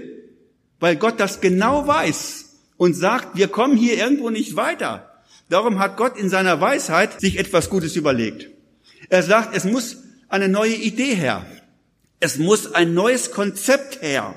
weil 0.80 0.96
Gott 0.96 1.20
das 1.20 1.42
genau 1.42 1.88
weiß 1.88 2.54
und 2.78 2.94
sagt, 2.94 3.36
wir 3.36 3.48
kommen 3.48 3.78
hier 3.78 3.98
irgendwo 3.98 4.30
nicht 4.30 4.56
weiter. 4.56 5.24
Darum 5.50 5.80
hat 5.80 5.98
Gott 5.98 6.20
in 6.20 6.30
seiner 6.30 6.62
Weisheit 6.62 7.20
sich 7.20 7.40
etwas 7.40 7.72
Gutes 7.72 7.96
überlegt. 7.96 8.52
Er 9.10 9.24
sagt, 9.24 9.56
es 9.56 9.64
muss 9.64 10.04
eine 10.30 10.50
neue 10.50 10.76
Idee 10.76 11.16
her. 11.16 11.48
Es 12.20 12.38
muss 12.38 12.74
ein 12.74 12.94
neues 12.94 13.32
Konzept 13.32 14.02
her, 14.02 14.36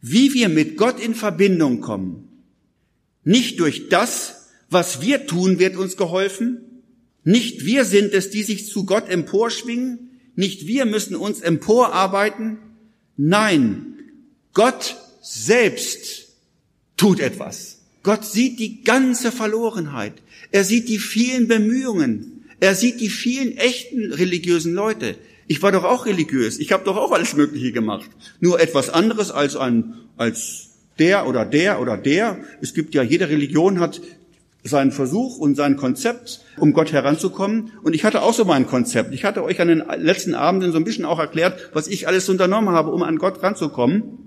wie 0.00 0.34
wir 0.34 0.48
mit 0.48 0.76
Gott 0.76 1.00
in 1.00 1.14
Verbindung 1.14 1.80
kommen. 1.80 2.28
Nicht 3.22 3.58
durch 3.60 3.88
das, 3.88 4.48
was 4.68 5.00
wir 5.00 5.26
tun, 5.26 5.58
wird 5.58 5.76
uns 5.76 5.96
geholfen. 5.96 6.82
Nicht 7.24 7.64
wir 7.64 7.86
sind 7.86 8.12
es, 8.12 8.28
die 8.28 8.42
sich 8.42 8.68
zu 8.68 8.84
Gott 8.84 9.08
emporschwingen. 9.08 10.10
Nicht 10.36 10.66
wir 10.66 10.84
müssen 10.84 11.16
uns 11.16 11.40
emporarbeiten. 11.40 12.58
Nein, 13.16 13.94
Gott 14.52 14.96
selbst 15.22 16.28
tut 16.96 17.20
etwas. 17.20 17.78
Gott 18.02 18.26
sieht 18.26 18.58
die 18.60 18.82
ganze 18.82 19.32
Verlorenheit. 19.32 20.14
Er 20.50 20.64
sieht 20.64 20.88
die 20.90 20.98
vielen 20.98 21.48
Bemühungen. 21.48 22.44
Er 22.60 22.74
sieht 22.74 23.00
die 23.00 23.08
vielen 23.08 23.56
echten 23.56 24.12
religiösen 24.12 24.74
Leute. 24.74 25.16
Ich 25.46 25.62
war 25.62 25.72
doch 25.72 25.84
auch 25.84 26.06
religiös. 26.06 26.58
Ich 26.58 26.72
habe 26.72 26.84
doch 26.84 26.96
auch 26.96 27.12
alles 27.12 27.34
Mögliche 27.34 27.72
gemacht. 27.72 28.08
Nur 28.40 28.60
etwas 28.60 28.90
anderes 28.90 29.30
als 29.30 29.56
ein, 29.56 29.94
als 30.16 30.70
der 30.98 31.26
oder 31.26 31.44
der 31.44 31.80
oder 31.80 31.96
der. 31.96 32.38
Es 32.60 32.74
gibt 32.74 32.94
ja, 32.94 33.02
jede 33.02 33.28
Religion 33.28 33.80
hat 33.80 34.00
seinen 34.62 34.92
Versuch 34.92 35.36
und 35.36 35.56
sein 35.56 35.76
Konzept, 35.76 36.40
um 36.56 36.72
Gott 36.72 36.92
heranzukommen. 36.92 37.72
Und 37.82 37.94
ich 37.94 38.04
hatte 38.04 38.22
auch 38.22 38.32
so 38.32 38.44
mein 38.44 38.66
Konzept. 38.66 39.12
Ich 39.12 39.24
hatte 39.24 39.44
euch 39.44 39.60
an 39.60 39.68
den 39.68 39.84
letzten 39.98 40.34
Abenden 40.34 40.72
so 40.72 40.78
ein 40.78 40.84
bisschen 40.84 41.04
auch 41.04 41.18
erklärt, 41.18 41.70
was 41.74 41.86
ich 41.86 42.08
alles 42.08 42.28
unternommen 42.28 42.70
habe, 42.70 42.90
um 42.90 43.02
an 43.02 43.18
Gott 43.18 43.42
ranzukommen. 43.42 44.18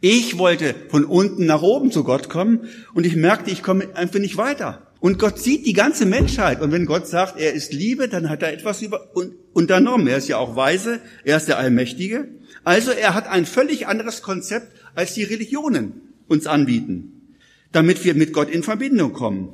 Ich 0.00 0.38
wollte 0.38 0.74
von 0.88 1.04
unten 1.04 1.46
nach 1.46 1.62
oben 1.62 1.92
zu 1.92 2.02
Gott 2.02 2.28
kommen 2.28 2.68
und 2.94 3.06
ich 3.06 3.14
merkte, 3.14 3.50
ich 3.50 3.62
komme 3.62 3.94
einfach 3.94 4.18
nicht 4.18 4.36
weiter. 4.36 4.91
Und 5.02 5.18
Gott 5.18 5.40
sieht 5.40 5.66
die 5.66 5.72
ganze 5.72 6.06
Menschheit. 6.06 6.60
Und 6.60 6.70
wenn 6.70 6.86
Gott 6.86 7.08
sagt, 7.08 7.36
er 7.36 7.54
ist 7.54 7.72
Liebe, 7.72 8.08
dann 8.08 8.28
hat 8.28 8.40
er 8.40 8.52
etwas 8.52 8.82
über, 8.82 9.10
unternommen. 9.52 10.06
Er 10.06 10.18
ist 10.18 10.28
ja 10.28 10.38
auch 10.38 10.54
weise, 10.54 11.00
er 11.24 11.38
ist 11.38 11.48
der 11.48 11.58
Allmächtige. 11.58 12.28
Also 12.62 12.92
er 12.92 13.12
hat 13.12 13.26
ein 13.26 13.44
völlig 13.44 13.88
anderes 13.88 14.22
Konzept, 14.22 14.68
als 14.94 15.14
die 15.14 15.24
Religionen 15.24 16.02
uns 16.28 16.46
anbieten, 16.46 17.34
damit 17.72 18.04
wir 18.04 18.14
mit 18.14 18.32
Gott 18.32 18.48
in 18.48 18.62
Verbindung 18.62 19.12
kommen. 19.12 19.48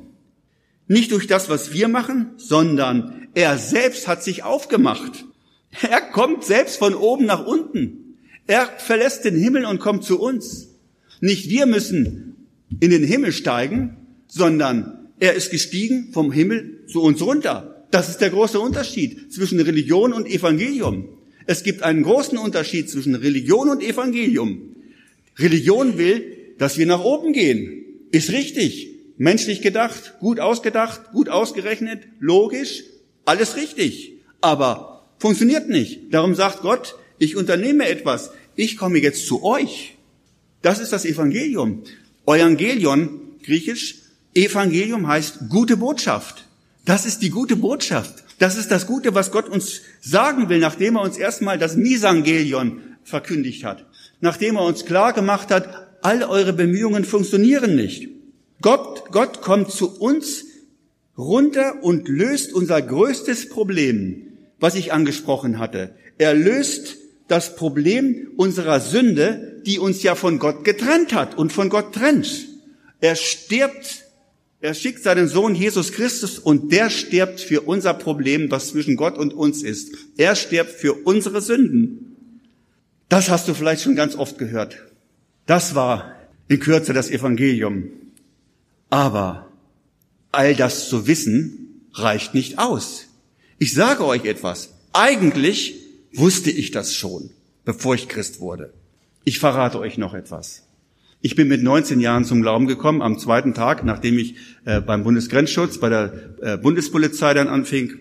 Nicht 0.85 1.11
durch 1.13 1.25
das, 1.25 1.49
was 1.49 1.73
wir 1.73 1.87
machen, 1.87 2.29
sondern 2.37 3.27
er 3.33 3.57
selbst 3.57 4.07
hat 4.07 4.23
sich 4.23 4.43
aufgemacht. 4.43 5.25
Er 5.81 6.01
kommt 6.01 6.43
selbst 6.43 6.77
von 6.77 6.93
oben 6.93 7.25
nach 7.25 7.43
unten. 7.43 8.19
Er 8.45 8.67
verlässt 8.77 9.25
den 9.25 9.35
Himmel 9.35 9.65
und 9.65 9.79
kommt 9.79 10.03
zu 10.03 10.21
uns. 10.21 10.75
Nicht 11.21 11.49
wir 11.49 11.65
müssen 11.65 12.35
in 12.79 12.91
den 12.91 13.03
Himmel 13.03 13.31
steigen, 13.31 13.97
sondern 14.27 14.98
er 15.19 15.33
ist 15.33 15.51
gestiegen 15.51 16.09
vom 16.13 16.31
Himmel 16.31 16.85
zu 16.87 17.01
uns 17.01 17.21
runter. 17.21 17.85
Das 17.91 18.09
ist 18.09 18.21
der 18.21 18.29
große 18.29 18.59
Unterschied 18.59 19.33
zwischen 19.33 19.59
Religion 19.59 20.13
und 20.13 20.27
Evangelium. 20.27 21.09
Es 21.45 21.63
gibt 21.63 21.83
einen 21.83 22.03
großen 22.03 22.37
Unterschied 22.37 22.89
zwischen 22.89 23.15
Religion 23.15 23.69
und 23.69 23.81
Evangelium. 23.81 24.75
Religion 25.37 25.97
will, 25.97 26.53
dass 26.57 26.77
wir 26.77 26.85
nach 26.85 27.03
oben 27.03 27.33
gehen. 27.33 27.85
Ist 28.11 28.31
richtig. 28.31 28.89
Menschlich 29.17 29.61
gedacht, 29.61 30.15
gut 30.19 30.39
ausgedacht, 30.39 31.11
gut 31.11 31.27
ausgerechnet, 31.27 32.03
logisch, 32.19 32.83
alles 33.25 33.57
richtig. 33.57 34.13
Aber 34.39 35.09
funktioniert 35.17 35.67
nicht. 35.67 36.13
Darum 36.13 36.35
sagt 36.35 36.61
Gott, 36.61 36.95
ich 37.17 37.35
unternehme 37.35 37.87
etwas. 37.87 38.31
Ich 38.55 38.77
komme 38.77 38.99
jetzt 38.99 39.25
zu 39.25 39.43
euch. 39.43 39.95
Das 40.61 40.79
ist 40.79 40.93
das 40.93 41.05
Evangelium. 41.05 41.83
Evangelion, 42.25 43.39
griechisch, 43.43 43.95
Evangelium 44.33 45.07
heißt 45.07 45.49
gute 45.49 45.77
Botschaft. 45.77 46.45
Das 46.85 47.05
ist 47.05 47.21
die 47.21 47.29
gute 47.29 47.55
Botschaft. 47.55 48.23
Das 48.39 48.57
ist 48.57 48.71
das 48.71 48.87
Gute, 48.87 49.13
was 49.13 49.31
Gott 49.31 49.49
uns 49.49 49.81
sagen 49.99 50.47
will, 50.49 50.59
nachdem 50.59 50.95
er 50.95 51.01
uns 51.01 51.17
erstmal 51.17 51.57
das 51.57 51.75
Misangelion 51.75 52.81
verkündigt 53.03 53.65
hat. 53.65 53.85
Nachdem 54.21 54.55
er 54.55 54.63
uns 54.63 54.85
klar 54.85 55.13
gemacht 55.13 55.51
hat, 55.51 55.89
all 56.01 56.23
eure 56.23 56.53
Bemühungen 56.53 57.03
funktionieren 57.03 57.75
nicht. 57.75 58.07
Gott, 58.61 59.11
Gott 59.11 59.41
kommt 59.41 59.71
zu 59.71 59.99
uns 59.99 60.45
runter 61.17 61.83
und 61.83 62.07
löst 62.07 62.53
unser 62.53 62.81
größtes 62.81 63.49
Problem, 63.49 64.37
was 64.59 64.75
ich 64.75 64.93
angesprochen 64.93 65.59
hatte. 65.59 65.95
Er 66.17 66.33
löst 66.33 66.97
das 67.27 67.55
Problem 67.55 68.31
unserer 68.37 68.79
Sünde, 68.79 69.61
die 69.65 69.79
uns 69.79 70.01
ja 70.01 70.15
von 70.15 70.39
Gott 70.39 70.63
getrennt 70.63 71.13
hat 71.13 71.37
und 71.37 71.51
von 71.51 71.69
Gott 71.69 71.93
trennt. 71.93 72.47
Er 73.01 73.15
stirbt, 73.15 73.98
er 74.61 74.73
schickt 74.73 75.03
seinen 75.03 75.29
Sohn 75.29 75.55
Jesus 75.55 75.93
Christus 75.93 76.37
und 76.37 76.71
der 76.71 76.89
stirbt 76.89 77.39
für 77.39 77.61
unser 77.61 77.93
Problem, 77.93 78.51
was 78.51 78.69
zwischen 78.69 78.97
Gott 78.97 79.17
und 79.17 79.33
uns 79.33 79.63
ist. 79.63 79.95
Er 80.17 80.35
stirbt 80.35 80.71
für 80.71 80.93
unsere 80.93 81.41
Sünden. 81.41 82.17
Das 83.07 83.29
hast 83.29 83.47
du 83.47 83.53
vielleicht 83.53 83.83
schon 83.83 83.95
ganz 83.95 84.15
oft 84.15 84.37
gehört. 84.37 84.77
Das 85.45 85.75
war 85.75 86.13
in 86.49 86.59
Kürze 86.59 86.93
das 86.93 87.09
Evangelium. 87.09 87.89
Aber 88.89 89.47
all 90.31 90.55
das 90.55 90.89
zu 90.89 91.07
wissen 91.07 91.85
reicht 91.93 92.33
nicht 92.33 92.59
aus. 92.59 93.05
Ich 93.59 93.73
sage 93.73 94.05
euch 94.05 94.25
etwas. 94.25 94.71
Eigentlich 94.91 95.75
wusste 96.11 96.51
ich 96.51 96.71
das 96.71 96.93
schon, 96.93 97.31
bevor 97.63 97.95
ich 97.95 98.09
Christ 98.09 98.41
wurde. 98.41 98.73
Ich 99.23 99.39
verrate 99.39 99.79
euch 99.79 99.97
noch 99.97 100.13
etwas. 100.13 100.63
Ich 101.21 101.35
bin 101.35 101.49
mit 101.49 101.61
19 101.61 101.99
Jahren 101.99 102.23
zum 102.23 102.41
Glauben 102.41 102.65
gekommen, 102.65 103.01
am 103.01 103.19
zweiten 103.19 103.53
Tag, 103.53 103.83
nachdem 103.83 104.17
ich 104.17 104.35
äh, 104.63 104.79
beim 104.79 105.03
Bundesgrenzschutz, 105.03 105.77
bei 105.77 105.89
der 105.89 106.13
äh, 106.41 106.57
Bundespolizei 106.57 107.33
dann 107.33 107.49
anfing. 107.49 107.91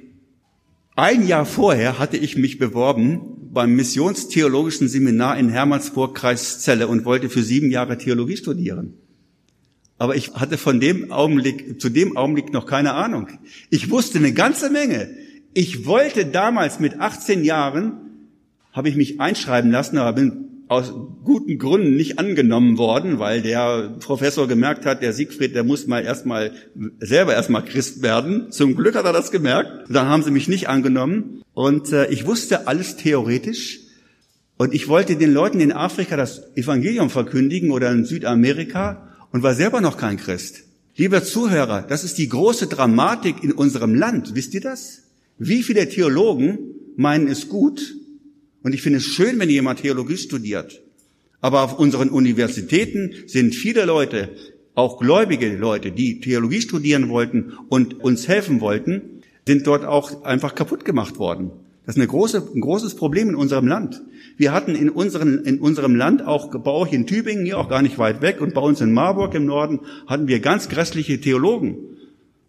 Ein 0.94 1.26
Jahr 1.26 1.44
vorher 1.44 1.98
hatte 1.98 2.16
ich 2.16 2.36
mich 2.36 2.58
beworben 2.58 3.50
beim 3.52 3.74
Missionstheologischen 3.74 4.86
Seminar 4.88 5.36
in 5.36 5.48
Hermannsburg, 5.48 6.14
Kreis 6.14 6.60
Celle 6.60 6.86
und 6.86 7.04
wollte 7.04 7.28
für 7.28 7.42
sieben 7.42 7.72
Jahre 7.72 7.98
Theologie 7.98 8.36
studieren. 8.36 8.94
Aber 9.96 10.14
ich 10.14 10.34
hatte 10.34 10.56
von 10.56 10.78
dem 10.78 11.10
Augenblick, 11.10 11.80
zu 11.80 11.88
dem 11.88 12.16
Augenblick 12.16 12.52
noch 12.52 12.66
keine 12.66 12.94
Ahnung. 12.94 13.28
Ich 13.68 13.90
wusste 13.90 14.18
eine 14.18 14.32
ganze 14.32 14.70
Menge. 14.70 15.10
Ich 15.54 15.86
wollte 15.86 16.26
damals 16.26 16.78
mit 16.78 17.00
18 17.00 17.42
Jahren, 17.42 17.94
habe 18.72 18.88
ich 18.88 18.94
mich 18.94 19.20
einschreiben 19.20 19.72
lassen, 19.72 19.98
aber 19.98 20.12
bin 20.12 20.47
aus 20.68 20.92
guten 21.24 21.58
Gründen 21.58 21.96
nicht 21.96 22.18
angenommen 22.18 22.76
worden, 22.78 23.18
weil 23.18 23.42
der 23.42 23.96
Professor 24.00 24.46
gemerkt 24.46 24.84
hat, 24.84 25.02
der 25.02 25.12
Siegfried, 25.12 25.54
der 25.54 25.64
muss 25.64 25.86
mal 25.86 26.04
erstmal 26.04 26.52
selber 27.00 27.34
erstmal 27.34 27.64
Christ 27.64 28.02
werden. 28.02 28.52
Zum 28.52 28.76
Glück 28.76 28.94
hat 28.94 29.06
er 29.06 29.12
das 29.12 29.30
gemerkt. 29.30 29.88
Dann 29.88 30.08
haben 30.08 30.22
sie 30.22 30.30
mich 30.30 30.46
nicht 30.46 30.68
angenommen 30.68 31.42
und 31.54 31.92
äh, 31.92 32.06
ich 32.10 32.26
wusste 32.26 32.68
alles 32.68 32.96
theoretisch 32.96 33.80
und 34.58 34.74
ich 34.74 34.88
wollte 34.88 35.16
den 35.16 35.32
Leuten 35.32 35.60
in 35.60 35.72
Afrika 35.72 36.16
das 36.16 36.54
Evangelium 36.56 37.10
verkündigen 37.10 37.70
oder 37.70 37.90
in 37.90 38.04
Südamerika 38.04 39.08
und 39.32 39.42
war 39.42 39.54
selber 39.54 39.80
noch 39.80 39.96
kein 39.96 40.18
Christ. 40.18 40.64
Lieber 40.96 41.22
Zuhörer, 41.22 41.82
das 41.82 42.04
ist 42.04 42.18
die 42.18 42.28
große 42.28 42.66
Dramatik 42.66 43.44
in 43.44 43.52
unserem 43.52 43.94
Land. 43.94 44.34
Wisst 44.34 44.52
ihr 44.54 44.60
das? 44.60 45.02
Wie 45.38 45.62
viele 45.62 45.88
Theologen 45.88 46.58
meinen 46.96 47.28
es 47.28 47.48
gut? 47.48 47.94
Und 48.62 48.74
ich 48.74 48.82
finde 48.82 48.98
es 48.98 49.06
schön, 49.06 49.38
wenn 49.38 49.50
jemand 49.50 49.80
Theologie 49.80 50.16
studiert. 50.16 50.82
Aber 51.40 51.62
auf 51.62 51.78
unseren 51.78 52.10
Universitäten 52.10 53.12
sind 53.26 53.54
viele 53.54 53.84
Leute, 53.84 54.30
auch 54.74 54.98
gläubige 54.98 55.56
Leute, 55.56 55.92
die 55.92 56.20
Theologie 56.20 56.60
studieren 56.60 57.08
wollten 57.08 57.52
und 57.68 58.00
uns 58.00 58.28
helfen 58.28 58.60
wollten, 58.60 59.22
sind 59.46 59.66
dort 59.66 59.84
auch 59.84 60.24
einfach 60.24 60.54
kaputt 60.54 60.84
gemacht 60.84 61.18
worden. 61.18 61.50
Das 61.88 61.96
ist 61.96 62.02
eine 62.02 62.08
große, 62.08 62.50
ein 62.54 62.60
großes 62.60 62.96
Problem 62.96 63.30
in 63.30 63.34
unserem 63.34 63.66
Land. 63.66 64.02
Wir 64.36 64.52
hatten 64.52 64.74
in, 64.74 64.90
unseren, 64.90 65.38
in 65.44 65.58
unserem 65.58 65.96
Land, 65.96 66.20
auch 66.20 66.50
bei 66.50 66.70
euch 66.70 66.92
in 66.92 67.06
Tübingen, 67.06 67.46
hier 67.46 67.58
auch 67.58 67.70
gar 67.70 67.80
nicht 67.80 67.98
weit 67.98 68.20
weg, 68.20 68.42
und 68.42 68.52
bei 68.52 68.60
uns 68.60 68.82
in 68.82 68.92
Marburg 68.92 69.34
im 69.34 69.46
Norden, 69.46 69.80
hatten 70.06 70.28
wir 70.28 70.40
ganz 70.40 70.68
grässliche 70.68 71.18
Theologen. 71.18 71.78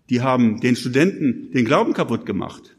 Die 0.10 0.20
haben 0.20 0.60
den 0.60 0.76
Studenten 0.76 1.51
den 1.53 1.64
Glauben 1.64 1.93
kaputt 1.93 2.26
gemacht. 2.26 2.76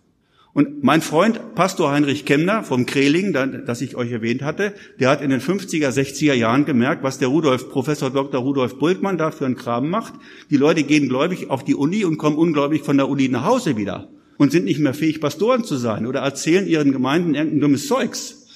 Und 0.53 0.82
mein 0.82 1.01
Freund, 1.01 1.55
Pastor 1.55 1.92
Heinrich 1.92 2.24
Kemner 2.24 2.64
vom 2.64 2.84
Kreling, 2.84 3.32
das 3.32 3.80
ich 3.82 3.94
euch 3.94 4.11
erwähnt 4.11 4.42
hatte, 4.42 4.74
der 4.98 5.09
hat 5.09 5.22
in 5.22 5.30
den 5.30 5.40
50er, 5.40 5.90
60er 5.90 6.34
Jahren 6.34 6.64
gemerkt, 6.64 7.05
was 7.05 7.18
der 7.18 7.28
Rudolf, 7.28 7.70
Professor 7.70 8.11
Dr. 8.11 8.40
Rudolf 8.40 8.78
Bultmann 8.78 9.16
da 9.16 9.30
für 9.30 9.46
einen 9.46 9.55
Kram 9.55 9.88
macht. 9.88 10.14
Die 10.51 10.57
Leute 10.57 10.82
gehen 10.82 11.09
gläubig 11.09 11.51
auf 11.51 11.64
die 11.64 11.76
Uni 11.76 12.05
und 12.05 12.18
kommen 12.18 12.36
ungläubig 12.36 12.82
von 12.82 12.96
der 12.96 13.09
Uni 13.09 13.28
nach 13.28 13.44
Hause 13.44 13.76
wieder 13.76 14.09
und 14.38 14.51
sind 14.51 14.64
nicht 14.64 14.80
mehr 14.80 14.94
fähig, 14.94 15.20
Pastoren 15.20 15.62
zu 15.62 15.76
sein 15.76 16.07
oder 16.07 16.20
erzählen 16.20 16.66
ihren 16.66 16.90
Gemeinden 16.90 17.34
irgendein 17.36 17.61
dummes 17.61 17.86
Zeugs. 17.86 18.48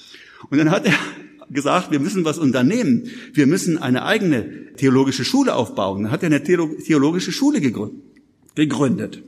Und 0.49 0.57
dann 0.57 0.71
hat 0.71 0.85
er 0.85 0.93
gesagt, 1.49 1.91
wir 1.91 2.01
müssen 2.01 2.25
was 2.25 2.39
unternehmen. 2.39 3.03
Wir 3.33 3.47
müssen 3.47 3.77
eine 3.77 4.03
eigene 4.03 4.73
theologische 4.75 5.23
Schule 5.23 5.55
aufbauen. 5.55 6.03
Dann 6.03 6.11
hat 6.11 6.23
er 6.23 6.27
eine 6.27 6.43
theologische 6.43 7.31
Schule 7.31 7.61
gegründet. 7.61 9.23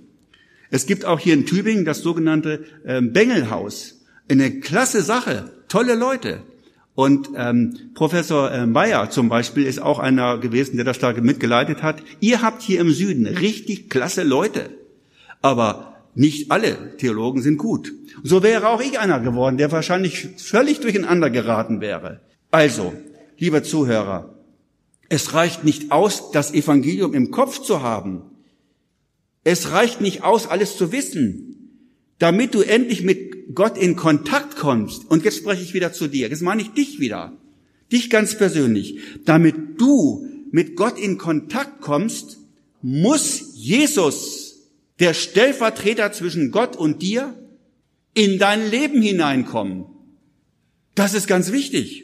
Es 0.69 0.85
gibt 0.85 1.05
auch 1.05 1.19
hier 1.19 1.33
in 1.33 1.45
Tübingen 1.45 1.85
das 1.85 1.99
sogenannte 1.99 2.65
ähm, 2.85 3.13
Bengelhaus. 3.13 4.01
Eine 4.29 4.59
klasse 4.59 5.01
Sache, 5.01 5.51
tolle 5.67 5.95
Leute. 5.95 6.41
Und 6.95 7.29
ähm, 7.35 7.91
Professor 7.93 8.51
äh, 8.51 8.65
Bayer 8.65 9.09
zum 9.09 9.29
Beispiel 9.29 9.65
ist 9.65 9.79
auch 9.79 9.99
einer 9.99 10.39
gewesen, 10.39 10.77
der 10.77 10.85
das 10.85 10.99
da 10.99 11.13
mitgeleitet 11.13 11.83
hat. 11.83 12.01
Ihr 12.19 12.41
habt 12.41 12.63
hier 12.63 12.81
im 12.81 12.89
Süden 12.89 13.27
richtig 13.27 13.89
klasse 13.89 14.23
Leute. 14.23 14.71
Aber 15.41 15.93
nicht 16.15 16.51
alle 16.51 16.97
Theologen 16.97 17.43
sind 17.43 17.59
gut. 17.59 17.93
So 18.23 18.41
wäre 18.41 18.69
auch 18.69 18.81
ich 18.81 18.97
einer 18.97 19.19
geworden, 19.19 19.57
der 19.57 19.71
wahrscheinlich 19.71 20.29
völlig 20.37 20.79
durcheinander 20.79 21.29
geraten 21.29 21.81
wäre. 21.81 22.21
Also, 22.49 22.93
lieber 23.37 23.61
Zuhörer, 23.61 24.33
es 25.09 25.35
reicht 25.35 25.63
nicht 25.63 25.91
aus, 25.91 26.31
das 26.31 26.51
Evangelium 26.51 27.13
im 27.13 27.29
Kopf 27.29 27.61
zu 27.61 27.83
haben. 27.83 28.23
Es 29.49 29.71
reicht 29.71 30.01
nicht 30.01 30.23
aus, 30.23 30.45
alles 30.45 30.75
zu 30.75 30.91
wissen, 30.91 31.69
damit 32.19 32.53
du 32.53 32.59
endlich 32.59 33.01
mit 33.01 33.55
Gott 33.55 33.77
in 33.77 33.95
Kontakt 33.95 34.57
kommst. 34.57 35.09
Und 35.09 35.23
jetzt 35.23 35.37
spreche 35.37 35.63
ich 35.63 35.73
wieder 35.73 35.93
zu 35.93 36.09
dir. 36.09 36.27
Jetzt 36.27 36.41
meine 36.41 36.61
ich 36.61 36.71
dich 36.71 36.99
wieder. 36.99 37.31
Dich 37.89 38.09
ganz 38.09 38.37
persönlich. 38.37 38.99
Damit 39.23 39.79
du 39.79 40.27
mit 40.51 40.75
Gott 40.75 40.99
in 40.99 41.17
Kontakt 41.17 41.79
kommst, 41.79 42.39
muss 42.81 43.53
Jesus, 43.53 44.67
der 44.99 45.13
Stellvertreter 45.13 46.11
zwischen 46.11 46.51
Gott 46.51 46.75
und 46.75 47.01
dir, 47.01 47.33
in 48.13 48.39
dein 48.39 48.69
Leben 48.69 49.01
hineinkommen. 49.01 49.85
Das 50.93 51.13
ist 51.13 51.25
ganz 51.25 51.53
wichtig. 51.53 52.03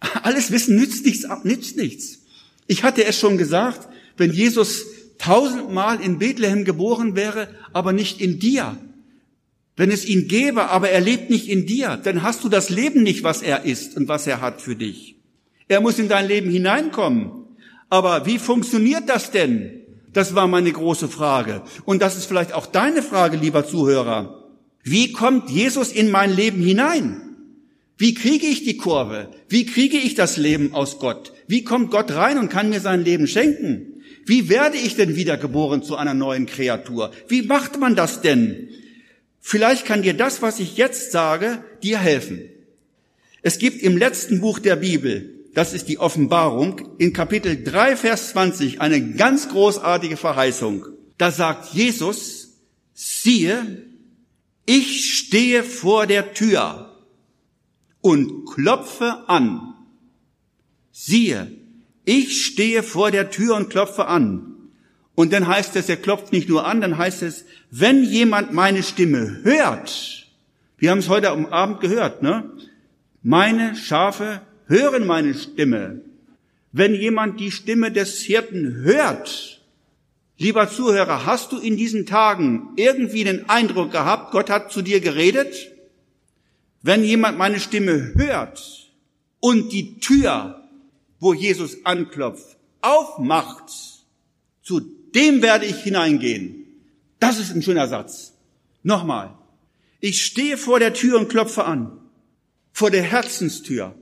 Alles 0.00 0.50
Wissen 0.50 0.76
nützt 0.76 1.06
nichts, 1.06 1.26
nützt 1.44 1.78
nichts. 1.78 2.18
Ich 2.66 2.82
hatte 2.82 3.06
es 3.06 3.18
schon 3.18 3.38
gesagt, 3.38 3.88
wenn 4.18 4.34
Jesus 4.34 4.84
tausendmal 5.18 6.00
in 6.00 6.18
Bethlehem 6.18 6.64
geboren 6.64 7.16
wäre, 7.16 7.48
aber 7.72 7.92
nicht 7.92 8.20
in 8.20 8.38
dir. 8.38 8.76
Wenn 9.76 9.90
es 9.90 10.04
ihn 10.04 10.28
gäbe, 10.28 10.70
aber 10.70 10.90
er 10.90 11.00
lebt 11.00 11.30
nicht 11.30 11.48
in 11.48 11.66
dir, 11.66 11.96
dann 12.02 12.22
hast 12.22 12.44
du 12.44 12.48
das 12.48 12.70
Leben 12.70 13.02
nicht, 13.02 13.24
was 13.24 13.42
er 13.42 13.64
ist 13.64 13.96
und 13.96 14.06
was 14.08 14.26
er 14.26 14.40
hat 14.40 14.60
für 14.60 14.76
dich. 14.76 15.16
Er 15.66 15.80
muss 15.80 15.98
in 15.98 16.08
dein 16.08 16.28
Leben 16.28 16.50
hineinkommen. 16.50 17.32
Aber 17.90 18.26
wie 18.26 18.38
funktioniert 18.38 19.08
das 19.08 19.30
denn? 19.30 19.80
Das 20.12 20.34
war 20.34 20.46
meine 20.46 20.70
große 20.70 21.08
Frage. 21.08 21.62
Und 21.84 22.02
das 22.02 22.16
ist 22.16 22.26
vielleicht 22.26 22.52
auch 22.52 22.66
deine 22.66 23.02
Frage, 23.02 23.36
lieber 23.36 23.66
Zuhörer. 23.66 24.44
Wie 24.82 25.12
kommt 25.12 25.50
Jesus 25.50 25.90
in 25.90 26.10
mein 26.10 26.34
Leben 26.34 26.62
hinein? 26.62 27.20
Wie 27.96 28.14
kriege 28.14 28.46
ich 28.46 28.64
die 28.64 28.76
Kurve? 28.76 29.30
Wie 29.48 29.66
kriege 29.66 29.96
ich 29.96 30.14
das 30.14 30.36
Leben 30.36 30.74
aus 30.74 30.98
Gott? 30.98 31.32
Wie 31.46 31.64
kommt 31.64 31.90
Gott 31.90 32.12
rein 32.12 32.38
und 32.38 32.48
kann 32.48 32.70
mir 32.70 32.80
sein 32.80 33.02
Leben 33.02 33.26
schenken? 33.26 33.93
Wie 34.26 34.48
werde 34.48 34.76
ich 34.78 34.96
denn 34.96 35.16
wiedergeboren 35.16 35.82
zu 35.82 35.96
einer 35.96 36.14
neuen 36.14 36.46
Kreatur? 36.46 37.12
Wie 37.28 37.42
macht 37.42 37.78
man 37.78 37.94
das 37.94 38.20
denn? 38.20 38.68
Vielleicht 39.40 39.84
kann 39.84 40.02
dir 40.02 40.14
das, 40.14 40.40
was 40.40 40.58
ich 40.60 40.76
jetzt 40.76 41.12
sage, 41.12 41.62
dir 41.82 41.98
helfen. 41.98 42.48
Es 43.42 43.58
gibt 43.58 43.82
im 43.82 43.98
letzten 43.98 44.40
Buch 44.40 44.58
der 44.58 44.76
Bibel, 44.76 45.34
das 45.52 45.74
ist 45.74 45.88
die 45.88 45.98
Offenbarung, 45.98 46.96
in 46.98 47.12
Kapitel 47.12 47.62
3, 47.62 47.96
Vers 47.96 48.30
20 48.30 48.80
eine 48.80 49.12
ganz 49.12 49.50
großartige 49.50 50.16
Verheißung. 50.16 50.86
Da 51.18 51.30
sagt 51.30 51.74
Jesus, 51.74 52.54
siehe, 52.94 53.84
ich 54.66 55.14
stehe 55.14 55.62
vor 55.62 56.06
der 56.06 56.32
Tür 56.32 56.98
und 58.00 58.46
klopfe 58.46 59.28
an. 59.28 59.74
Siehe, 60.90 61.50
ich 62.04 62.44
stehe 62.44 62.82
vor 62.82 63.10
der 63.10 63.30
Tür 63.30 63.56
und 63.56 63.70
klopfe 63.70 64.06
an. 64.06 64.54
Und 65.14 65.32
dann 65.32 65.46
heißt 65.46 65.76
es, 65.76 65.88
er 65.88 65.96
klopft 65.96 66.32
nicht 66.32 66.48
nur 66.48 66.66
an, 66.66 66.80
dann 66.80 66.98
heißt 66.98 67.22
es, 67.22 67.44
wenn 67.70 68.04
jemand 68.04 68.52
meine 68.52 68.82
Stimme 68.82 69.40
hört, 69.42 70.26
wir 70.76 70.90
haben 70.90 70.98
es 70.98 71.08
heute 71.08 71.30
am 71.30 71.46
Abend 71.46 71.80
gehört, 71.80 72.22
ne? 72.22 72.50
Meine 73.22 73.74
Schafe 73.76 74.42
hören 74.66 75.06
meine 75.06 75.34
Stimme. 75.34 76.02
Wenn 76.72 76.94
jemand 76.94 77.38
die 77.40 77.52
Stimme 77.52 77.92
des 77.92 78.20
Hirten 78.20 78.82
hört, 78.82 79.62
lieber 80.36 80.68
Zuhörer, 80.68 81.24
hast 81.24 81.52
du 81.52 81.58
in 81.58 81.76
diesen 81.76 82.04
Tagen 82.04 82.70
irgendwie 82.76 83.24
den 83.24 83.48
Eindruck 83.48 83.92
gehabt, 83.92 84.32
Gott 84.32 84.50
hat 84.50 84.72
zu 84.72 84.82
dir 84.82 85.00
geredet? 85.00 85.54
Wenn 86.82 87.04
jemand 87.04 87.38
meine 87.38 87.60
Stimme 87.60 88.12
hört 88.14 88.90
und 89.40 89.72
die 89.72 90.00
Tür 90.00 90.63
wo 91.24 91.32
Jesus 91.32 91.84
anklopft, 91.84 92.58
aufmacht, 92.82 93.72
zu 94.62 94.80
dem 95.14 95.40
werde 95.40 95.64
ich 95.64 95.76
hineingehen. 95.76 96.66
Das 97.18 97.38
ist 97.38 97.50
ein 97.54 97.62
schöner 97.62 97.88
Satz. 97.88 98.34
Nochmal. 98.82 99.34
Ich 100.00 100.24
stehe 100.24 100.58
vor 100.58 100.78
der 100.78 100.92
Tür 100.92 101.18
und 101.18 101.30
klopfe 101.30 101.64
an. 101.64 101.98
vor 102.74 102.90
der 102.90 103.02
Herzenstür. 103.02 103.94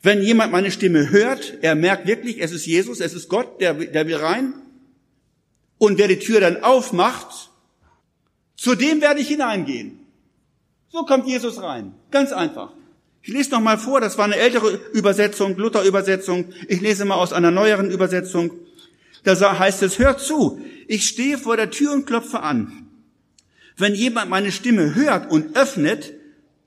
Wenn 0.00 0.22
jemand 0.22 0.52
meine 0.52 0.70
Stimme 0.70 1.10
hört, 1.10 1.58
er 1.60 1.74
merkt 1.74 2.06
wirklich, 2.06 2.40
es 2.40 2.52
ist 2.52 2.66
Jesus, 2.66 3.00
es 3.00 3.14
ist 3.14 3.28
Gott, 3.28 3.60
der, 3.60 3.74
der 3.74 4.06
will 4.06 4.16
rein. 4.16 4.54
Und 5.76 5.98
wer 5.98 6.08
die 6.08 6.20
Tür 6.20 6.40
dann 6.40 6.62
aufmacht, 6.62 7.50
zu 8.56 8.76
dem 8.76 9.00
werde 9.00 9.20
ich 9.20 9.28
hineingehen. 9.28 9.98
So 10.88 11.04
kommt 11.04 11.26
Jesus 11.26 11.60
rein. 11.60 11.94
Ganz 12.12 12.32
einfach. 12.32 12.72
Ich 13.22 13.32
lese 13.32 13.50
noch 13.52 13.60
mal 13.60 13.78
vor, 13.78 14.00
das 14.00 14.18
war 14.18 14.24
eine 14.24 14.36
ältere 14.36 14.80
Übersetzung, 14.92 15.56
Luther-Übersetzung. 15.56 16.46
Ich 16.66 16.80
lese 16.80 17.04
mal 17.04 17.14
aus 17.14 17.32
einer 17.32 17.52
neueren 17.52 17.90
Übersetzung. 17.90 18.50
Da 19.22 19.58
heißt 19.58 19.82
es, 19.84 20.00
hört 20.00 20.20
zu, 20.20 20.60
ich 20.88 21.06
stehe 21.06 21.38
vor 21.38 21.56
der 21.56 21.70
Tür 21.70 21.92
und 21.92 22.06
klopfe 22.06 22.40
an. 22.40 22.88
Wenn 23.76 23.94
jemand 23.94 24.28
meine 24.28 24.50
Stimme 24.50 24.96
hört 24.96 25.30
und 25.30 25.56
öffnet, 25.56 26.14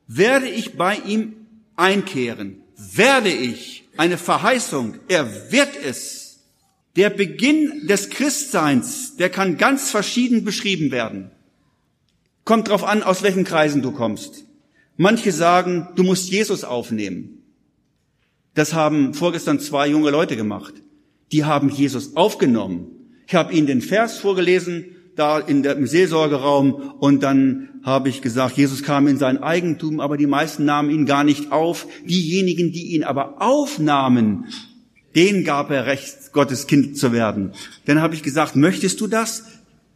werde 0.07 0.47
ich 0.47 0.77
bei 0.77 0.95
ihm 0.95 1.35
einkehren. 1.75 2.61
Werde 2.77 3.29
ich. 3.29 3.83
Eine 3.97 4.17
Verheißung. 4.17 4.95
Er 5.07 5.51
wird 5.51 5.69
es. 5.83 6.39
Der 6.95 7.09
Beginn 7.09 7.87
des 7.87 8.09
Christseins, 8.09 9.17
der 9.17 9.29
kann 9.29 9.57
ganz 9.57 9.91
verschieden 9.91 10.45
beschrieben 10.45 10.91
werden. 10.91 11.31
Kommt 12.45 12.69
drauf 12.69 12.85
an, 12.85 13.03
aus 13.03 13.23
welchen 13.23 13.43
Kreisen 13.43 13.81
du 13.81 13.91
kommst. 13.91 14.44
Manche 14.97 15.31
sagen, 15.31 15.89
du 15.95 16.03
musst 16.03 16.29
Jesus 16.29 16.63
aufnehmen. 16.63 17.43
Das 18.53 18.73
haben 18.73 19.13
vorgestern 19.13 19.59
zwei 19.59 19.87
junge 19.87 20.09
Leute 20.09 20.37
gemacht. 20.37 20.73
Die 21.31 21.43
haben 21.43 21.69
Jesus 21.69 22.15
aufgenommen. 22.15 22.87
Ich 23.27 23.35
habe 23.35 23.53
ihnen 23.53 23.67
den 23.67 23.81
Vers 23.81 24.17
vorgelesen, 24.17 24.85
da 25.15 25.39
in 25.39 25.63
der, 25.63 25.75
im 25.75 25.87
Seelsorgeraum, 25.87 26.93
und 26.99 27.23
dann 27.23 27.69
habe 27.83 28.09
ich 28.09 28.21
gesagt, 28.21 28.57
Jesus 28.57 28.83
kam 28.83 29.07
in 29.07 29.17
sein 29.17 29.41
Eigentum, 29.41 29.99
aber 29.99 30.17
die 30.17 30.27
meisten 30.27 30.65
nahmen 30.65 30.89
ihn 30.89 31.05
gar 31.05 31.23
nicht 31.23 31.51
auf. 31.51 31.87
Diejenigen, 32.05 32.71
die 32.71 32.95
ihn 32.95 33.03
aber 33.03 33.41
aufnahmen, 33.41 34.45
denen 35.15 35.43
gab 35.43 35.71
er 35.71 35.85
Recht, 35.85 36.33
Gottes 36.33 36.67
Kind 36.67 36.97
zu 36.97 37.11
werden. 37.11 37.53
Dann 37.85 38.01
habe 38.01 38.15
ich 38.15 38.23
gesagt, 38.23 38.55
möchtest 38.55 38.99
du 39.01 39.07
das? 39.07 39.45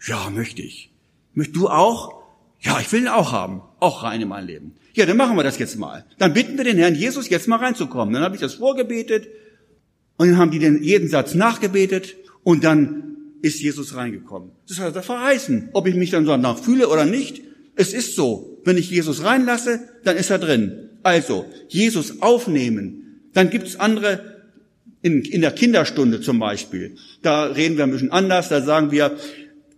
Ja, 0.06 0.30
möchte 0.30 0.62
ich. 0.62 0.92
Möchtest 1.34 1.58
du 1.58 1.70
auch? 1.70 2.19
Ja, 2.62 2.80
ich 2.80 2.92
will 2.92 3.02
ihn 3.02 3.08
auch 3.08 3.32
haben. 3.32 3.62
Auch 3.80 4.04
rein 4.04 4.22
in 4.22 4.28
mein 4.28 4.46
Leben. 4.46 4.76
Ja, 4.94 5.06
dann 5.06 5.18
machen 5.18 5.38
wir 5.38 5.44
das 5.44 5.58
jetzt 5.60 5.78
mal. 5.78 6.06
Dann 6.18 6.34
bitten 6.34 6.58
wir 6.58 6.66
den 6.66 6.78
Herrn 6.78 6.96
Jesus, 6.96 7.30
jetzt 7.30 7.48
mal 7.48 7.58
reinzukommen. 7.58 8.14
Dann 8.14 8.24
habe 8.24 8.36
ich 8.36 8.42
das 8.42 8.56
vorgebetet 8.56 9.28
und 10.18 10.30
dann 10.30 10.38
haben 10.38 10.52
die 10.52 10.60
den 10.60 10.84
jeden 10.84 11.08
Satz 11.08 11.34
nachgebetet 11.36 12.16
und 12.44 12.64
dann 12.64 13.16
ist 13.42 13.62
Jesus 13.62 13.96
reingekommen. 13.96 14.52
Das 14.68 14.80
hat 14.80 14.96
er 14.96 15.04
verheißen. 15.04 15.70
Ob 15.74 15.88
ich 15.88 15.96
mich 15.96 16.12
dann 16.12 16.26
danach 16.26 16.60
fühle 16.60 16.90
oder 16.90 17.06
nicht, 17.06 17.42
es 17.76 17.94
ist 17.94 18.16
so. 18.16 18.60
Wenn 18.66 18.78
ich 18.78 18.90
Jesus 18.90 19.24
reinlasse, 19.24 19.80
dann 20.04 20.18
ist 20.18 20.30
er 20.30 20.40
drin. 20.40 20.90
Also, 21.04 21.46
Jesus 21.70 22.22
aufnehmen. 22.22 23.22
Dann 23.34 23.50
gibt's 23.50 23.78
andere, 23.78 24.42
in, 25.02 25.22
in 25.22 25.42
der 25.42 25.52
Kinderstunde 25.52 26.20
zum 26.20 26.40
Beispiel. 26.40 26.98
Da 27.22 27.46
reden 27.46 27.78
wir 27.78 27.86
ein 27.86 27.92
bisschen 27.92 28.12
anders. 28.12 28.50
Da 28.50 28.62
sagen 28.62 28.92
wir, 28.92 29.16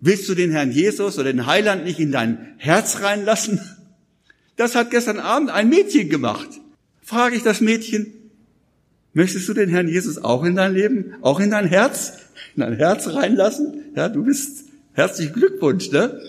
willst 0.02 0.28
du 0.28 0.36
den 0.36 0.52
Herrn 0.52 0.72
Jesus 0.72 1.18
oder 1.18 1.32
den 1.32 1.46
Heiland 1.46 1.86
nicht 1.86 2.00
in 2.00 2.12
dein 2.12 2.56
Herz 2.58 3.02
reinlassen? 3.02 3.62
Das 4.58 4.76
hat 4.76 4.92
gestern 4.92 5.20
Abend 5.20 5.50
ein 5.50 5.70
Mädchen 5.70 6.10
gemacht. 6.10 6.50
Frage 7.02 7.36
ich 7.36 7.44
das 7.44 7.62
Mädchen, 7.62 8.14
möchtest 9.14 9.48
du 9.48 9.54
den 9.54 9.70
Herrn 9.70 9.88
Jesus 9.88 10.18
auch 10.18 10.44
in 10.44 10.56
dein 10.56 10.74
Leben, 10.74 11.16
auch 11.22 11.40
in 11.40 11.52
dein 11.52 11.68
Herz, 11.68 12.14
in 12.56 12.62
dein 12.62 12.76
Herz 12.76 13.08
reinlassen? 13.08 13.86
Ja, 13.96 14.10
du 14.10 14.24
bist 14.24 14.66
herzlichen 14.94 15.34
Glückwunsch, 15.34 15.92
ne? 15.92 16.20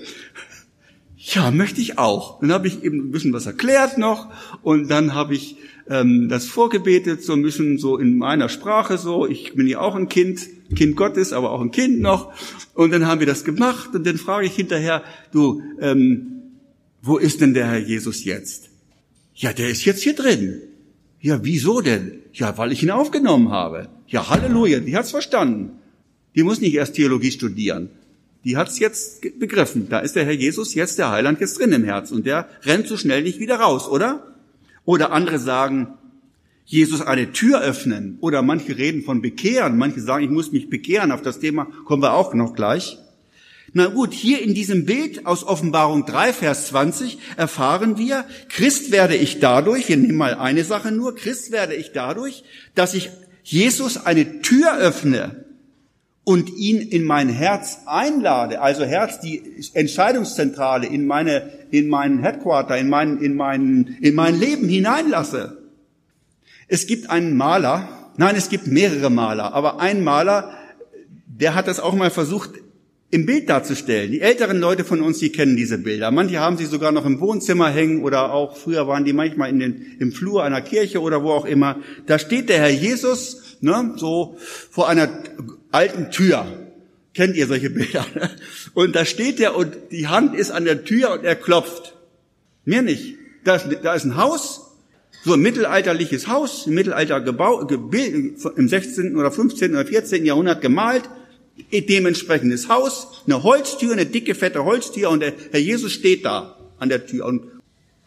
Ja, 1.24 1.52
möchte 1.52 1.80
ich 1.80 1.98
auch. 1.98 2.40
Dann 2.40 2.50
habe 2.50 2.66
ich 2.66 2.82
eben 2.82 2.98
ein 2.98 3.10
bisschen 3.12 3.32
was 3.32 3.46
erklärt 3.46 3.96
noch 3.96 4.28
und 4.62 4.90
dann 4.90 5.14
habe 5.14 5.36
ich 5.36 5.56
ähm, 5.88 6.28
das 6.28 6.46
vorgebetet, 6.46 7.22
so 7.22 7.32
ein 7.32 7.42
bisschen 7.42 7.78
so 7.78 7.96
in 7.96 8.18
meiner 8.18 8.48
Sprache 8.48 8.98
so. 8.98 9.28
Ich 9.28 9.54
bin 9.54 9.68
ja 9.68 9.78
auch 9.78 9.94
ein 9.94 10.08
Kind, 10.08 10.48
Kind 10.74 10.96
Gottes, 10.96 11.32
aber 11.32 11.52
auch 11.52 11.60
ein 11.60 11.70
Kind 11.70 12.00
noch. 12.00 12.32
Und 12.74 12.92
dann 12.92 13.06
haben 13.06 13.20
wir 13.20 13.28
das 13.28 13.44
gemacht 13.44 13.94
und 13.94 14.04
dann 14.04 14.18
frage 14.18 14.46
ich 14.46 14.56
hinterher, 14.56 15.04
du, 15.30 15.62
ähm, 15.80 16.26
wo 17.02 17.18
ist 17.18 17.40
denn 17.40 17.54
der 17.54 17.68
Herr 17.68 17.78
Jesus 17.78 18.24
jetzt? 18.24 18.70
Ja, 19.36 19.52
der 19.52 19.70
ist 19.70 19.84
jetzt 19.84 20.02
hier 20.02 20.16
drin. 20.16 20.60
Ja, 21.20 21.44
wieso 21.44 21.80
denn? 21.82 22.18
Ja, 22.32 22.58
weil 22.58 22.72
ich 22.72 22.82
ihn 22.82 22.90
aufgenommen 22.90 23.50
habe. 23.50 23.88
Ja, 24.08 24.28
Halleluja, 24.28 24.80
die 24.80 24.96
hat's 24.96 25.12
verstanden. 25.12 25.78
Die 26.34 26.42
muss 26.42 26.60
nicht 26.60 26.74
erst 26.74 26.94
Theologie 26.94 27.30
studieren. 27.30 27.90
Die 28.44 28.56
hat's 28.56 28.78
jetzt 28.78 29.20
begriffen. 29.38 29.88
Da 29.88 30.00
ist 30.00 30.16
der 30.16 30.24
Herr 30.24 30.32
Jesus 30.32 30.74
jetzt, 30.74 30.98
der 30.98 31.10
Heiland, 31.10 31.40
jetzt 31.40 31.58
drin 31.58 31.72
im 31.72 31.84
Herz. 31.84 32.10
Und 32.10 32.26
der 32.26 32.48
rennt 32.62 32.88
so 32.88 32.96
schnell 32.96 33.22
nicht 33.22 33.38
wieder 33.38 33.56
raus, 33.56 33.88
oder? 33.88 34.34
Oder 34.84 35.12
andere 35.12 35.38
sagen, 35.38 35.94
Jesus 36.64 37.00
eine 37.00 37.32
Tür 37.32 37.60
öffnen. 37.60 38.18
Oder 38.20 38.42
manche 38.42 38.76
reden 38.76 39.02
von 39.02 39.22
bekehren. 39.22 39.78
Manche 39.78 40.00
sagen, 40.00 40.24
ich 40.24 40.30
muss 40.30 40.50
mich 40.50 40.68
bekehren. 40.68 41.12
Auf 41.12 41.22
das 41.22 41.38
Thema 41.38 41.66
kommen 41.84 42.02
wir 42.02 42.14
auch 42.14 42.34
noch 42.34 42.54
gleich. 42.54 42.98
Na 43.74 43.86
gut, 43.86 44.12
hier 44.12 44.42
in 44.42 44.54
diesem 44.54 44.84
Bild 44.84 45.24
aus 45.24 45.44
Offenbarung 45.44 46.04
3, 46.04 46.32
Vers 46.34 46.66
20 46.68 47.18
erfahren 47.36 47.96
wir, 47.96 48.26
Christ 48.50 48.90
werde 48.90 49.16
ich 49.16 49.40
dadurch, 49.40 49.88
wir 49.88 49.96
nehmen 49.96 50.18
mal 50.18 50.34
eine 50.34 50.64
Sache 50.64 50.92
nur, 50.92 51.14
Christ 51.14 51.52
werde 51.52 51.74
ich 51.74 51.92
dadurch, 51.92 52.44
dass 52.74 52.92
ich 52.92 53.08
Jesus 53.44 54.04
eine 54.04 54.42
Tür 54.42 54.76
öffne 54.76 55.46
und 56.24 56.50
ihn 56.50 56.80
in 56.80 57.04
mein 57.04 57.28
Herz 57.28 57.80
einlade, 57.86 58.60
also 58.60 58.84
Herz, 58.84 59.20
die 59.20 59.42
Entscheidungszentrale 59.74 60.86
in 60.86 61.06
meine, 61.06 61.50
in 61.70 61.88
meinen 61.88 62.20
Headquarter, 62.20 62.78
in 62.78 62.88
mein, 62.88 63.18
in 63.18 63.34
mein, 63.34 63.96
in 64.00 64.14
mein 64.14 64.38
Leben 64.38 64.68
hineinlasse. 64.68 65.58
Es 66.68 66.86
gibt 66.86 67.10
einen 67.10 67.36
Maler, 67.36 68.10
nein, 68.16 68.36
es 68.36 68.48
gibt 68.48 68.68
mehrere 68.68 69.10
Maler, 69.10 69.52
aber 69.52 69.80
ein 69.80 70.04
Maler, 70.04 70.56
der 71.26 71.54
hat 71.54 71.66
das 71.66 71.80
auch 71.80 71.94
mal 71.94 72.10
versucht, 72.10 72.50
im 73.10 73.26
Bild 73.26 73.50
darzustellen. 73.50 74.10
Die 74.10 74.22
älteren 74.22 74.58
Leute 74.58 74.84
von 74.84 75.02
uns, 75.02 75.18
die 75.18 75.30
kennen 75.30 75.54
diese 75.54 75.76
Bilder. 75.76 76.10
Manche 76.10 76.40
haben 76.40 76.56
sie 76.56 76.64
sogar 76.64 76.92
noch 76.92 77.04
im 77.04 77.20
Wohnzimmer 77.20 77.68
hängen 77.68 78.02
oder 78.02 78.32
auch 78.32 78.56
früher 78.56 78.88
waren 78.88 79.04
die 79.04 79.12
manchmal 79.12 79.50
in 79.50 79.58
den, 79.58 79.96
im 79.98 80.12
Flur 80.12 80.42
einer 80.42 80.62
Kirche 80.62 81.02
oder 81.02 81.22
wo 81.22 81.32
auch 81.32 81.44
immer. 81.44 81.76
Da 82.06 82.18
steht 82.18 82.48
der 82.48 82.58
Herr 82.58 82.70
Jesus, 82.70 83.58
ne, 83.60 83.92
so 83.96 84.38
vor 84.70 84.88
einer 84.88 85.10
alten 85.72 86.10
Tür. 86.10 86.46
Kennt 87.14 87.36
ihr 87.36 87.46
solche 87.46 87.70
Bilder? 87.70 88.06
Ne? 88.14 88.30
Und 88.74 88.94
da 88.96 89.04
steht 89.04 89.40
er 89.40 89.56
und 89.56 89.76
die 89.90 90.08
Hand 90.08 90.34
ist 90.34 90.50
an 90.50 90.64
der 90.64 90.84
Tür 90.84 91.12
und 91.12 91.24
er 91.24 91.36
klopft. 91.36 91.94
Mehr 92.64 92.82
nicht. 92.82 93.16
Da 93.44 93.56
ist, 93.56 93.66
da 93.82 93.94
ist 93.94 94.04
ein 94.04 94.16
Haus, 94.16 94.60
so 95.24 95.34
ein 95.34 95.40
mittelalterliches 95.40 96.28
Haus, 96.28 96.66
im 96.66 96.74
Mittelalter 96.74 97.20
Gebau, 97.20 97.60
im 97.60 98.68
16. 98.68 99.16
oder 99.16 99.30
15. 99.30 99.72
oder 99.72 99.84
14. 99.84 100.24
Jahrhundert 100.24 100.60
gemalt 100.60 101.02
dementsprechendes 101.72 102.68
Haus, 102.68 103.22
eine 103.26 103.42
Holztür, 103.42 103.92
eine 103.92 104.06
dicke, 104.06 104.34
fette 104.34 104.64
Holztür 104.64 105.10
und 105.10 105.20
der 105.20 105.32
Herr 105.50 105.60
Jesus 105.60 105.92
steht 105.92 106.24
da 106.24 106.56
an 106.78 106.88
der 106.88 107.06
Tür 107.06 107.26
und 107.26 107.42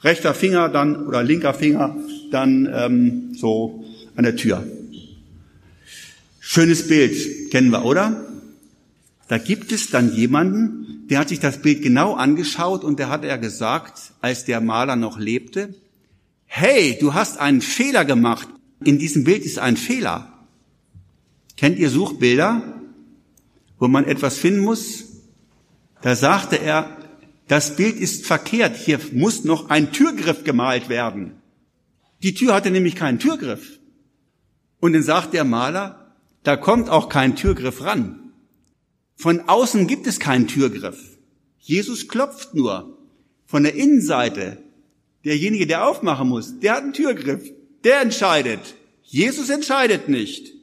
rechter 0.01 0.34
Finger 0.34 0.70
dann 0.70 1.07
oder 1.07 1.24
linker 1.24 1.53
Finger 1.53 1.95
dann 2.32 2.70
ähm, 2.74 3.36
so 3.36 3.84
an 4.16 4.24
der 4.24 4.36
Tür. 4.36 4.66
Schönes 6.47 6.87
Bild, 6.87 7.49
kennen 7.49 7.71
wir, 7.71 7.85
oder? 7.85 8.23
Da 9.27 9.39
gibt 9.39 9.71
es 9.71 9.89
dann 9.89 10.13
jemanden, 10.13 11.07
der 11.09 11.19
hat 11.19 11.29
sich 11.29 11.39
das 11.39 11.61
Bild 11.61 11.81
genau 11.81 12.13
angeschaut 12.13 12.83
und 12.83 12.99
der 12.99 13.09
hat 13.09 13.25
er 13.25 13.37
gesagt, 13.37 14.13
als 14.21 14.45
der 14.45 14.61
Maler 14.61 14.95
noch 14.95 15.17
lebte, 15.17 15.73
hey, 16.45 16.97
du 16.99 17.13
hast 17.15 17.39
einen 17.39 17.61
Fehler 17.61 18.05
gemacht. 18.05 18.47
In 18.83 18.99
diesem 18.99 19.23
Bild 19.23 19.43
ist 19.43 19.57
ein 19.57 19.77
Fehler. 19.77 20.31
Kennt 21.57 21.79
ihr 21.79 21.89
Suchbilder? 21.89 22.61
wo 23.79 23.87
man 23.87 24.05
etwas 24.05 24.37
finden 24.37 24.61
muss, 24.61 25.05
da 26.01 26.15
sagte 26.15 26.57
er, 26.57 26.97
das 27.47 27.75
Bild 27.75 27.97
ist 27.97 28.25
verkehrt, 28.25 28.75
hier 28.75 28.99
muss 29.11 29.43
noch 29.43 29.69
ein 29.69 29.91
Türgriff 29.91 30.43
gemalt 30.43 30.89
werden. 30.89 31.33
Die 32.23 32.33
Tür 32.33 32.53
hatte 32.53 32.71
nämlich 32.71 32.95
keinen 32.95 33.19
Türgriff. 33.19 33.79
Und 34.79 34.93
dann 34.93 35.03
sagt 35.03 35.33
der 35.33 35.43
Maler, 35.43 36.05
da 36.45 36.55
kommt 36.55 36.89
auch 36.89 37.09
kein 37.09 37.35
Türgriff 37.35 37.81
ran. 37.81 38.31
Von 39.15 39.49
außen 39.49 39.87
gibt 39.87 40.05
es 40.07 40.19
keinen 40.19 40.47
Türgriff. 40.47 41.17
Jesus 41.59 42.07
klopft 42.07 42.53
nur. 42.53 42.97
Von 43.45 43.63
der 43.63 43.75
Innenseite, 43.75 44.61
derjenige, 45.23 45.65
der 45.65 45.87
aufmachen 45.87 46.29
muss, 46.29 46.59
der 46.59 46.73
hat 46.73 46.83
einen 46.83 46.93
Türgriff. 46.93 47.51
Der 47.83 48.01
entscheidet. 48.01 48.75
Jesus 49.03 49.49
entscheidet 49.49 50.07
nicht. 50.07 50.53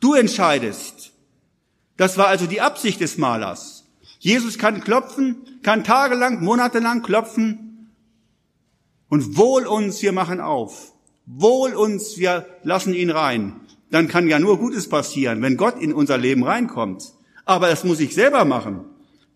Du 0.00 0.14
entscheidest. 0.14 1.12
Das 1.96 2.18
war 2.18 2.28
also 2.28 2.46
die 2.46 2.60
Absicht 2.60 3.00
des 3.00 3.18
Malers. 3.18 3.84
Jesus 4.18 4.58
kann 4.58 4.82
klopfen, 4.82 5.36
kann 5.62 5.84
tagelang, 5.84 6.42
monatelang 6.42 7.02
klopfen 7.02 7.90
und 9.08 9.36
wohl 9.36 9.66
uns, 9.66 10.02
wir 10.02 10.12
machen 10.12 10.40
auf. 10.40 10.92
Wohl 11.24 11.74
uns, 11.74 12.18
wir 12.18 12.46
lassen 12.62 12.94
ihn 12.94 13.10
rein. 13.10 13.60
Dann 13.90 14.08
kann 14.08 14.28
ja 14.28 14.38
nur 14.38 14.58
Gutes 14.58 14.88
passieren, 14.88 15.42
wenn 15.42 15.56
Gott 15.56 15.80
in 15.80 15.92
unser 15.92 16.18
Leben 16.18 16.44
reinkommt. 16.44 17.04
Aber 17.44 17.68
das 17.68 17.84
muss 17.84 18.00
ich 18.00 18.14
selber 18.14 18.44
machen. 18.44 18.84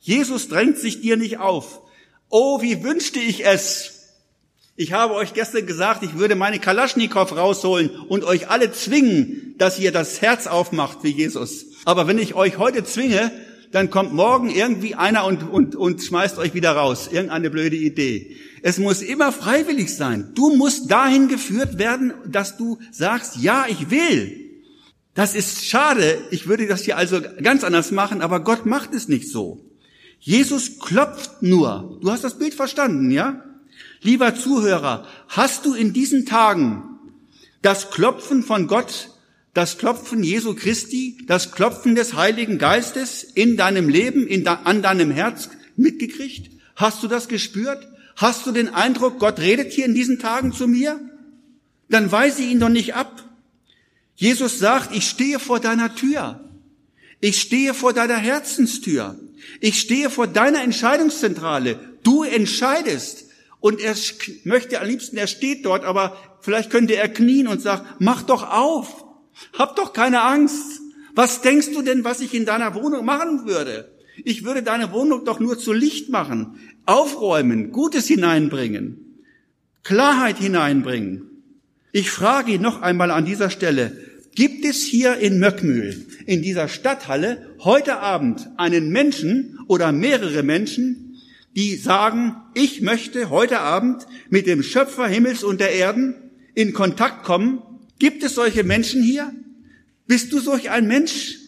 Jesus 0.01 0.49
drängt 0.49 0.79
sich 0.79 1.01
dir 1.01 1.17
nicht 1.17 1.39
auf. 1.39 1.81
Oh, 2.29 2.61
wie 2.61 2.83
wünschte 2.83 3.21
ich 3.21 3.47
es, 3.47 4.03
Ich 4.75 4.95
habe 4.95 5.15
euch 5.15 5.35
gestern 5.35 5.67
gesagt, 5.67 6.03
ich 6.03 6.17
würde 6.17 6.35
meine 6.35 6.59
Kalaschnikow 6.59 7.31
rausholen 7.37 7.91
und 8.09 8.25
euch 8.25 8.49
alle 8.49 8.73
zwingen, 8.73 9.55
dass 9.59 9.79
ihr 9.79 9.93
das 9.93 10.23
Herz 10.23 10.47
aufmacht 10.47 10.99
wie 11.03 11.11
Jesus. 11.11 11.67
Aber 11.85 12.07
wenn 12.07 12.19
ich 12.19 12.35
euch 12.35 12.57
heute 12.57 12.83
zwinge, 12.83 13.31
dann 13.73 13.91
kommt 13.91 14.13
morgen 14.13 14.51
irgendwie 14.51 14.95
einer 14.95 15.25
und, 15.25 15.43
und, 15.51 15.75
und 15.75 16.03
schmeißt 16.03 16.39
euch 16.39 16.55
wieder 16.55 16.73
raus. 16.73 17.09
Irgendeine 17.11 17.51
blöde 17.51 17.77
Idee. 17.77 18.37
Es 18.63 18.79
muss 18.79 19.03
immer 19.03 19.33
freiwillig 19.33 19.95
sein. 19.97 20.33
Du 20.35 20.55
musst 20.55 20.91
dahin 20.91 21.29
geführt 21.29 21.79
werden, 21.79 22.13
dass 22.27 22.57
du 22.57 22.79
sagst, 22.93 23.39
ja, 23.39 23.65
ich 23.69 23.91
will. 23.91 24.39
Das 25.15 25.35
ist 25.35 25.65
schade. 25.65 26.19
Ich 26.31 26.47
würde 26.47 26.67
das 26.67 26.85
hier 26.85 26.97
also 26.97 27.21
ganz 27.43 27.65
anders 27.65 27.91
machen, 27.91 28.23
aber 28.23 28.41
Gott 28.41 28.67
macht 28.67 28.95
es 28.95 29.09
nicht 29.09 29.29
so. 29.29 29.65
Jesus 30.21 30.79
klopft 30.79 31.43
nur. 31.43 31.99
Du 32.01 32.11
hast 32.11 32.25
das 32.25 32.39
Bild 32.39 32.55
verstanden, 32.55 33.11
ja? 33.11 33.43
Lieber 34.03 34.35
Zuhörer, 34.35 35.07
hast 35.29 35.65
du 35.65 35.75
in 35.75 35.93
diesen 35.93 36.27
Tagen 36.27 36.85
das 37.63 37.91
Klopfen 37.91 38.43
von 38.43 38.67
Gott, 38.67 39.11
das 39.55 39.79
Klopfen 39.79 40.23
Jesu 40.23 40.55
Christi, 40.55 41.19
das 41.27 41.53
Klopfen 41.53 41.95
des 41.95 42.15
Heiligen 42.15 42.59
Geistes 42.59 43.23
in 43.23 43.57
deinem 43.57 43.89
Leben, 43.89 44.27
in 44.27 44.45
da, 44.45 44.61
an 44.65 44.83
deinem 44.83 45.11
Herz 45.11 45.51
mitgekriegt? 45.77 46.51
Hast 46.77 47.03
du 47.03 47.09
das 47.09 47.29
gespürt? 47.29 47.87
Hast 48.17 48.47
du 48.47 48.53
den 48.53 48.69
Eindruck, 48.69 49.19
Gott 49.19 49.39
redet 49.41 49.73
hier 49.73 49.85
in 49.85 49.95
diesen 49.95 50.19
Tagen 50.19 50.53
zu 50.53 50.67
mir? 50.67 51.01
Dann 51.89 52.11
weise 52.11 52.43
ihn 52.43 52.61
doch 52.61 52.69
nicht 52.69 52.95
ab. 52.95 53.23
Jesus 54.17 54.59
sagt, 54.59 54.95
ich 54.95 55.07
stehe 55.09 55.39
vor 55.39 55.61
deiner 55.61 55.95
Tür. 55.95 56.41
Ich 57.21 57.41
stehe 57.41 57.75
vor 57.75 57.93
deiner 57.93 58.17
Herzenstür. 58.17 59.19
Ich 59.61 59.81
stehe 59.81 60.11
vor 60.11 60.27
deiner 60.27 60.63
Entscheidungszentrale. 60.63 61.79
Du 62.03 62.23
entscheidest. 62.23 63.27
Und 63.61 63.81
er 63.81 63.95
möchte 64.45 64.81
am 64.81 64.89
liebsten, 64.89 65.17
er 65.17 65.29
steht 65.29 65.65
dort, 65.65 65.85
aber 65.85 66.17
vielleicht 66.41 66.71
könnte 66.71 66.97
er 66.97 67.09
knien 67.09 67.47
und 67.47 67.63
sagen, 67.63 67.87
mach 68.01 68.23
doch 68.23 68.51
auf. 68.51 69.02
Hab 69.53 69.77
doch 69.77 69.93
keine 69.93 70.23
Angst. 70.23 70.81
Was 71.15 71.43
denkst 71.43 71.73
du 71.73 71.83
denn, 71.83 72.05
was 72.05 72.21
ich 72.21 72.35
in 72.35 72.47
deiner 72.47 72.75
Wohnung 72.75 73.05
machen 73.05 73.47
würde? 73.47 73.93
Ich 74.25 74.45
würde 74.45 74.63
deine 74.63 74.93
Wohnung 74.93 75.25
doch 75.25 75.41
nur 75.41 75.59
zu 75.59 75.73
Licht 75.73 76.11
machen, 76.11 76.59
aufräumen, 76.87 77.71
Gutes 77.71 78.07
hineinbringen, 78.07 79.19
Klarheit 79.85 80.39
hineinbringen. 80.39 81.31
Ich 81.93 82.11
frage 82.11 82.53
ihn 82.53 82.63
noch 82.63 82.83
einmal 82.83 83.11
an 83.11 83.25
dieser 83.25 83.51
Stelle, 83.51 83.97
gibt 84.35 84.65
es 84.65 84.83
hier 84.83 85.17
in 85.19 85.39
Möckmühl, 85.39 86.07
in 86.27 86.43
dieser 86.43 86.69
Stadthalle, 86.69 87.55
heute 87.61 87.99
Abend 87.99 88.49
einen 88.57 88.91
Menschen 88.91 89.59
oder 89.69 89.93
mehrere 89.93 90.43
Menschen, 90.43 91.21
die 91.55 91.77
sagen, 91.77 92.37
ich 92.55 92.81
möchte 92.81 93.29
heute 93.29 93.61
Abend 93.61 94.07
mit 94.31 94.47
dem 94.47 94.63
Schöpfer 94.63 95.07
Himmels 95.07 95.45
und 95.45 95.61
der 95.61 95.73
Erden 95.73 96.15
in 96.55 96.73
Kontakt 96.73 97.25
kommen? 97.25 97.63
Gibt 98.03 98.25
es 98.25 98.35
solche 98.35 98.65
Menschen 98.65 99.01
hier? 99.01 99.33
Bist 100.09 100.33
du 100.33 100.41
solch 100.41 100.71
ein 100.71 100.89
Mensch? 100.89 101.39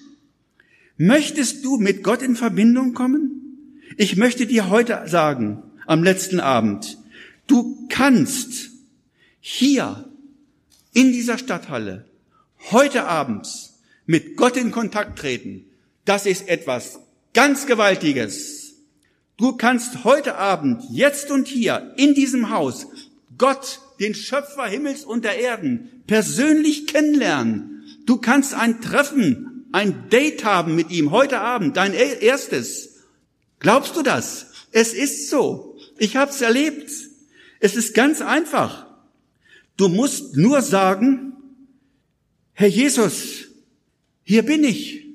Möchtest 0.96 1.64
du 1.64 1.78
mit 1.78 2.05
Gott 2.05 2.22
in 2.22 2.36
Verbindung 2.36 2.94
kommen? 2.94 3.80
Ich 3.96 4.14
möchte 4.16 4.46
dir 4.46 4.70
heute 4.70 5.02
sagen, 5.07 5.64
am 5.84 6.05
letzten 6.05 6.38
Abend, 6.38 6.96
du 7.48 7.88
kannst 7.88 8.70
hier 9.40 10.09
in 10.92 11.11
dieser 11.11 11.38
Stadthalle 11.38 12.05
heute 12.70 13.02
Abend 13.02 13.48
mit 14.07 14.36
Gott 14.36 14.57
in 14.57 14.70
Kontakt 14.70 15.18
treten. 15.18 15.64
Das 16.05 16.24
ist 16.24 16.46
etwas 16.46 17.00
ganz 17.32 17.66
Gewaltiges. 17.66 18.74
Du 19.38 19.57
kannst 19.57 20.05
heute 20.05 20.36
Abend, 20.36 20.84
jetzt 20.88 21.32
und 21.32 21.48
hier, 21.48 21.94
in 21.96 22.14
diesem 22.14 22.50
Haus, 22.50 22.86
Gott, 23.38 23.80
den 24.05 24.14
Schöpfer 24.14 24.66
Himmels 24.66 25.05
und 25.05 25.24
der 25.24 25.38
Erden, 25.38 26.02
persönlich 26.07 26.86
kennenlernen. 26.86 27.84
Du 28.07 28.18
kannst 28.18 28.55
ein 28.55 28.80
Treffen 28.80 29.55
ein 29.74 30.09
Date 30.09 30.44
haben 30.44 30.76
mit 30.76 30.92
ihm 30.92 31.11
heute 31.11 31.40
Abend, 31.40 31.76
dein 31.76 31.94
erstes. 31.94 33.00
Glaubst 33.59 33.96
du 33.96 34.02
das? 34.02 34.46
Es 34.70 34.94
ist 34.94 35.30
so. 35.30 35.76
Ich 35.98 36.14
habe 36.14 36.30
es 36.30 36.40
erlebt. 36.40 36.92
Es 37.59 37.74
ist 37.74 37.92
ganz 37.92 38.20
einfach. 38.20 38.86
Du 39.76 39.88
musst 39.88 40.36
nur 40.36 40.62
sagen, 40.62 41.32
Herr 42.52 42.68
Jesus, 42.68 43.48
hier 44.22 44.44
bin 44.44 44.62
ich. 44.62 45.07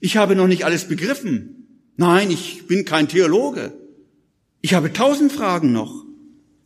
Ich 0.00 0.16
habe 0.16 0.34
noch 0.34 0.46
nicht 0.46 0.64
alles 0.64 0.88
begriffen. 0.88 1.82
Nein, 1.96 2.30
ich 2.30 2.66
bin 2.66 2.86
kein 2.86 3.08
Theologe. 3.08 3.74
Ich 4.62 4.72
habe 4.72 4.94
tausend 4.94 5.32
Fragen 5.32 5.70
noch. 5.70 6.05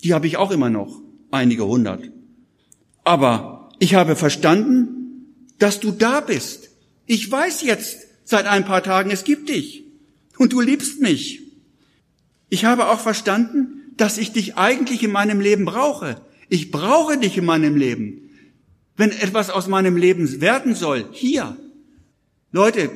Die 0.03 0.15
habe 0.15 0.27
ich 0.27 0.37
auch 0.37 0.51
immer 0.51 0.71
noch. 0.71 1.01
Einige 1.31 1.67
hundert. 1.67 2.11
Aber 3.05 3.71
ich 3.79 3.95
habe 3.95 4.17
verstanden, 4.17 5.35
dass 5.59 5.81
du 5.81 5.91
da 5.91 6.21
bist. 6.21 6.71
Ich 7.07 7.31
weiß 7.31 7.63
jetzt 7.63 8.07
seit 8.25 8.47
ein 8.47 8.65
paar 8.65 8.83
Tagen, 8.83 9.11
es 9.11 9.25
gibt 9.25 9.49
dich 9.49 9.85
und 10.39 10.53
du 10.53 10.61
liebst 10.61 11.01
mich. 11.01 11.43
Ich 12.49 12.65
habe 12.65 12.89
auch 12.89 13.01
verstanden, 13.01 13.93
dass 13.97 14.19
ich 14.19 14.33
dich 14.33 14.57
eigentlich 14.57 15.03
in 15.03 15.13
meinem 15.13 15.41
Leben 15.41 15.65
brauche. 15.65 16.21
Ich 16.49 16.71
brauche 16.71 17.19
dich 17.19 17.37
in 17.37 17.45
meinem 17.45 17.77
Leben. 17.77 18.31
Wenn 18.97 19.11
etwas 19.11 19.51
aus 19.51 19.69
meinem 19.69 19.97
Leben 19.97 20.41
werden 20.41 20.75
soll, 20.75 21.07
hier. 21.13 21.57
Leute, 22.53 22.91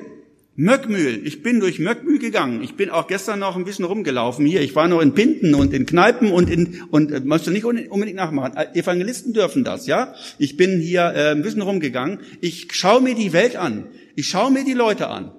Möckmühl. 0.57 1.27
Ich 1.27 1.43
bin 1.43 1.59
durch 1.59 1.81
Möckmühl 1.81 2.21
gegangen. 2.21 2.63
Ich 2.63 2.77
bin 2.77 2.89
auch 2.89 3.09
gestern 3.09 3.41
noch 3.41 3.57
ein 3.57 3.65
bisschen 3.65 3.85
rumgelaufen 3.85 4.47
hier. 4.47 4.61
Ich 4.61 4.77
war 4.77 4.87
noch 4.87 5.01
in 5.01 5.13
Pinten 5.13 5.55
und 5.55 5.73
in 5.73 5.85
Kneipen 5.85 6.31
und 6.31 6.49
in, 6.49 6.83
und 6.91 7.11
äh, 7.11 7.21
musst 7.21 7.47
du 7.47 7.51
nicht 7.51 7.65
unbedingt 7.65 8.17
nachmachen. 8.17 8.57
Evangelisten 8.75 9.33
dürfen 9.33 9.65
das, 9.65 9.87
ja? 9.87 10.15
Ich 10.39 10.57
bin 10.57 10.81
hier 10.81 11.13
äh, 11.15 11.31
ein 11.33 11.43
bisschen 11.43 11.63
rumgegangen. 11.63 12.21
Ich 12.41 12.69
schaue 12.73 13.03
mir 13.03 13.17
die 13.17 13.33
Welt 13.33 13.57
an. 13.57 13.87
Ich 14.15 14.29
schaue 14.29 14.53
mir 14.53 14.65
die 14.65 14.75
Leute 14.75 15.09
an. 15.09 15.33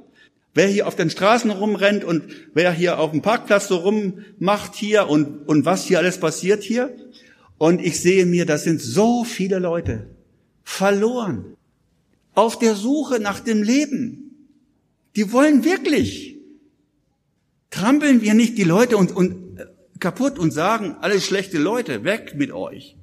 Wer 0.53 0.67
hier 0.67 0.87
auf 0.87 0.95
den 0.95 1.09
Straßen 1.09 1.49
rumrennt 1.49 2.03
und 2.03 2.23
wer 2.53 2.71
hier 2.73 2.99
auf 2.99 3.11
dem 3.11 3.21
Parkplatz 3.21 3.69
so 3.69 3.77
rummacht 3.77 4.75
hier 4.75 5.07
und, 5.07 5.47
und 5.47 5.65
was 5.65 5.85
hier 5.85 5.99
alles 5.99 6.17
passiert 6.17 6.63
hier. 6.63 6.93
Und 7.57 7.83
ich 7.83 8.01
sehe 8.01 8.25
mir, 8.25 8.45
das 8.45 8.65
sind 8.65 8.81
so 8.81 9.23
viele 9.23 9.59
Leute 9.59 10.07
verloren. 10.63 11.55
Auf 12.33 12.59
der 12.59 12.75
Suche 12.75 13.21
nach 13.21 13.39
dem 13.39 13.63
Leben 13.63 14.24
die 15.15 15.31
wollen 15.31 15.63
wirklich. 15.63 16.37
Trampeln 17.69 18.21
wir 18.21 18.33
nicht 18.33 18.57
die 18.57 18.63
Leute 18.63 18.97
und, 18.97 19.11
und 19.15 19.59
äh, 19.59 19.65
kaputt 19.99 20.39
und 20.39 20.51
sagen, 20.51 20.95
alles 21.01 21.25
schlechte 21.25 21.57
Leute, 21.57 22.03
weg 22.03 22.33
mit 22.35 22.51
euch. 22.51 22.95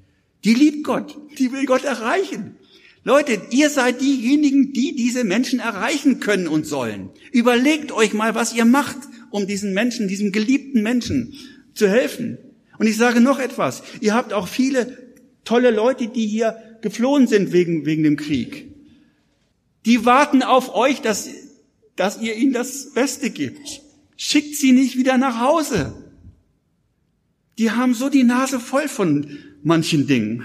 Die 0.44 0.54
liebt 0.54 0.84
Gott, 0.84 1.16
die 1.38 1.52
will 1.52 1.66
Gott 1.66 1.84
erreichen. 1.84 2.56
Leute, 3.04 3.40
ihr 3.50 3.68
seid 3.68 4.00
diejenigen, 4.00 4.72
die 4.72 4.94
diese 4.94 5.24
Menschen 5.24 5.58
erreichen 5.58 6.20
können 6.20 6.46
und 6.46 6.66
sollen. 6.66 7.10
Überlegt 7.32 7.90
euch 7.90 8.12
mal, 8.12 8.34
was 8.34 8.54
ihr 8.54 8.64
macht, 8.64 8.96
um 9.30 9.46
diesen 9.46 9.74
Menschen, 9.74 10.06
diesem 10.06 10.30
geliebten 10.30 10.82
Menschen 10.82 11.34
zu 11.74 11.88
helfen. 11.88 12.38
Und 12.78 12.86
ich 12.86 12.96
sage 12.96 13.20
noch 13.20 13.40
etwas. 13.40 13.82
Ihr 14.00 14.14
habt 14.14 14.32
auch 14.32 14.46
viele 14.46 14.98
tolle 15.44 15.70
Leute, 15.70 16.08
die 16.08 16.26
hier 16.26 16.56
geflohen 16.80 17.26
sind 17.26 17.52
wegen, 17.52 17.86
wegen 17.86 18.04
dem 18.04 18.16
Krieg. 18.16 18.68
Die 19.84 20.04
warten 20.04 20.42
auf 20.42 20.74
euch, 20.74 21.00
dass 21.00 21.28
dass 22.02 22.20
ihr 22.20 22.34
ihnen 22.34 22.52
das 22.52 22.92
Beste 22.94 23.30
gibt. 23.30 23.80
Schickt 24.16 24.56
sie 24.56 24.72
nicht 24.72 24.96
wieder 24.96 25.18
nach 25.18 25.38
Hause. 25.38 25.92
Die 27.58 27.70
haben 27.70 27.94
so 27.94 28.08
die 28.08 28.24
Nase 28.24 28.58
voll 28.58 28.88
von 28.88 29.38
manchen 29.62 30.08
Dingen. 30.08 30.42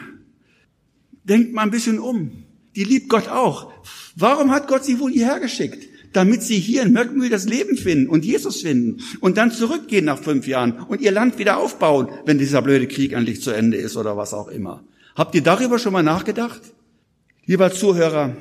Denkt 1.24 1.54
mal 1.54 1.64
ein 1.64 1.72
bisschen 1.72 1.98
um. 1.98 2.44
Die 2.76 2.84
liebt 2.84 3.10
Gott 3.10 3.28
auch. 3.28 3.74
Warum 4.16 4.52
hat 4.52 4.68
Gott 4.68 4.86
sie 4.86 5.00
wohl 5.00 5.12
hierher 5.12 5.40
geschickt? 5.40 5.84
Damit 6.14 6.44
sie 6.44 6.60
hier 6.60 6.84
in 6.84 6.94
Möckmühl 6.94 7.32
das 7.32 7.46
Leben 7.46 7.76
finden 7.76 8.08
und 8.08 8.24
Jesus 8.24 8.62
finden 8.62 9.02
und 9.20 9.38
dann 9.38 9.50
zurückgehen 9.52 10.06
nach 10.06 10.20
fünf 10.20 10.46
Jahren 10.46 10.74
und 10.74 11.02
ihr 11.02 11.12
Land 11.12 11.40
wieder 11.40 11.58
aufbauen, 11.58 12.10
wenn 12.26 12.38
dieser 12.38 12.62
blöde 12.62 12.88
Krieg 12.88 13.14
endlich 13.14 13.42
zu 13.42 13.50
Ende 13.50 13.78
ist 13.78 13.98
oder 13.98 14.16
was 14.16 14.36
auch 14.36 14.50
immer. 14.50 14.84
Habt 15.16 15.34
ihr 15.34 15.42
darüber 15.42 15.80
schon 15.80 15.94
mal 15.94 16.04
nachgedacht? 16.04 16.62
Lieber 17.48 17.72
Zuhörer, 17.72 18.38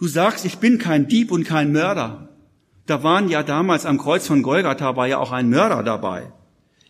Du 0.00 0.08
sagst, 0.08 0.46
ich 0.46 0.56
bin 0.56 0.78
kein 0.78 1.08
Dieb 1.08 1.30
und 1.30 1.44
kein 1.44 1.72
Mörder. 1.72 2.29
Da 2.86 3.02
waren 3.02 3.28
ja 3.28 3.42
damals 3.42 3.86
am 3.86 3.98
Kreuz 3.98 4.26
von 4.26 4.42
Golgatha 4.42 4.96
war 4.96 5.06
ja 5.06 5.18
auch 5.18 5.32
ein 5.32 5.50
Mörder 5.50 5.82
dabei. 5.82 6.32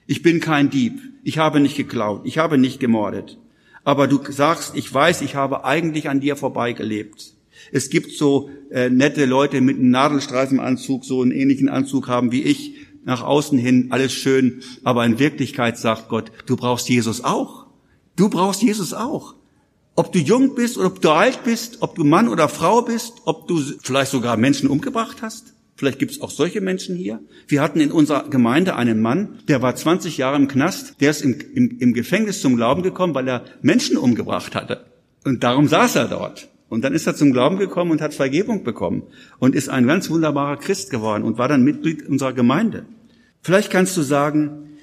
Ich 0.07 0.23
bin 0.23 0.41
kein 0.41 0.71
Dieb. 0.71 1.01
Ich 1.23 1.39
habe 1.39 1.61
nicht 1.61 1.77
geklaut. 1.77 2.23
Ich 2.25 2.39
habe 2.39 2.59
nicht 2.59 2.81
gemordet. 2.81 3.39
Aber 3.85 4.07
du 4.07 4.21
sagst, 4.31 4.75
ich 4.75 4.93
weiß, 4.93 5.21
ich 5.23 5.35
habe 5.35 5.65
eigentlich 5.65 6.09
an 6.09 6.21
dir 6.21 6.37
vorbeigelebt. 6.37 7.35
Es 7.73 7.91
gibt 7.91 8.13
so 8.13 8.51
äh, 8.71 8.91
nette 8.91 9.27
Leute 9.27 9.61
mit 9.61 9.77
einem 9.77 9.91
Nadelstreifenanzug, 9.91 11.05
so 11.05 11.23
einen 11.23 11.31
ähnlichen 11.31 11.69
Anzug 11.69 12.09
haben 12.09 12.33
wie 12.33 12.43
ich, 12.43 12.75
nach 13.05 13.23
außen 13.23 13.59
hin 13.59 13.89
alles 13.91 14.13
schön, 14.13 14.63
aber 14.85 15.05
in 15.07 15.19
Wirklichkeit 15.19 15.79
sagt 15.79 16.09
Gott, 16.09 16.31
du 16.47 16.57
brauchst 16.57 16.89
Jesus 16.89 17.25
auch. 17.25 17.67
Du 18.17 18.29
brauchst 18.29 18.63
Jesus 18.63 18.93
auch. 18.93 19.35
Ob 19.95 20.13
du 20.13 20.19
jung 20.19 20.55
bist 20.55 20.79
oder 20.79 20.89
ob 20.89 21.01
du 21.01 21.11
alt 21.11 21.45
bist, 21.45 21.79
ob 21.81 21.95
du 21.95 22.05
Mann 22.05 22.29
oder 22.29 22.49
Frau 22.49 22.83
bist, 22.83 23.15
ob 23.25 23.49
du 23.49 23.59
vielleicht 23.83 24.11
sogar 24.11 24.37
Menschen 24.37 24.69
umgebracht 24.69 25.19
hast, 25.23 25.55
Vielleicht 25.81 25.99
gibt 25.99 26.13
es 26.13 26.21
auch 26.21 26.31
solche 26.31 26.61
Menschen 26.61 26.95
hier. 26.95 27.21
Wir 27.49 27.63
hatten 27.63 27.81
in 27.81 27.91
unserer 27.91 28.29
Gemeinde 28.29 28.77
einen 28.77 29.01
Mann, 29.01 29.39
der 29.49 29.63
war 29.63 29.75
20 29.75 30.19
Jahre 30.19 30.37
im 30.37 30.47
Knast, 30.47 31.01
der 31.01 31.11
ist 31.11 31.23
im, 31.23 31.39
im, 31.55 31.79
im 31.81 31.95
Gefängnis 31.95 32.43
zum 32.43 32.57
Glauben 32.57 32.83
gekommen, 32.83 33.15
weil 33.15 33.27
er 33.27 33.47
Menschen 33.63 33.97
umgebracht 33.97 34.55
hatte. 34.55 34.85
Und 35.25 35.43
darum 35.43 35.69
saß 35.69 35.97
er 35.97 36.09
dort. 36.09 36.51
Und 36.69 36.85
dann 36.85 36.93
ist 36.93 37.07
er 37.07 37.17
zum 37.17 37.33
Glauben 37.33 37.57
gekommen 37.57 37.93
und 37.93 38.03
hat 38.03 38.13
Vergebung 38.13 38.63
bekommen 38.63 39.05
und 39.39 39.55
ist 39.55 39.71
ein 39.71 39.87
ganz 39.87 40.11
wunderbarer 40.11 40.59
Christ 40.59 40.91
geworden 40.91 41.25
und 41.25 41.39
war 41.39 41.49
dann 41.49 41.65
Mitglied 41.65 42.07
unserer 42.07 42.35
Gemeinde. 42.35 42.85
Vielleicht 43.41 43.71
kannst 43.71 43.97
du 43.97 44.03
sagen, 44.03 44.77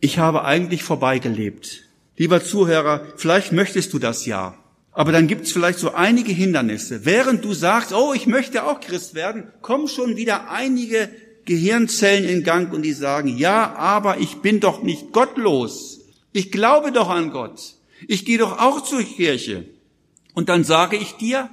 ich 0.00 0.18
habe 0.18 0.46
eigentlich 0.46 0.82
vorbeigelebt. 0.82 1.82
Lieber 2.16 2.42
Zuhörer, 2.42 3.02
vielleicht 3.16 3.52
möchtest 3.52 3.92
du 3.92 3.98
das 3.98 4.24
ja. 4.24 4.54
Aber 5.00 5.12
dann 5.12 5.28
gibt 5.28 5.46
es 5.46 5.52
vielleicht 5.52 5.78
so 5.78 5.94
einige 5.94 6.30
Hindernisse. 6.30 7.06
Während 7.06 7.42
du 7.42 7.54
sagst, 7.54 7.94
oh, 7.94 8.12
ich 8.12 8.26
möchte 8.26 8.64
auch 8.64 8.80
Christ 8.80 9.14
werden, 9.14 9.44
kommen 9.62 9.88
schon 9.88 10.16
wieder 10.16 10.50
einige 10.50 11.08
Gehirnzellen 11.46 12.28
in 12.28 12.42
Gang 12.44 12.70
und 12.70 12.82
die 12.82 12.92
sagen, 12.92 13.38
ja, 13.38 13.74
aber 13.76 14.18
ich 14.18 14.42
bin 14.42 14.60
doch 14.60 14.82
nicht 14.82 15.10
gottlos. 15.12 16.00
Ich 16.34 16.52
glaube 16.52 16.92
doch 16.92 17.08
an 17.08 17.30
Gott. 17.30 17.76
Ich 18.08 18.26
gehe 18.26 18.36
doch 18.36 18.58
auch 18.58 18.82
zur 18.82 19.02
Kirche. 19.02 19.64
Und 20.34 20.50
dann 20.50 20.64
sage 20.64 20.98
ich 20.98 21.12
dir, 21.12 21.48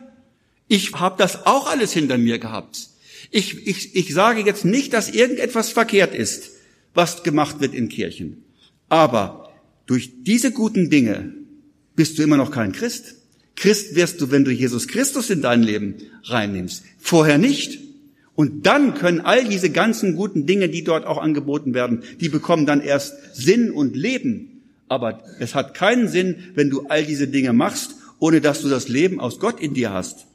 ich 0.67 0.91
habe 0.95 1.15
das 1.17 1.45
auch 1.45 1.71
alles 1.71 1.93
hinter 1.93 2.17
mir 2.17 2.39
gehabt. 2.39 2.89
Ich, 3.31 3.65
ich, 3.65 3.95
ich 3.95 4.13
sage 4.13 4.41
jetzt 4.41 4.65
nicht, 4.65 4.91
dass 4.91 5.09
irgendetwas 5.09 5.69
verkehrt 5.71 6.13
ist, 6.13 6.49
was 6.93 7.23
gemacht 7.23 7.61
wird 7.61 7.73
in 7.73 7.87
Kirchen. 7.87 8.43
Aber 8.89 9.53
durch 9.85 10.11
diese 10.23 10.51
guten 10.51 10.89
Dinge 10.89 11.33
bist 11.95 12.19
du 12.19 12.23
immer 12.23 12.35
noch 12.35 12.51
kein 12.51 12.73
Christ. 12.73 13.13
Christ 13.57 13.95
wirst 13.95 14.21
du, 14.21 14.31
wenn 14.31 14.45
du 14.45 14.51
Jesus 14.51 14.87
Christus 14.87 15.29
in 15.31 15.41
dein 15.41 15.63
Leben 15.63 15.95
reinnimmst. 16.23 16.83
Vorher 16.99 17.39
nicht. 17.39 17.79
Und 18.35 18.67
dann 18.67 18.93
können 18.93 19.19
all 19.19 19.45
diese 19.45 19.71
ganzen 19.71 20.15
guten 20.15 20.45
Dinge, 20.45 20.69
die 20.69 20.83
dort 20.83 21.07
auch 21.07 21.17
angeboten 21.17 21.73
werden, 21.73 22.03
die 22.21 22.29
bekommen 22.29 22.67
dann 22.67 22.81
erst 22.81 23.35
Sinn 23.35 23.71
und 23.71 23.95
Leben. 23.95 24.61
Aber 24.87 25.23
es 25.39 25.55
hat 25.55 25.73
keinen 25.73 26.07
Sinn, 26.07 26.35
wenn 26.53 26.69
du 26.69 26.85
all 26.87 27.03
diese 27.03 27.27
Dinge 27.27 27.51
machst, 27.51 27.95
ohne 28.19 28.41
dass 28.41 28.61
du 28.61 28.69
das 28.69 28.89
Leben 28.89 29.19
aus 29.19 29.39
Gott 29.39 29.59
in 29.59 29.73
dir 29.73 29.91
hast. 29.91 30.27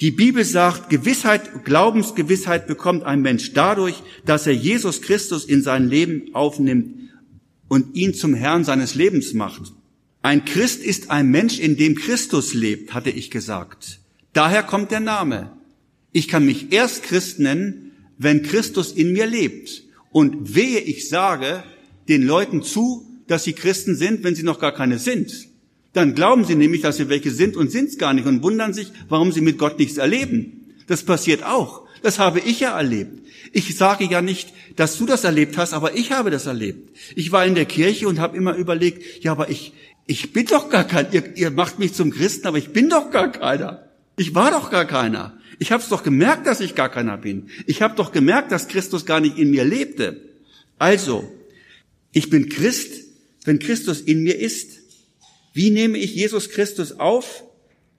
Die 0.00 0.10
Bibel 0.10 0.42
sagt, 0.42 0.88
Gewissheit, 0.88 1.66
Glaubensgewissheit 1.66 2.66
bekommt 2.66 3.04
ein 3.04 3.20
Mensch 3.20 3.52
dadurch, 3.52 4.02
dass 4.24 4.46
er 4.46 4.54
Jesus 4.54 5.02
Christus 5.02 5.44
in 5.44 5.62
sein 5.62 5.90
Leben 5.90 6.34
aufnimmt 6.34 7.10
und 7.68 7.94
ihn 7.94 8.14
zum 8.14 8.32
Herrn 8.32 8.64
seines 8.64 8.94
Lebens 8.94 9.34
macht. 9.34 9.74
Ein 10.22 10.44
Christ 10.44 10.82
ist 10.82 11.10
ein 11.10 11.28
Mensch, 11.30 11.58
in 11.58 11.76
dem 11.76 11.94
Christus 11.94 12.52
lebt, 12.52 12.92
hatte 12.92 13.10
ich 13.10 13.30
gesagt. 13.30 14.00
Daher 14.32 14.62
kommt 14.62 14.90
der 14.90 15.00
Name. 15.00 15.52
Ich 16.12 16.28
kann 16.28 16.44
mich 16.44 16.72
erst 16.72 17.04
Christ 17.04 17.38
nennen, 17.38 17.92
wenn 18.18 18.42
Christus 18.42 18.92
in 18.92 19.12
mir 19.12 19.26
lebt. 19.26 19.84
Und 20.12 20.54
wehe, 20.54 20.80
ich 20.80 21.08
sage 21.08 21.62
den 22.08 22.22
Leuten 22.22 22.62
zu, 22.62 23.06
dass 23.28 23.44
sie 23.44 23.54
Christen 23.54 23.96
sind, 23.96 24.22
wenn 24.22 24.34
sie 24.34 24.42
noch 24.42 24.60
gar 24.60 24.72
keine 24.72 24.98
sind. 24.98 25.48
Dann 25.92 26.14
glauben 26.14 26.44
sie 26.44 26.54
nämlich, 26.54 26.82
dass 26.82 26.98
sie 26.98 27.08
welche 27.08 27.30
sind 27.30 27.56
und 27.56 27.70
sind 27.70 27.88
es 27.88 27.98
gar 27.98 28.12
nicht 28.12 28.26
und 28.26 28.42
wundern 28.42 28.74
sich, 28.74 28.92
warum 29.08 29.32
sie 29.32 29.40
mit 29.40 29.56
Gott 29.58 29.78
nichts 29.78 29.96
erleben. 29.96 30.74
Das 30.86 31.02
passiert 31.02 31.44
auch. 31.44 31.86
Das 32.02 32.18
habe 32.18 32.40
ich 32.40 32.60
ja 32.60 32.76
erlebt. 32.76 33.20
Ich 33.52 33.76
sage 33.76 34.04
ja 34.04 34.22
nicht, 34.22 34.52
dass 34.76 34.98
du 34.98 35.06
das 35.06 35.24
erlebt 35.24 35.56
hast, 35.56 35.72
aber 35.72 35.96
ich 35.96 36.12
habe 36.12 36.30
das 36.30 36.46
erlebt. 36.46 36.96
Ich 37.16 37.32
war 37.32 37.44
in 37.44 37.54
der 37.54 37.64
Kirche 37.64 38.06
und 38.08 38.20
habe 38.20 38.36
immer 38.36 38.54
überlegt, 38.54 39.24
ja, 39.24 39.32
aber 39.32 39.50
ich, 39.50 39.72
ich 40.06 40.32
bin 40.32 40.46
doch 40.46 40.70
gar 40.70 40.84
kein, 40.84 41.12
ihr, 41.12 41.36
ihr 41.36 41.50
macht 41.50 41.78
mich 41.78 41.94
zum 41.94 42.10
Christen, 42.10 42.46
aber 42.46 42.58
ich 42.58 42.72
bin 42.72 42.88
doch 42.88 43.10
gar 43.10 43.30
keiner. 43.30 43.88
Ich 44.16 44.34
war 44.34 44.50
doch 44.50 44.70
gar 44.70 44.84
keiner. 44.84 45.38
Ich 45.58 45.72
habe 45.72 45.82
es 45.82 45.88
doch 45.88 46.02
gemerkt, 46.02 46.46
dass 46.46 46.60
ich 46.60 46.74
gar 46.74 46.88
keiner 46.88 47.16
bin. 47.16 47.48
Ich 47.66 47.82
habe 47.82 47.94
doch 47.94 48.12
gemerkt, 48.12 48.50
dass 48.52 48.68
Christus 48.68 49.06
gar 49.06 49.20
nicht 49.20 49.38
in 49.38 49.50
mir 49.50 49.64
lebte. 49.64 50.20
Also, 50.78 51.30
ich 52.12 52.30
bin 52.30 52.48
Christ, 52.48 53.04
wenn 53.44 53.58
Christus 53.58 54.00
in 54.00 54.22
mir 54.22 54.38
ist. 54.38 54.78
Wie 55.52 55.70
nehme 55.70 55.98
ich 55.98 56.14
Jesus 56.14 56.50
Christus 56.50 56.92
auf? 56.92 57.44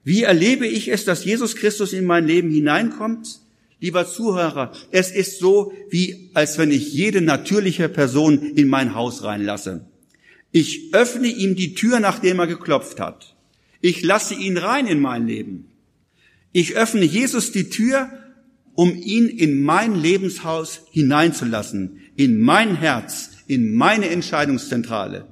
Wie 0.04 0.22
erlebe 0.22 0.66
ich 0.66 0.88
es, 0.88 1.04
dass 1.04 1.24
Jesus 1.24 1.54
Christus 1.56 1.92
in 1.92 2.04
mein 2.04 2.26
Leben 2.26 2.50
hineinkommt? 2.50 3.40
Lieber 3.80 4.08
Zuhörer, 4.08 4.72
es 4.90 5.10
ist 5.10 5.38
so, 5.38 5.72
wie 5.90 6.30
als 6.34 6.56
wenn 6.58 6.70
ich 6.70 6.92
jede 6.92 7.20
natürliche 7.20 7.88
Person 7.88 8.40
in 8.54 8.68
mein 8.68 8.94
Haus 8.94 9.22
reinlasse. 9.24 9.86
Ich 10.52 10.94
öffne 10.94 11.28
ihm 11.28 11.56
die 11.56 11.74
Tür, 11.74 11.98
nachdem 11.98 12.38
er 12.38 12.46
geklopft 12.46 13.00
hat. 13.00 13.34
Ich 13.80 14.02
lasse 14.02 14.34
ihn 14.34 14.58
rein 14.58 14.86
in 14.86 15.00
mein 15.00 15.26
Leben. 15.26 15.72
Ich 16.52 16.76
öffne 16.76 17.04
Jesus 17.04 17.50
die 17.50 17.70
Tür, 17.70 18.10
um 18.74 18.94
ihn 18.94 19.28
in 19.28 19.62
mein 19.62 19.94
Lebenshaus 19.94 20.82
hineinzulassen, 20.90 22.00
in 22.16 22.38
mein 22.38 22.76
Herz, 22.76 23.30
in 23.46 23.74
meine 23.74 24.08
Entscheidungszentrale. 24.10 25.26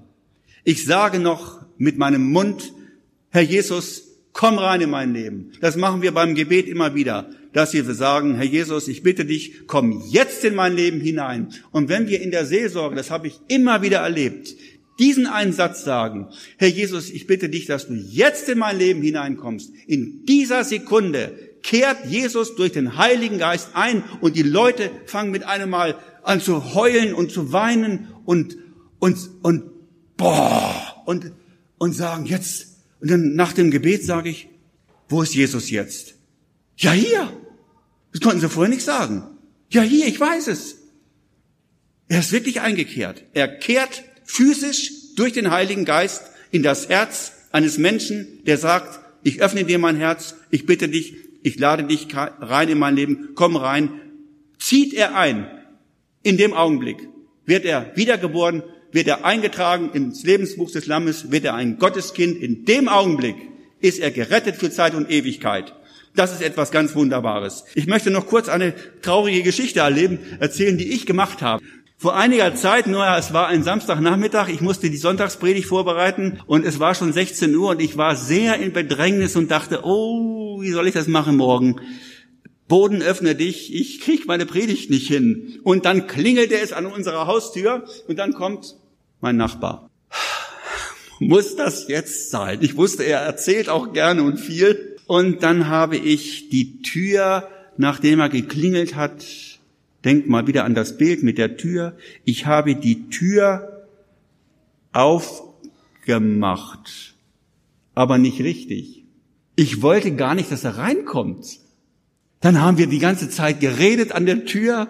Ich 0.65 0.85
sage 0.85 1.19
noch 1.19 1.65
mit 1.79 1.99
meinem 1.99 2.33
Mund, 2.33 2.73
Herr 3.31 3.43
Jesus, 3.43 4.03
komm 4.33 4.59
rein 4.59 4.81
in 4.81 4.91
mein 4.91 5.15
Leben. 5.15 5.53
Das 5.61 5.77
machen 5.77 6.03
wir 6.03 6.13
beim 6.13 6.35
Gebet 6.35 6.67
immer 6.67 6.95
wieder, 6.95 7.31
dass 7.53 7.73
wir 7.73 7.85
sagen, 7.95 8.37
Herr 8.37 8.45
Jesus, 8.45 8.89
ich 8.89 9.03
bitte 9.03 9.25
dich, 9.25 9.67
komm 9.67 10.03
jetzt 10.09 10.45
in 10.45 10.55
mein 10.55 10.75
Leben 10.75 11.01
hinein. 11.01 11.49
Und 11.71 11.89
wenn 11.89 12.09
wir 12.09 12.21
in 12.21 12.31
der 12.31 12.47
Seelsorge, 12.47 12.97
das 12.97 13.11
habe 13.11 13.27
ich 13.27 13.41
immer 13.49 13.83
wieder 13.83 13.99
erlebt, 13.99 14.55
diesen 15.01 15.27
einen 15.27 15.53
Satz 15.53 15.83
sagen, 15.83 16.29
Herr 16.59 16.69
Jesus, 16.69 17.11
ich 17.11 17.27
bitte 17.27 17.49
dich, 17.49 17.67
dass 17.67 17.89
du 17.89 17.95
jetzt 17.95 18.49
in 18.49 18.59
mein 18.59 18.79
Leben 18.79 19.03
hineinkommst. 19.03 19.73
In 19.87 20.27
dieser 20.27 20.63
Sekunde 20.63 21.37
kehrt 21.63 22.07
Jesus 22.07 22.55
durch 22.55 22.73
den 22.73 22.97
Heiligen 22.97 23.39
Geist 23.39 23.71
ein 23.73 24.05
und 24.21 24.37
die 24.37 24.43
Leute 24.43 24.91
fangen 25.07 25.31
mit 25.31 25.45
einem 25.45 25.71
Mal 25.71 25.99
an 26.23 26.41
zu 26.41 26.75
heulen 26.75 27.15
und 27.15 27.33
zu 27.33 27.51
weinen 27.51 28.09
und, 28.27 28.57
und, 28.99 29.19
und, 29.43 29.65
boah, 30.17 31.03
und, 31.07 31.33
und 31.79 31.93
sagen 31.95 32.27
jetzt, 32.27 32.67
und 33.01 33.11
dann 33.11 33.35
nach 33.35 33.55
dem 33.55 33.71
Gebet 33.71 34.05
sage 34.05 34.29
ich, 34.29 34.49
wo 35.09 35.23
ist 35.23 35.35
Jesus 35.35 35.71
jetzt? 35.71 36.15
Ja, 36.77 36.93
hier. 36.93 37.33
Das 38.13 38.21
konnten 38.21 38.41
sie 38.41 38.49
vorher 38.49 38.71
nicht 38.71 38.85
sagen. 38.85 39.25
Ja, 39.71 39.83
hier, 39.83 40.07
ich 40.07 40.21
weiß 40.21 40.49
es. 40.49 40.77
Er 42.09 42.21
ist 42.21 42.33
wirklich 42.33 42.61
eingekehrt. 42.61 43.25
Er 43.33 43.49
kehrt 43.49 44.03
physisch 44.31 44.93
durch 45.17 45.33
den 45.33 45.51
Heiligen 45.51 45.85
Geist 45.85 46.23
in 46.51 46.63
das 46.63 46.89
Herz 46.89 47.33
eines 47.51 47.79
Menschen, 47.79 48.45
der 48.45 48.59
sagt, 48.59 49.01
ich 49.23 49.43
öffne 49.43 49.65
dir 49.65 49.79
mein 49.79 49.97
Herz, 49.97 50.37
ich 50.51 50.67
bitte 50.67 50.89
dich, 50.89 51.15
ich 51.43 51.59
lade 51.59 51.85
dich 51.85 52.07
rein 52.15 52.69
in 52.69 52.79
mein 52.79 52.97
Leben, 52.97 53.31
komm 53.35 53.57
rein, 53.57 53.91
zieht 54.59 54.95
er 54.95 55.17
ein. 55.17 55.51
In 56.23 56.37
dem 56.37 56.53
Augenblick 56.53 57.09
wird 57.45 57.65
er 57.65 57.93
wiedergeboren, 57.97 58.63
wird 58.93 59.09
er 59.09 59.25
eingetragen 59.25 59.91
ins 59.95 60.23
Lebensbuch 60.23 60.71
des 60.71 60.87
Lammes, 60.87 61.31
wird 61.31 61.45
er 61.45 61.55
ein 61.55 61.79
Gotteskind. 61.79 62.41
In 62.41 62.65
dem 62.65 62.89
Augenblick 62.89 63.37
ist 63.81 63.99
er 63.99 64.11
gerettet 64.11 64.57
für 64.57 64.71
Zeit 64.71 64.95
und 64.95 65.11
Ewigkeit. 65.11 65.75
Das 66.15 66.33
ist 66.33 66.43
etwas 66.43 66.71
ganz 66.71 66.95
Wunderbares. 66.95 67.65
Ich 67.75 67.87
möchte 67.87 68.11
noch 68.11 68.27
kurz 68.27 68.49
eine 68.49 68.75
traurige 69.01 69.43
Geschichte 69.43 69.81
erleben, 69.81 70.19
erzählen, 70.41 70.77
die 70.77 70.93
ich 70.93 71.07
gemacht 71.07 71.41
habe. 71.41 71.63
Vor 72.01 72.17
einiger 72.17 72.55
Zeit, 72.55 72.87
nur 72.87 73.07
es 73.19 73.35
war 73.35 73.49
ein 73.49 73.63
Samstagnachmittag, 73.63 74.49
ich 74.49 74.63
musste 74.63 74.89
die 74.89 74.97
Sonntagspredigt 74.97 75.69
vorbereiten 75.69 76.41
und 76.47 76.65
es 76.65 76.81
war 76.81 76.95
schon 76.95 77.13
16 77.13 77.55
Uhr 77.55 77.69
und 77.69 77.83
ich 77.83 77.99
war 77.99 78.17
sehr 78.17 78.59
in 78.59 78.73
Bedrängnis 78.73 79.37
und 79.37 79.51
dachte, 79.51 79.81
oh, 79.85 80.63
wie 80.63 80.71
soll 80.71 80.89
ich 80.89 80.95
das 80.95 81.09
machen 81.09 81.37
morgen? 81.37 81.79
Boden 82.69 83.03
öffne 83.03 83.35
dich, 83.35 83.75
ich 83.75 84.01
krieg 84.01 84.27
meine 84.27 84.47
Predigt 84.47 84.89
nicht 84.89 85.09
hin. 85.09 85.59
Und 85.63 85.85
dann 85.85 86.07
klingelte 86.07 86.59
es 86.59 86.73
an 86.73 86.87
unserer 86.87 87.27
Haustür 87.27 87.85
und 88.09 88.19
dann 88.19 88.33
kommt 88.33 88.77
mein 89.21 89.37
Nachbar. 89.37 89.91
Muss 91.19 91.55
das 91.55 91.87
jetzt 91.89 92.31
sein? 92.31 92.61
Ich 92.63 92.79
wusste, 92.79 93.03
er 93.03 93.21
erzählt 93.21 93.69
auch 93.69 93.93
gerne 93.93 94.23
und 94.23 94.39
viel. 94.39 94.97
Und 95.07 95.43
dann 95.43 95.69
habe 95.69 95.99
ich 95.99 96.49
die 96.49 96.81
Tür, 96.81 97.47
nachdem 97.77 98.21
er 98.21 98.31
geklingelt 98.31 98.97
hat, 98.97 99.23
Denkt 100.05 100.29
mal 100.29 100.47
wieder 100.47 100.65
an 100.65 100.75
das 100.75 100.97
Bild 100.97 101.23
mit 101.23 101.39
der 101.39 101.57
Tür. 101.57 101.97
Ich 102.25 102.47
habe 102.47 102.75
die 102.75 103.11
Tür 103.11 103.87
aufgemacht, 104.93 105.65
aber 107.95 108.19
nicht 108.19 108.41
richtig. 108.41 109.05
Ich 109.57 109.83
wollte 109.83 110.15
gar 110.17 110.35
nicht, 110.35 110.51
dass 110.51 110.65
er 110.65 110.79
reinkommt. 110.79 111.59
Dann 112.41 112.61
haben 112.61 112.79
wir 112.79 112.87
die 112.87 112.99
ganze 112.99 113.29
Zeit 113.29 113.61
geredet 113.61 114.13
an 114.13 114.25
der 114.25 114.47
Tür 114.47 114.89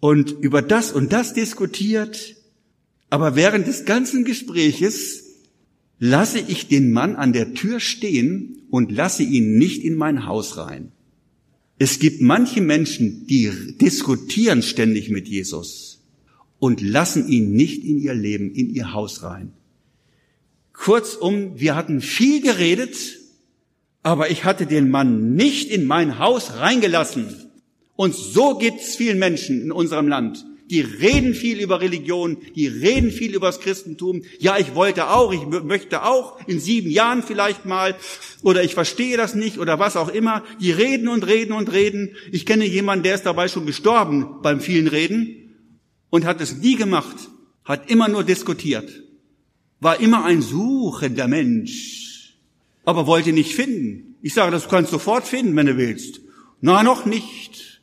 und 0.00 0.30
über 0.30 0.60
das 0.60 0.92
und 0.92 1.12
das 1.12 1.32
diskutiert. 1.32 2.36
Aber 3.10 3.36
während 3.36 3.66
des 3.66 3.86
ganzen 3.86 4.24
Gespräches 4.24 5.24
lasse 5.98 6.38
ich 6.38 6.68
den 6.68 6.92
Mann 6.92 7.16
an 7.16 7.32
der 7.32 7.54
Tür 7.54 7.80
stehen 7.80 8.62
und 8.70 8.92
lasse 8.92 9.22
ihn 9.22 9.56
nicht 9.56 9.82
in 9.82 9.96
mein 9.96 10.26
Haus 10.26 10.58
rein. 10.58 10.92
Es 11.78 11.98
gibt 12.00 12.20
manche 12.20 12.60
Menschen, 12.60 13.26
die 13.26 13.50
diskutieren 13.80 14.62
ständig 14.62 15.10
mit 15.10 15.28
Jesus 15.28 16.02
und 16.58 16.80
lassen 16.80 17.28
ihn 17.28 17.52
nicht 17.52 17.84
in 17.84 18.00
ihr 18.00 18.14
Leben, 18.14 18.52
in 18.52 18.74
ihr 18.74 18.92
Haus 18.92 19.22
rein. 19.22 19.52
Kurzum, 20.72 21.58
wir 21.58 21.76
hatten 21.76 22.00
viel 22.00 22.40
geredet, 22.40 22.96
aber 24.02 24.30
ich 24.30 24.44
hatte 24.44 24.66
den 24.66 24.90
Mann 24.90 25.34
nicht 25.34 25.70
in 25.70 25.84
mein 25.84 26.18
Haus 26.18 26.56
reingelassen. 26.56 27.26
Und 27.94 28.14
so 28.14 28.56
gibt's 28.56 28.96
vielen 28.96 29.18
Menschen 29.18 29.60
in 29.60 29.72
unserem 29.72 30.08
Land. 30.08 30.44
Die 30.70 30.80
reden 30.80 31.34
viel 31.34 31.60
über 31.60 31.80
Religion, 31.80 32.36
die 32.54 32.66
reden 32.66 33.10
viel 33.10 33.34
über 33.34 33.46
das 33.46 33.60
Christentum. 33.60 34.22
Ja, 34.38 34.58
ich 34.58 34.74
wollte 34.74 35.08
auch, 35.08 35.32
ich 35.32 35.46
möchte 35.46 36.04
auch 36.04 36.38
in 36.46 36.60
sieben 36.60 36.90
Jahren 36.90 37.22
vielleicht 37.22 37.64
mal, 37.64 37.96
oder 38.42 38.62
ich 38.62 38.74
verstehe 38.74 39.16
das 39.16 39.34
nicht, 39.34 39.58
oder 39.58 39.78
was 39.78 39.96
auch 39.96 40.08
immer. 40.08 40.44
Die 40.60 40.70
reden 40.70 41.08
und 41.08 41.26
reden 41.26 41.54
und 41.54 41.72
reden. 41.72 42.16
Ich 42.32 42.44
kenne 42.44 42.66
jemanden, 42.66 43.04
der 43.04 43.14
ist 43.14 43.24
dabei 43.24 43.48
schon 43.48 43.64
gestorben 43.64 44.42
beim 44.42 44.60
vielen 44.60 44.88
Reden 44.88 45.54
und 46.10 46.26
hat 46.26 46.40
es 46.40 46.56
nie 46.58 46.76
gemacht, 46.76 47.16
hat 47.64 47.90
immer 47.90 48.08
nur 48.08 48.24
diskutiert, 48.24 49.02
war 49.80 50.00
immer 50.00 50.24
ein 50.24 50.42
suchender 50.42 51.28
Mensch, 51.28 52.38
aber 52.84 53.06
wollte 53.06 53.32
nicht 53.32 53.54
finden. 53.54 54.16
Ich 54.20 54.34
sage, 54.34 54.50
das 54.50 54.68
kannst 54.68 54.92
du 54.92 54.96
sofort 54.96 55.26
finden, 55.26 55.56
wenn 55.56 55.66
du 55.66 55.76
willst. 55.76 56.20
Na, 56.60 56.82
noch 56.82 57.06
nicht. 57.06 57.80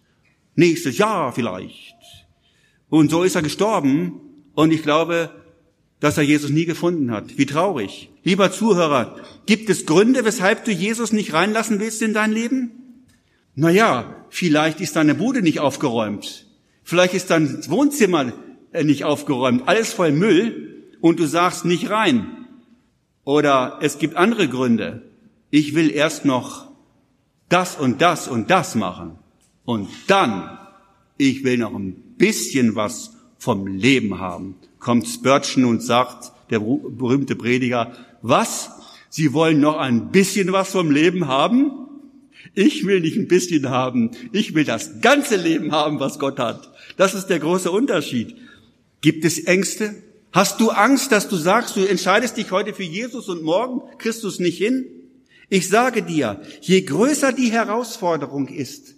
Nächstes 0.55 0.97
Jahr 0.97 1.33
vielleicht. 1.33 1.94
Und 2.95 3.11
so 3.11 3.23
ist 3.23 3.35
er 3.35 3.41
gestorben. 3.41 4.21
Und 4.53 4.71
ich 4.71 4.81
glaube, 4.81 5.29
dass 5.99 6.17
er 6.17 6.23
Jesus 6.23 6.49
nie 6.49 6.63
gefunden 6.63 7.11
hat. 7.11 7.37
Wie 7.37 7.45
traurig. 7.45 8.09
Lieber 8.23 8.53
Zuhörer, 8.53 9.17
gibt 9.45 9.69
es 9.69 9.85
Gründe, 9.85 10.23
weshalb 10.23 10.63
du 10.63 10.71
Jesus 10.71 11.11
nicht 11.11 11.33
reinlassen 11.33 11.81
willst 11.81 12.01
in 12.01 12.13
dein 12.13 12.31
Leben? 12.31 12.71
Naja, 13.53 14.15
vielleicht 14.29 14.79
ist 14.79 14.95
deine 14.95 15.13
Bude 15.13 15.41
nicht 15.41 15.59
aufgeräumt. 15.59 16.45
Vielleicht 16.83 17.13
ist 17.15 17.31
dein 17.31 17.69
Wohnzimmer 17.69 18.31
äh, 18.71 18.85
nicht 18.85 19.03
aufgeräumt. 19.03 19.63
Alles 19.65 19.91
voll 19.91 20.13
Müll 20.13 20.85
und 21.01 21.19
du 21.19 21.25
sagst 21.25 21.65
nicht 21.65 21.89
rein. 21.89 22.47
Oder 23.25 23.79
es 23.81 23.99
gibt 23.99 24.15
andere 24.15 24.47
Gründe. 24.47 25.01
Ich 25.49 25.75
will 25.75 25.91
erst 25.91 26.23
noch 26.23 26.71
das 27.49 27.75
und 27.75 28.01
das 28.01 28.29
und 28.29 28.49
das 28.49 28.73
machen. 28.73 29.19
Und 29.65 29.89
dann, 30.07 30.57
ich 31.17 31.43
will 31.43 31.57
noch 31.57 31.75
ein 31.75 32.04
bisschen 32.17 32.75
was 32.75 33.11
vom 33.37 33.67
Leben 33.67 34.19
haben. 34.19 34.55
Kommt 34.79 35.07
Spurgeon 35.07 35.65
und 35.65 35.81
sagt, 35.81 36.31
der 36.49 36.59
berühmte 36.59 37.35
Prediger, 37.35 37.93
was? 38.21 38.69
Sie 39.09 39.33
wollen 39.33 39.59
noch 39.59 39.77
ein 39.77 40.11
bisschen 40.11 40.51
was 40.51 40.71
vom 40.71 40.91
Leben 40.91 41.27
haben? 41.27 41.71
Ich 42.53 42.85
will 42.85 43.01
nicht 43.01 43.17
ein 43.17 43.27
bisschen 43.27 43.69
haben. 43.69 44.11
Ich 44.31 44.53
will 44.53 44.63
das 44.63 45.01
ganze 45.01 45.35
Leben 45.35 45.71
haben, 45.71 45.99
was 45.99 46.19
Gott 46.19 46.39
hat. 46.39 46.71
Das 46.97 47.13
ist 47.13 47.27
der 47.27 47.39
große 47.39 47.71
Unterschied. 47.71 48.35
Gibt 49.01 49.25
es 49.25 49.39
Ängste? 49.39 49.95
Hast 50.31 50.59
du 50.59 50.69
Angst, 50.69 51.11
dass 51.11 51.29
du 51.29 51.37
sagst, 51.37 51.75
du 51.75 51.85
entscheidest 51.85 52.37
dich 52.37 52.51
heute 52.51 52.73
für 52.73 52.83
Jesus 52.83 53.29
und 53.29 53.43
morgen 53.43 53.81
Christus 53.97 54.39
nicht 54.39 54.57
hin? 54.57 54.85
Ich 55.49 55.69
sage 55.69 56.01
dir, 56.01 56.41
je 56.61 56.81
größer 56.81 57.31
die 57.31 57.51
Herausforderung 57.51 58.47
ist, 58.47 58.94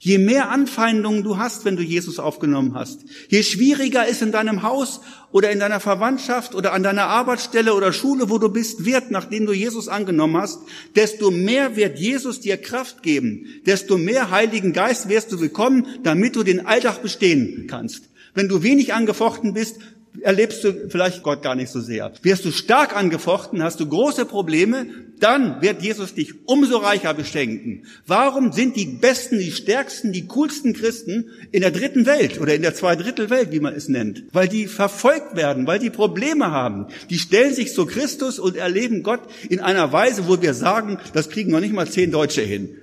Je 0.00 0.18
mehr 0.18 0.50
Anfeindungen 0.50 1.24
du 1.24 1.38
hast, 1.38 1.64
wenn 1.64 1.76
du 1.76 1.82
Jesus 1.82 2.20
aufgenommen 2.20 2.74
hast, 2.74 3.00
je 3.28 3.42
schwieriger 3.42 4.06
ist 4.06 4.22
in 4.22 4.30
deinem 4.30 4.62
Haus 4.62 5.00
oder 5.32 5.50
in 5.50 5.58
deiner 5.58 5.80
Verwandtschaft 5.80 6.54
oder 6.54 6.72
an 6.72 6.84
deiner 6.84 7.06
Arbeitsstelle 7.06 7.74
oder 7.74 7.92
Schule, 7.92 8.30
wo 8.30 8.38
du 8.38 8.48
bist, 8.48 8.84
wird, 8.84 9.10
nachdem 9.10 9.46
du 9.46 9.52
Jesus 9.52 9.88
angenommen 9.88 10.36
hast, 10.36 10.60
desto 10.94 11.32
mehr 11.32 11.74
wird 11.74 11.98
Jesus 11.98 12.40
dir 12.40 12.56
Kraft 12.58 13.02
geben, 13.02 13.46
desto 13.66 13.98
mehr 13.98 14.30
Heiligen 14.30 14.72
Geist 14.72 15.08
wirst 15.08 15.32
du 15.32 15.38
bekommen, 15.38 15.86
damit 16.04 16.36
du 16.36 16.44
den 16.44 16.64
Alltag 16.64 17.02
bestehen 17.02 17.66
kannst. 17.68 18.04
Wenn 18.34 18.48
du 18.48 18.62
wenig 18.62 18.94
angefochten 18.94 19.52
bist, 19.52 19.78
erlebst 20.22 20.64
du 20.64 20.88
vielleicht 20.88 21.22
Gott 21.22 21.42
gar 21.42 21.54
nicht 21.54 21.70
so 21.70 21.80
sehr. 21.80 22.12
Wirst 22.22 22.44
du 22.44 22.50
stark 22.50 22.96
angefochten, 22.96 23.62
hast 23.62 23.80
du 23.80 23.88
große 23.88 24.26
Probleme, 24.26 24.86
dann 25.20 25.60
wird 25.62 25.82
Jesus 25.82 26.14
dich 26.14 26.46
umso 26.46 26.78
reicher 26.78 27.14
beschenken. 27.14 27.84
Warum 28.06 28.52
sind 28.52 28.76
die 28.76 28.86
besten, 28.86 29.38
die 29.38 29.50
stärksten, 29.50 30.12
die 30.12 30.26
coolsten 30.26 30.74
Christen 30.74 31.30
in 31.50 31.62
der 31.62 31.70
dritten 31.70 32.06
Welt 32.06 32.40
oder 32.40 32.54
in 32.54 32.62
der 32.62 32.74
Zweidrittelwelt, 32.74 33.52
wie 33.52 33.60
man 33.60 33.74
es 33.74 33.88
nennt? 33.88 34.24
Weil 34.32 34.48
die 34.48 34.66
verfolgt 34.66 35.36
werden, 35.36 35.66
weil 35.66 35.78
die 35.78 35.90
Probleme 35.90 36.50
haben. 36.50 36.86
Die 37.10 37.18
stellen 37.18 37.54
sich 37.54 37.74
zu 37.74 37.86
Christus 37.86 38.38
und 38.38 38.56
erleben 38.56 39.02
Gott 39.02 39.20
in 39.48 39.60
einer 39.60 39.92
Weise, 39.92 40.28
wo 40.28 40.40
wir 40.40 40.54
sagen, 40.54 40.98
das 41.12 41.30
kriegen 41.30 41.50
noch 41.50 41.60
nicht 41.60 41.74
mal 41.74 41.88
zehn 41.88 42.10
Deutsche 42.10 42.42
hin. 42.42 42.76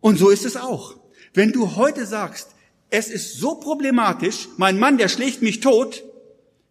Und 0.00 0.18
so 0.18 0.30
ist 0.30 0.44
es 0.44 0.56
auch. 0.56 0.96
Wenn 1.34 1.52
du 1.52 1.76
heute 1.76 2.06
sagst, 2.06 2.48
es 2.90 3.08
ist 3.08 3.38
so 3.38 3.54
problematisch, 3.54 4.48
mein 4.58 4.78
Mann, 4.78 4.98
der 4.98 5.08
schlägt 5.08 5.40
mich 5.40 5.60
tot, 5.60 6.04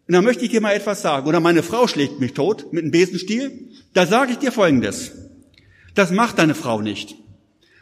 und 0.08 0.14
dann 0.14 0.24
möchte 0.24 0.44
ich 0.44 0.50
dir 0.50 0.60
mal 0.60 0.72
etwas 0.72 1.02
sagen. 1.02 1.26
Oder 1.26 1.40
meine 1.40 1.62
Frau 1.62 1.86
schlägt 1.86 2.18
mich 2.18 2.34
tot 2.34 2.72
mit 2.72 2.82
einem 2.82 2.90
Besenstiel. 2.90 3.68
Da 3.94 4.06
sage 4.06 4.32
ich 4.32 4.38
dir 4.38 4.52
Folgendes. 4.52 5.12
Das 5.94 6.10
macht 6.10 6.38
deine 6.38 6.54
Frau 6.54 6.80
nicht. 6.80 7.16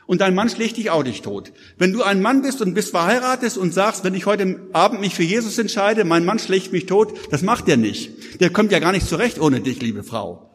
Und 0.07 0.21
dein 0.21 0.35
Mann 0.35 0.51
schlägt 0.51 0.77
dich 0.77 0.91
auch 0.91 1.05
nicht 1.05 1.25
tot. 1.25 1.53
Wenn 1.79 1.93
du 1.93 2.03
ein 2.03 2.21
Mann 2.21 2.43
bist 2.43 2.61
und 2.61 2.75
bist 2.75 2.91
verheiratet 2.91 3.57
und 3.57 3.73
sagst, 3.73 4.03
wenn 4.03 4.15
ich 4.15 4.27
heute 4.27 4.61
Abend 4.73 5.01
mich 5.01 5.15
für 5.15 5.23
Jesus 5.23 5.57
entscheide, 5.57 6.05
mein 6.05 6.25
Mann 6.25 6.41
schlägt 6.41 6.73
mich 6.73 6.87
tot, 6.87 7.17
das 7.31 7.43
macht 7.43 7.69
er 7.69 7.77
nicht. 7.77 8.41
Der 8.41 8.51
kommt 8.51 8.73
ja 8.73 8.81
gar 8.81 8.93
nicht 8.93 9.07
zurecht 9.07 9.41
ohne 9.41 9.61
dich, 9.61 9.81
liebe 9.81 10.03
Frau. 10.03 10.51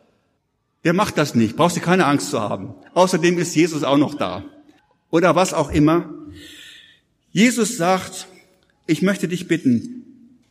Der 0.84 0.93
macht 0.93 1.18
das 1.18 1.36
nicht. 1.36 1.55
Brauchst 1.55 1.78
du 1.78 1.82
keine 1.82 2.05
Angst 2.05 2.30
zu 2.30 2.41
haben. 2.41 2.76
Außerdem 2.93 3.38
ist 3.38 3.55
Jesus 3.55 3.84
auch 3.84 3.97
noch 3.97 4.16
da. 4.16 4.43
Oder 5.09 5.36
was 5.36 5.53
auch 5.53 5.72
immer. 5.72 6.13
Jesus 7.32 7.78
sagt, 7.78 8.28
ich 8.88 9.01
möchte 9.01 9.28
dich 9.28 9.47
bitten, 9.47 10.05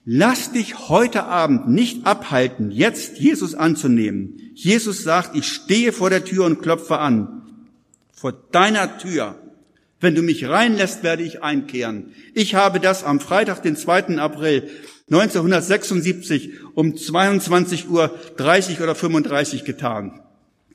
Lass 0.07 0.53
dich 0.53 0.89
heute 0.91 1.25
Abend 1.25 1.69
nicht 1.69 2.07
abhalten, 2.07 2.71
jetzt 2.71 3.19
Jesus 3.19 3.55
anzunehmen. 3.55 4.51
Jesus 4.55 5.03
sagt, 5.03 5.35
ich 5.35 5.47
stehe 5.47 5.93
vor 5.93 6.11
der 6.11 6.25
Tür 6.25 6.45
und 6.45 6.61
klopfe 6.61 6.99
an. 6.99 7.43
Vor 8.13 8.33
deiner 8.53 8.99
Tür. 8.99 9.39
Wenn 10.01 10.15
du 10.15 10.21
mich 10.21 10.47
reinlässt, 10.47 11.03
werde 11.03 11.23
ich 11.23 11.43
einkehren. 11.43 12.13
Ich 12.35 12.55
habe 12.55 12.81
das 12.81 13.03
am 13.03 13.19
Freitag, 13.19 13.63
den 13.63 13.77
2. 13.77 14.19
April 14.19 14.69
1976 15.11 16.51
um 16.75 16.97
22 16.97 17.89
Uhr 17.89 18.15
30 18.37 18.83
oder 18.83 18.95
35 18.95 19.65
getan. 19.65 20.21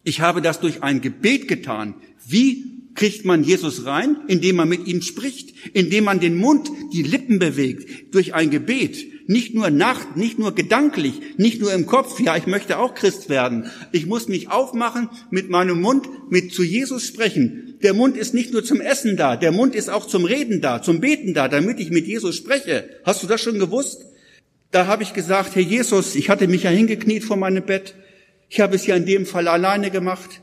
Ich 0.04 0.22
habe 0.22 0.42
das 0.42 0.60
durch 0.60 0.82
ein 0.82 1.02
Gebet 1.02 1.48
getan. 1.48 1.94
Wie 2.26 2.80
kriegt 2.96 3.26
man 3.26 3.44
Jesus 3.44 3.86
rein? 3.86 4.18
Indem 4.28 4.56
man 4.56 4.70
mit 4.70 4.88
ihm 4.88 5.04
spricht, 5.04 5.54
indem 5.74 6.06
man 6.06 6.20
den 6.20 6.36
Mund, 6.36 6.70
die 6.94 7.04
Lippen 7.04 7.38
bewegt, 7.38 8.14
durch 8.16 8.34
ein 8.34 8.50
Gebet. 8.50 9.06
Nicht 9.30 9.54
nur 9.54 9.70
Nacht, 9.70 10.18
nicht 10.18 10.40
nur 10.40 10.56
gedanklich, 10.56 11.22
nicht 11.38 11.62
nur 11.62 11.72
im 11.72 11.86
Kopf. 11.86 12.20
Ja, 12.20 12.36
ich 12.36 12.48
möchte 12.48 12.80
auch 12.80 12.96
Christ 12.96 13.30
werden. 13.30 13.70
Ich 13.92 14.08
muss 14.08 14.28
mich 14.28 14.50
aufmachen, 14.50 15.08
mit 15.30 15.52
meinem 15.52 15.80
Mund 15.80 16.10
mit 16.32 16.52
zu 16.52 16.64
Jesus 16.64 17.06
sprechen. 17.06 17.76
Der 17.84 17.94
Mund 17.94 18.18
ist 18.18 18.34
nicht 18.34 18.52
nur 18.52 18.64
zum 18.64 18.82
Essen 18.82 19.18
da, 19.18 19.36
der 19.36 19.52
Mund 19.52 19.76
ist 19.76 19.88
auch 19.92 20.08
zum 20.08 20.26
Reden 20.26 20.62
da, 20.62 20.82
zum 20.82 21.00
Beten 21.00 21.36
da, 21.36 21.48
damit 21.48 21.80
ich 21.80 21.92
mit 21.92 22.08
Jesus 22.08 22.38
spreche. 22.38 22.90
Hast 23.04 23.22
du 23.22 23.28
das 23.28 23.40
schon 23.40 23.60
gewusst? 23.60 24.08
Da 24.72 24.88
habe 24.88 25.04
ich 25.04 25.14
gesagt, 25.14 25.56
Herr 25.56 25.62
Jesus, 25.62 26.16
ich 26.16 26.32
hatte 26.32 26.48
mich 26.48 26.64
ja 26.64 26.72
hingekniet 26.72 27.24
vor 27.24 27.38
meinem 27.38 27.64
Bett. 27.64 27.94
Ich 28.50 28.60
habe 28.62 28.78
es 28.78 28.88
ja 28.88 28.96
in 28.96 29.06
dem 29.06 29.28
Fall 29.28 29.48
alleine 29.48 29.92
gemacht. 29.92 30.42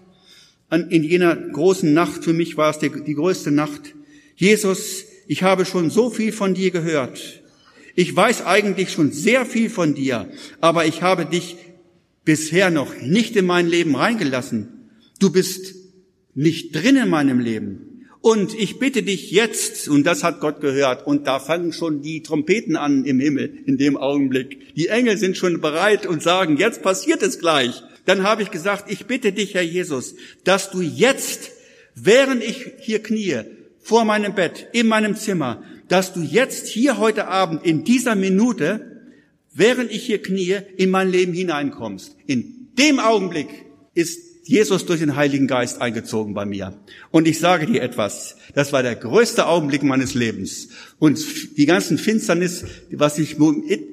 In 0.71 1.03
jener 1.03 1.35
großen 1.35 1.93
Nacht, 1.93 2.23
für 2.23 2.35
mich 2.35 2.57
war 2.57 2.71
es 2.71 2.79
die, 2.79 2.93
die 3.05 3.15
größte 3.15 3.51
Nacht. 3.51 3.97
Jesus, 4.37 5.07
ich 5.27 5.43
habe 5.43 5.65
schon 5.65 5.91
so 5.91 6.09
viel 6.09 6.31
von 6.31 6.55
dir 6.55 6.71
gehört. 6.71 7.43
Ich 7.97 8.15
weiß 8.15 8.45
eigentlich 8.45 8.93
schon 8.93 9.11
sehr 9.11 9.47
viel 9.47 9.71
von 9.71 9.95
dir, 9.95 10.31
aber 10.61 10.85
ich 10.85 11.01
habe 11.01 11.25
dich 11.25 11.57
bisher 12.25 12.71
noch 12.71 12.95
nicht 13.01 13.37
in 13.37 13.47
mein 13.47 13.67
Leben 13.67 13.97
reingelassen. 13.97 14.91
Du 15.19 15.33
bist 15.33 15.75
nicht 16.35 16.75
drin 16.75 16.97
in 16.97 17.09
meinem 17.09 17.41
Leben. 17.41 18.05
Und 18.21 18.55
ich 18.55 18.79
bitte 18.79 19.03
dich 19.03 19.31
jetzt, 19.31 19.89
und 19.89 20.05
das 20.05 20.25
hat 20.25 20.41
Gott 20.41 20.61
gehört, 20.61 21.07
und 21.07 21.27
da 21.27 21.39
fangen 21.39 21.73
schon 21.73 22.03
die 22.03 22.23
Trompeten 22.23 22.77
an 22.77 23.05
im 23.05 23.19
Himmel 23.19 23.63
in 23.65 23.79
dem 23.79 23.97
Augenblick. 23.97 24.75
Die 24.75 24.89
Engel 24.89 25.17
sind 25.17 25.39
schon 25.39 25.61
bereit 25.61 26.07
und 26.07 26.23
sagen, 26.23 26.59
jetzt 26.59 26.83
passiert 26.83 27.23
es 27.23 27.39
gleich. 27.39 27.83
Dann 28.05 28.25
habe 28.25 28.43
ich 28.43 28.51
gesagt, 28.51 28.91
ich 28.91 29.07
bitte 29.07 29.33
dich, 29.33 29.55
Herr 29.55 29.63
Jesus, 29.63 30.17
dass 30.45 30.71
du 30.71 30.83
jetzt, 30.83 31.51
während 31.95 32.43
ich 32.45 32.73
hier 32.81 33.03
kniee, 33.03 33.45
vor 33.81 34.05
meinem 34.05 34.35
Bett, 34.35 34.67
in 34.73 34.89
meinem 34.89 35.17
Zimmer, 35.17 35.63
dass 35.89 36.13
du 36.13 36.21
jetzt 36.21 36.67
hier 36.69 36.99
heute 36.99 37.29
Abend 37.29 37.65
in 37.65 37.85
dieser 37.85 38.15
Minute, 38.15 39.03
während 39.55 39.91
ich 39.91 40.05
hier 40.05 40.23
kniee, 40.23 40.63
in 40.77 40.91
mein 40.91 41.11
Leben 41.11 41.33
hineinkommst. 41.33 42.17
In 42.27 42.69
dem 42.79 42.99
Augenblick 42.99 43.49
ist 43.95 44.27
Jesus 44.47 44.87
durch 44.87 45.01
den 45.01 45.17
Heiligen 45.17 45.49
Geist 45.49 45.81
eingezogen 45.81 46.33
bei 46.33 46.47
mir. 46.47 46.79
Und 47.11 47.27
ich 47.27 47.41
sage 47.41 47.67
dir 47.67 47.83
etwas, 47.83 48.37
das 48.55 48.73
war 48.73 48.85
der 48.85 48.95
größte 48.95 49.47
Augenblick 49.47 49.83
meines 49.83 50.15
Lebens. 50.15 50.69
Und 51.01 51.19
die 51.57 51.67
ganzen 51.67 51.99
Finsternis, 51.99 52.65
was 52.93 53.19
ich, 53.19 53.37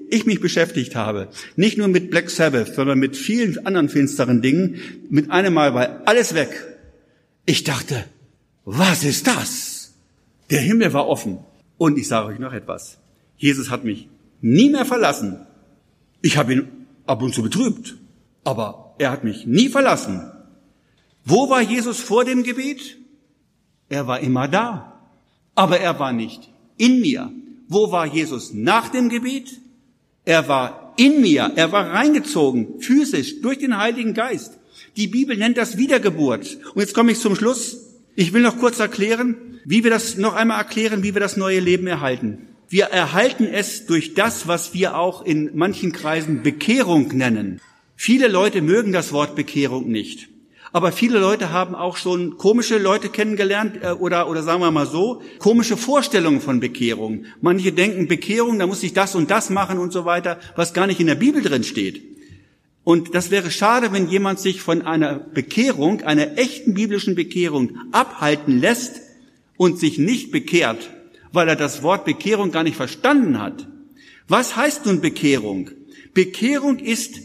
ich 0.10 0.26
mich 0.26 0.40
beschäftigt 0.40 0.96
habe, 0.96 1.30
nicht 1.56 1.80
nur 1.80 1.88
mit 1.88 2.12
Black 2.12 2.30
Sabbath, 2.30 2.76
sondern 2.76 3.00
mit 3.00 3.18
vielen 3.18 3.66
anderen 3.66 3.90
finsteren 3.90 4.44
Dingen, 4.44 4.80
mit 5.10 5.32
einem 5.32 5.56
Mal 5.56 5.74
war 5.74 6.04
alles 6.06 6.36
weg. 6.36 6.50
Ich 7.48 7.64
dachte, 7.64 8.06
was 8.64 9.04
ist 9.04 9.26
das? 9.26 9.94
Der 10.52 10.62
Himmel 10.62 10.94
war 10.94 11.08
offen. 11.08 11.40
Und 11.78 11.98
ich 11.98 12.08
sage 12.08 12.28
euch 12.28 12.40
noch 12.40 12.54
etwas. 12.54 12.98
Jesus 13.38 13.70
hat 13.70 13.84
mich 13.84 14.08
nie 14.42 14.70
mehr 14.70 14.86
verlassen. 14.86 15.46
Ich 16.22 16.38
habe 16.38 16.54
ihn 16.54 16.68
ab 17.06 17.22
und 17.22 17.34
zu 17.34 17.44
betrübt, 17.44 17.98
aber 18.44 18.96
er 18.98 19.12
hat 19.12 19.24
mich 19.24 19.46
nie 19.46 19.70
verlassen. 19.70 20.32
Wo 21.26 21.50
war 21.50 21.62
Jesus 21.62 22.00
vor 22.00 22.26
dem 22.26 22.44
Gebet? 22.44 22.98
Er 23.90 24.08
war 24.08 24.20
immer 24.20 24.48
da. 24.48 24.94
Aber 25.56 25.80
er 25.80 26.00
war 26.00 26.14
nicht 26.14 26.50
in 26.78 27.02
mir. 27.02 27.32
Wo 27.68 27.92
war 27.92 28.06
Jesus 28.06 28.54
nach 28.54 28.90
dem 28.90 29.10
Gebet? 29.10 29.60
Er 30.26 30.48
war 30.48 30.94
in 30.98 31.22
mir. 31.22 31.52
Er 31.56 31.72
war 31.72 31.92
reingezogen, 31.92 32.80
physisch, 32.80 33.42
durch 33.42 33.60
den 33.60 33.78
Heiligen 33.78 34.14
Geist. 34.14 34.58
Die 34.98 35.08
Bibel 35.08 35.38
nennt 35.38 35.58
das 35.58 35.78
Wiedergeburt. 35.78 36.58
Und 36.74 36.82
jetzt 36.82 36.94
komme 36.94 37.12
ich 37.12 37.20
zum 37.20 37.36
Schluss. 37.36 37.93
Ich 38.16 38.32
will 38.32 38.44
noch 38.44 38.60
kurz 38.60 38.80
erklären, 38.80 39.60
wie 39.66 39.84
wir 39.84 39.90
das, 39.90 40.18
noch 40.18 40.36
einmal 40.36 40.60
erklären, 40.60 41.02
wie 41.02 41.16
wir 41.16 41.22
das 41.22 41.36
neue 41.36 41.60
Leben 41.60 41.88
erhalten. 41.88 42.48
Wir 42.70 42.86
erhalten 42.86 43.46
es 43.46 43.88
durch 43.88 44.14
das, 44.14 44.48
was 44.48 44.74
wir 44.74 44.98
auch 44.98 45.26
in 45.26 45.52
manchen 45.56 45.92
Kreisen 45.92 46.44
Bekehrung 46.44 47.08
nennen. 47.16 47.60
Viele 47.96 48.28
Leute 48.28 48.62
mögen 48.62 48.92
das 48.92 49.14
Wort 49.14 49.36
Bekehrung 49.36 49.90
nicht. 49.90 50.30
Aber 50.72 50.92
viele 50.92 51.20
Leute 51.20 51.52
haben 51.52 51.76
auch 51.76 51.98
schon 51.98 52.38
komische 52.38 52.78
Leute 52.78 53.10
kennengelernt 53.10 53.80
äh, 53.82 53.92
oder, 53.92 54.28
oder 54.28 54.42
sagen 54.42 54.62
wir 54.62 54.72
mal 54.72 54.88
so, 54.88 55.22
komische 55.38 55.78
Vorstellungen 55.78 56.42
von 56.42 56.60
Bekehrung. 56.60 57.26
Manche 57.42 57.72
denken, 57.72 58.08
Bekehrung, 58.08 58.58
da 58.58 58.66
muss 58.66 58.82
ich 58.82 58.94
das 58.94 59.16
und 59.16 59.30
das 59.30 59.52
machen 59.52 59.78
und 59.78 59.94
so 59.94 60.06
weiter, 60.06 60.40
was 60.56 60.74
gar 60.74 60.88
nicht 60.88 61.00
in 61.00 61.08
der 61.08 61.16
Bibel 61.16 61.44
drin 61.44 61.64
steht. 61.64 62.13
Und 62.84 63.16
das 63.16 63.32
wäre 63.32 63.50
schade, 63.50 63.94
wenn 63.94 64.10
jemand 64.10 64.40
sich 64.40 64.62
von 64.62 64.82
einer 64.82 65.16
Bekehrung, 65.16 66.02
einer 66.02 66.38
echten 66.38 66.74
biblischen 66.74 67.16
Bekehrung 67.16 67.78
abhalten 67.92 68.60
lässt 68.60 69.02
und 69.56 69.80
sich 69.80 69.98
nicht 69.98 70.32
bekehrt, 70.32 70.90
weil 71.32 71.48
er 71.48 71.56
das 71.56 71.82
Wort 71.82 72.04
Bekehrung 72.04 72.52
gar 72.52 72.64
nicht 72.64 72.76
verstanden 72.76 73.40
hat. 73.40 73.68
Was 74.28 74.56
heißt 74.56 74.86
nun 74.86 75.00
Bekehrung? 75.00 75.70
Bekehrung 76.14 76.80
ist 76.80 77.22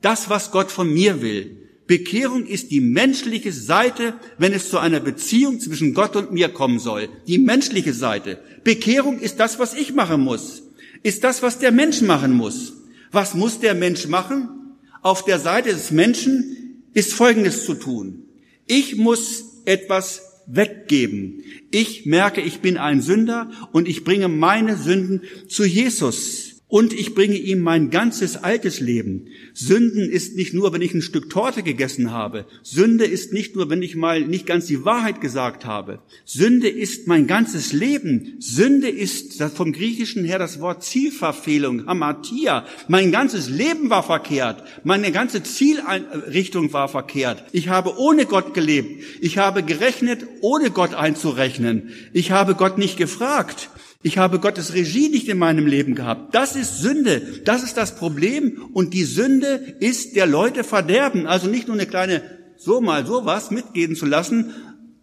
das, 0.00 0.30
was 0.30 0.50
Gott 0.50 0.70
von 0.70 0.92
mir 0.92 1.20
will. 1.20 1.60
Bekehrung 1.86 2.46
ist 2.46 2.70
die 2.70 2.80
menschliche 2.80 3.52
Seite, 3.52 4.14
wenn 4.38 4.54
es 4.54 4.70
zu 4.70 4.78
einer 4.78 5.00
Beziehung 5.00 5.60
zwischen 5.60 5.92
Gott 5.92 6.16
und 6.16 6.32
mir 6.32 6.48
kommen 6.48 6.78
soll. 6.78 7.10
Die 7.26 7.38
menschliche 7.38 7.92
Seite. 7.92 8.38
Bekehrung 8.64 9.18
ist 9.18 9.38
das, 9.38 9.58
was 9.58 9.74
ich 9.74 9.92
machen 9.92 10.22
muss. 10.22 10.62
Ist 11.02 11.24
das, 11.24 11.42
was 11.42 11.58
der 11.58 11.72
Mensch 11.72 12.00
machen 12.00 12.32
muss. 12.32 12.72
Was 13.12 13.34
muss 13.34 13.60
der 13.60 13.74
Mensch 13.74 14.06
machen? 14.08 14.63
Auf 15.04 15.22
der 15.22 15.38
Seite 15.38 15.68
des 15.68 15.90
Menschen 15.90 16.82
ist 16.94 17.12
Folgendes 17.12 17.66
zu 17.66 17.74
tun. 17.74 18.22
Ich 18.66 18.96
muss 18.96 19.60
etwas 19.66 20.22
weggeben. 20.46 21.44
Ich 21.70 22.06
merke, 22.06 22.40
ich 22.40 22.60
bin 22.60 22.78
ein 22.78 23.02
Sünder 23.02 23.50
und 23.70 23.86
ich 23.86 24.02
bringe 24.02 24.28
meine 24.28 24.78
Sünden 24.78 25.20
zu 25.46 25.66
Jesus 25.66 26.62
und 26.68 26.94
ich 26.94 27.14
bringe 27.14 27.36
ihm 27.36 27.58
mein 27.58 27.90
ganzes 27.90 28.38
altes 28.38 28.80
Leben. 28.80 29.26
Sünden 29.54 30.10
ist 30.10 30.34
nicht 30.34 30.52
nur, 30.52 30.72
wenn 30.72 30.82
ich 30.82 30.92
ein 30.94 31.00
Stück 31.00 31.30
Torte 31.30 31.62
gegessen 31.62 32.10
habe. 32.10 32.44
Sünde 32.64 33.04
ist 33.04 33.32
nicht 33.32 33.54
nur, 33.54 33.70
wenn 33.70 33.82
ich 33.82 33.94
mal 33.94 34.20
nicht 34.20 34.46
ganz 34.46 34.66
die 34.66 34.84
Wahrheit 34.84 35.20
gesagt 35.20 35.64
habe. 35.64 36.00
Sünde 36.24 36.68
ist 36.68 37.06
mein 37.06 37.28
ganzes 37.28 37.72
Leben. 37.72 38.34
Sünde 38.40 38.88
ist 38.88 39.40
vom 39.54 39.72
Griechischen 39.72 40.24
her 40.24 40.40
das 40.40 40.60
Wort 40.60 40.82
Zielverfehlung, 40.82 41.86
Hamatia. 41.86 42.66
Mein 42.88 43.12
ganzes 43.12 43.48
Leben 43.48 43.90
war 43.90 44.02
verkehrt. 44.02 44.64
Meine 44.82 45.12
ganze 45.12 45.44
Zielrichtung 45.44 46.72
war 46.72 46.88
verkehrt. 46.88 47.44
Ich 47.52 47.68
habe 47.68 47.96
ohne 47.96 48.26
Gott 48.26 48.54
gelebt. 48.54 49.04
Ich 49.20 49.38
habe 49.38 49.62
gerechnet, 49.62 50.26
ohne 50.40 50.72
Gott 50.72 50.94
einzurechnen. 50.94 51.90
Ich 52.12 52.32
habe 52.32 52.56
Gott 52.56 52.76
nicht 52.76 52.96
gefragt. 52.96 53.70
Ich 54.06 54.18
habe 54.18 54.38
Gottes 54.38 54.74
Regie 54.74 55.08
nicht 55.08 55.28
in 55.30 55.38
meinem 55.38 55.66
Leben 55.66 55.94
gehabt. 55.94 56.34
Das 56.34 56.56
ist 56.56 56.82
Sünde. 56.82 57.22
Das 57.46 57.62
ist 57.62 57.78
das 57.78 57.96
Problem. 57.96 58.68
Und 58.74 58.92
die 58.92 59.04
Sünde 59.04 59.43
ist 59.80 60.16
der 60.16 60.26
Leute 60.26 60.64
Verderben. 60.64 61.26
Also 61.26 61.48
nicht 61.48 61.68
nur 61.68 61.76
eine 61.76 61.86
kleine, 61.86 62.22
so 62.56 62.80
mal 62.80 63.06
sowas 63.06 63.50
mitgehen 63.50 63.96
zu 63.96 64.06
lassen, 64.06 64.52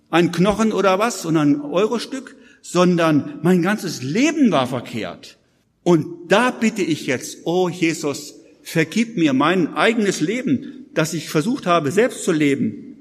ein 0.10 0.32
Knochen 0.32 0.74
oder 0.74 1.00
was, 1.00 1.22
sondern 1.22 1.56
ein 1.56 1.62
Eurostück, 1.62 2.36
sondern 2.62 3.40
mein 3.42 3.62
ganzes 3.62 4.04
Leben 4.04 4.52
war 4.52 4.68
verkehrt. 4.68 5.38
Und 5.84 6.06
da 6.28 6.52
bitte 6.52 6.82
ich 6.82 7.08
jetzt, 7.08 7.40
oh 7.46 7.70
Jesus, 7.70 8.36
vergib 8.62 9.18
mir 9.18 9.34
mein 9.34 9.74
eigenes 9.74 10.22
Leben, 10.22 10.86
das 10.94 11.14
ich 11.14 11.30
versucht 11.30 11.66
habe, 11.66 11.92
selbst 11.92 12.24
zu 12.24 12.32
leben 12.32 12.92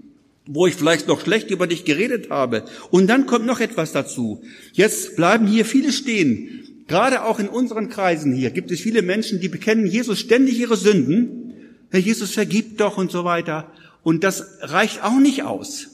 wo 0.52 0.66
ich 0.66 0.74
vielleicht 0.74 1.06
noch 1.06 1.20
schlecht 1.20 1.50
über 1.50 1.68
dich 1.68 1.84
geredet 1.84 2.30
habe. 2.30 2.64
Und 2.90 3.06
dann 3.06 3.26
kommt 3.26 3.46
noch 3.46 3.60
etwas 3.60 3.92
dazu. 3.92 4.42
Jetzt 4.72 5.14
bleiben 5.14 5.46
hier 5.46 5.64
viele 5.64 5.92
stehen. 5.92 6.59
Gerade 6.90 7.22
auch 7.22 7.38
in 7.38 7.48
unseren 7.48 7.88
Kreisen 7.88 8.32
hier 8.32 8.50
gibt 8.50 8.72
es 8.72 8.80
viele 8.80 9.02
Menschen, 9.02 9.38
die 9.38 9.48
bekennen 9.48 9.86
Jesus 9.86 10.18
ständig 10.18 10.58
ihre 10.58 10.76
Sünden. 10.76 11.54
Herr 11.88 12.00
Jesus, 12.00 12.32
vergibt 12.32 12.80
doch 12.80 12.98
und 12.98 13.12
so 13.12 13.24
weiter. 13.24 13.72
Und 14.02 14.24
das 14.24 14.58
reicht 14.60 15.04
auch 15.04 15.20
nicht 15.20 15.44
aus. 15.44 15.86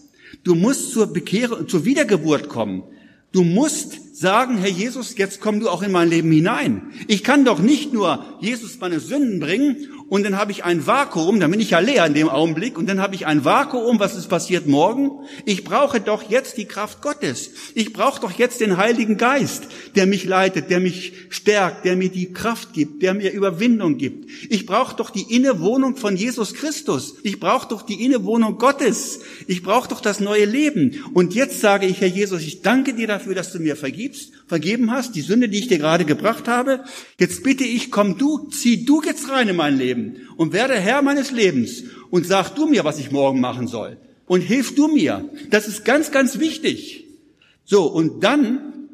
Du 0.43 0.55
musst 0.55 0.93
zur 0.93 1.13
Bekehrung, 1.13 1.69
zur 1.69 1.85
Wiedergeburt 1.85 2.49
kommen. 2.49 2.83
Du 3.31 3.45
musst 3.45 3.99
sagen, 4.19 4.57
Herr 4.57 4.71
Jesus, 4.71 5.19
jetzt 5.19 5.43
komm 5.43 5.61
du 5.61 5.69
auch 5.69 5.83
in 5.83 5.93
mein 5.93 6.09
Leben 6.09 6.33
hinein. 6.33 6.91
Ich 7.07 7.23
kann 7.23 7.45
doch 7.45 7.59
nicht 7.59 7.93
nur 7.93 8.25
Jesus 8.41 8.79
meine 8.81 8.99
Sünden 8.99 9.41
bringen 9.41 9.89
und 10.09 10.25
dann 10.25 10.39
habe 10.39 10.53
ich 10.53 10.65
ein 10.65 10.87
Vakuum, 10.87 11.39
dann 11.41 11.51
bin 11.51 11.61
ich 11.61 11.71
ja 11.71 11.81
leer 11.81 12.07
in 12.07 12.15
dem 12.15 12.29
Augenblick 12.29 12.79
und 12.79 12.89
dann 12.89 13.01
habe 13.01 13.15
ich 13.15 13.27
ein 13.27 13.45
Vakuum, 13.45 13.99
was 13.99 14.17
ist 14.17 14.29
passiert 14.29 14.67
morgen? 14.67 15.11
Ich 15.45 15.65
brauche 15.65 16.01
doch 16.01 16.31
jetzt 16.31 16.57
die 16.57 16.65
Kraft 16.65 17.03
Gottes. 17.03 17.51
Ich 17.75 17.93
brauche 17.93 18.21
doch 18.21 18.31
jetzt 18.31 18.61
den 18.61 18.79
Heiligen 18.79 19.19
Geist, 19.19 19.65
der 19.97 20.07
mich 20.07 20.25
leitet, 20.25 20.71
der 20.71 20.81
mich 20.81 21.13
stärkt, 21.29 21.85
der 21.85 21.97
mir 21.97 22.09
die 22.09 22.33
Kraft 22.33 22.73
gibt, 22.73 23.03
der 23.03 23.15
mir 23.15 23.33
Überwindung 23.33 23.99
gibt. 23.99 24.31
Ich 24.49 24.65
brauche 24.65 24.97
doch 24.97 25.11
die 25.11 25.35
Innewohnung 25.35 25.97
von 25.97 26.17
Jesus 26.17 26.55
Christus. 26.55 27.17
Ich 27.23 27.41
brauche 27.41 27.69
doch 27.69 27.83
die 27.83 28.05
Innewohnung 28.05 28.59
Gottes. 28.59 29.21
Ich 29.47 29.63
brauche 29.63 29.89
doch 29.89 30.01
das 30.01 30.21
neue 30.21 30.45
Leben. 30.45 31.05
Und 31.13 31.35
jetzt 31.35 31.61
sage 31.61 31.87
ich, 31.87 32.01
Herr 32.01 32.09
Jesus, 32.09 32.43
ich 32.43 32.63
danke 32.63 32.95
dir 32.95 33.09
dafür, 33.09 33.35
dass 33.35 33.53
du 33.53 33.59
mir 33.59 33.75
vergibst, 33.75 34.06
vergeben 34.47 34.91
hast, 34.91 35.15
die 35.15 35.23
Sünde, 35.23 35.49
die 35.49 35.59
ich 35.59 35.69
dir 35.69 35.79
gerade 35.79 36.05
gebracht 36.05 36.49
habe. 36.49 36.85
Jetzt 37.19 37.43
bitte 37.43 37.65
ich, 37.65 37.91
komm 37.91 38.19
du, 38.19 38.49
zieh 38.51 38.85
du 38.85 39.03
jetzt 39.03 39.29
rein 39.31 39.49
in 39.49 39.57
mein 39.57 39.77
Leben. 39.77 39.87
Leben 39.87 40.29
und 40.37 40.53
werde 40.53 40.75
Herr 40.75 41.03
meines 41.03 41.31
Lebens 41.31 41.85
und 42.11 42.27
sag 42.27 42.51
du 42.51 42.67
mir, 42.67 42.85
was 42.85 42.99
ich 42.99 43.11
morgen 43.11 43.41
machen 43.41 43.67
soll 43.67 43.99
und 44.27 44.41
hilf 44.41 44.75
du 44.75 44.89
mir. 44.89 45.29
Das 45.51 45.69
ist 45.69 45.85
ganz, 45.85 46.11
ganz 46.11 46.39
wichtig. 46.39 47.05
So, 47.65 47.87
und 47.87 48.23
dann 48.23 48.89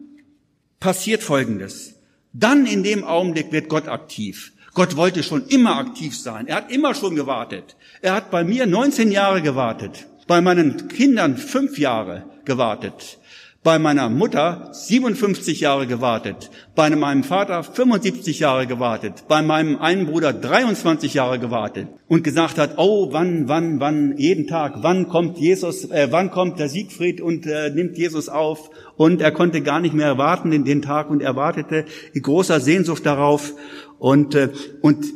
passiert 0.81 1.23
Folgendes. 1.23 1.95
Dann 2.33 2.67
in 2.67 2.83
dem 2.83 3.05
Augenblick 3.05 3.53
wird 3.53 3.69
Gott 3.69 3.89
aktiv. 3.89 4.53
Gott 4.75 4.97
wollte 4.97 5.23
schon 5.23 5.47
immer 5.49 5.77
aktiv 5.77 6.19
sein. 6.19 6.47
Er 6.47 6.57
hat 6.57 6.73
immer 6.73 6.95
schon 6.95 7.15
gewartet. 7.15 7.77
Er 8.01 8.15
hat 8.15 8.31
bei 8.31 8.43
mir 8.43 8.67
19 8.67 9.13
Jahre 9.13 9.43
gewartet, 9.43 10.07
bei 10.27 10.41
meinen 10.41 10.89
Kindern 10.89 11.37
fünf 11.37 11.79
Jahre 11.79 12.25
gewartet. 12.47 13.19
Bei 13.65 13.79
meiner 13.79 14.11
Mutter 14.11 14.71
57 14.73 15.61
Jahre 15.61 15.87
gewartet, 15.87 16.51
bei 16.75 16.91
meinem 16.91 17.23
Vater 17.23 17.63
75 17.63 18.41
Jahre 18.41 18.67
gewartet, 18.67 19.23
bei 19.29 19.41
meinem 19.41 19.79
einen 19.79 20.07
Bruder 20.07 20.33
23 20.33 21.14
Jahre 21.14 21.39
gewartet 21.39 21.87
und 22.09 22.25
gesagt 22.25 22.59
hat, 22.59 22.72
oh, 22.79 23.13
wann, 23.13 23.47
wann, 23.47 23.79
wann, 23.79 24.18
jeden 24.18 24.49
Tag, 24.49 24.83
wann 24.83 25.09
kommt 25.09 25.39
Jesus, 25.39 25.89
äh, 25.93 26.09
wann 26.11 26.33
kommt 26.33 26.59
der 26.59 26.68
Siegfried 26.68 27.21
und 27.21 27.47
äh, 27.47 27.71
nimmt 27.71 27.97
Jesus 27.97 28.29
auf? 28.29 28.68
Und 28.97 29.21
er 29.21 29.30
konnte 29.30 29.61
gar 29.61 29.79
nicht 29.79 29.95
mehr 29.95 30.18
warten 30.18 30.51
in 30.51 30.64
den 30.64 30.83
Tag 30.83 31.09
und 31.09 31.22
er 31.22 31.37
wartete 31.37 31.84
in 32.14 32.22
großer 32.22 32.59
Sehnsucht 32.59 33.07
darauf. 33.07 33.55
Und, 34.01 34.34
äh, 34.34 34.49
und 34.80 35.07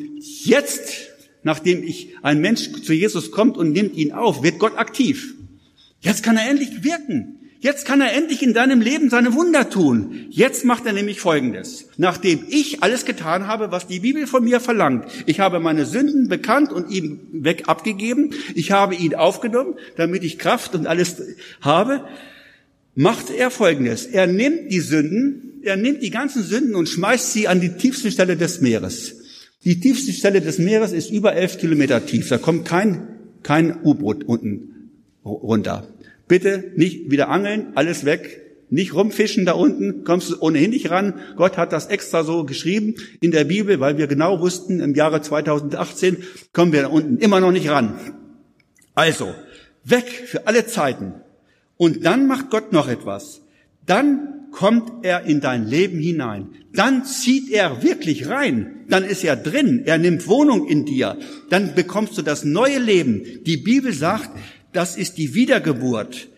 jetzt, 0.45 1.09
nachdem 1.43 1.83
ich, 1.83 2.15
ein 2.23 2.41
Mensch 2.41 2.71
zu 2.85 2.93
Jesus 2.93 3.33
kommt 3.33 3.57
und 3.57 3.73
nimmt 3.73 3.97
ihn 3.97 4.13
auf, 4.13 4.45
wird 4.45 4.61
Gott 4.61 4.79
aktiv. 4.79 5.35
Jetzt 5.99 6.23
kann 6.23 6.37
er 6.37 6.49
endlich 6.49 6.85
wirken. 6.85 7.41
Jetzt 7.61 7.87
kann 7.87 8.01
er 8.01 8.13
endlich 8.13 8.43
in 8.43 8.53
deinem 8.53 8.81
Leben 8.81 9.09
seine 9.09 9.35
Wunder 9.35 9.71
tun. 9.71 10.27
Jetzt 10.29 10.65
macht 10.65 10.85
er 10.85 10.93
nämlich 10.93 11.21
Folgendes. 11.21 11.89
Nachdem 11.97 12.45
ich 12.49 12.83
alles 12.83 13.05
getan 13.05 13.47
habe, 13.47 13.73
was 13.73 13.87
die 13.87 14.01
Bibel 14.01 14.27
von 14.27 14.45
mir 14.45 14.61
verlangt, 14.61 15.07
ich 15.25 15.41
habe 15.41 15.59
meine 15.59 15.87
Sünden 15.87 16.29
bekannt 16.29 16.71
und 16.71 16.91
ihm 16.91 17.21
weg 17.33 17.65
abgegeben, 17.67 18.31
ich 18.55 18.73
habe 18.73 18.95
ihn 18.95 19.15
aufgenommen, 19.15 19.75
damit 19.97 20.23
ich 20.23 20.39
Kraft 20.39 20.75
und 20.75 20.87
alles 20.87 21.17
habe, 21.63 22.05
macht 22.95 23.31
er 23.31 23.51
Folgendes. 23.51 24.07
Er 24.07 24.27
nimmt 24.27 24.71
die 24.71 24.81
Sünden, 24.81 25.61
er 25.63 25.77
nimmt 25.77 26.03
die 26.03 26.11
ganzen 26.11 26.43
Sünden 26.43 26.75
und 26.75 26.89
schmeißt 26.89 27.33
sie 27.33 27.49
an 27.49 27.61
die 27.61 27.77
tiefste 27.77 28.11
Stelle 28.11 28.37
des 28.37 28.61
Meeres. 28.61 29.17
Die 29.65 29.81
tiefste 29.81 30.13
Stelle 30.13 30.41
des 30.41 30.59
Meeres 30.59 30.93
ist 30.93 31.11
über 31.11 31.35
elf 31.35 31.59
Kilometer 31.59 32.05
tief. 32.05 32.29
Da 32.29 32.39
kommt 32.39 32.67
kein, 32.67 33.09
kein 33.43 33.83
U-Boot 33.83 34.25
unten 34.25 34.91
runter. 35.25 35.89
Bitte 36.29 36.73
nicht 36.77 37.11
wieder 37.11 37.29
angeln, 37.29 37.73
alles 37.75 38.05
weg. 38.05 38.43
Nicht 38.69 38.95
rumfischen 38.95 39.47
da 39.47 39.53
unten, 39.53 40.03
kommst 40.03 40.31
du 40.31 40.41
ohnehin 40.41 40.71
nicht 40.71 40.91
ran. 40.91 41.15
Gott 41.37 41.57
hat 41.57 41.73
das 41.73 41.87
extra 41.87 42.25
so 42.25 42.45
geschrieben 42.45 42.97
in 43.21 43.31
der 43.31 43.45
Bibel, 43.45 43.79
weil 43.79 43.97
wir 43.97 44.09
genau 44.09 44.41
wussten, 44.41 44.81
im 44.81 44.95
Jahre 44.95 45.23
2018 45.23 46.17
kommen 46.53 46.73
wir 46.73 46.83
da 46.83 46.89
unten 46.89 47.19
immer 47.19 47.39
noch 47.39 47.53
nicht 47.53 47.71
ran. 47.71 47.95
Also, 48.95 49.33
weg 49.85 50.07
für 50.27 50.49
alle 50.49 50.67
Zeiten. 50.67 51.15
Und 51.77 52.05
dann 52.05 52.27
macht 52.27 52.51
Gott 52.51 52.73
noch 52.73 52.89
etwas. 52.89 53.43
Dann 53.85 54.49
kommt 54.51 55.05
er 55.05 55.25
in 55.25 55.41
dein 55.41 55.67
Leben 55.67 55.99
hinein. 55.99 56.49
Dann 56.73 57.05
zieht 57.05 57.51
er 57.51 57.83
wirklich 57.83 58.29
rein. 58.29 58.85
Dann 58.89 59.05
ist 59.05 59.23
er 59.23 59.37
drin. 59.37 59.83
Er 59.85 59.99
nimmt 59.99 60.27
Wohnung 60.27 60.67
in 60.67 60.87
dir. 60.87 61.19
Dann 61.51 61.75
bekommst 61.75 62.17
du 62.17 62.23
das 62.23 62.45
neue 62.45 62.79
Leben. 62.79 63.23
Die 63.45 63.59
Bibel 63.59 63.93
sagt, 63.93 64.31
das 64.77 64.97
ist 64.97 65.17
die 65.17 65.35
Wiedergeburt. 65.35 66.29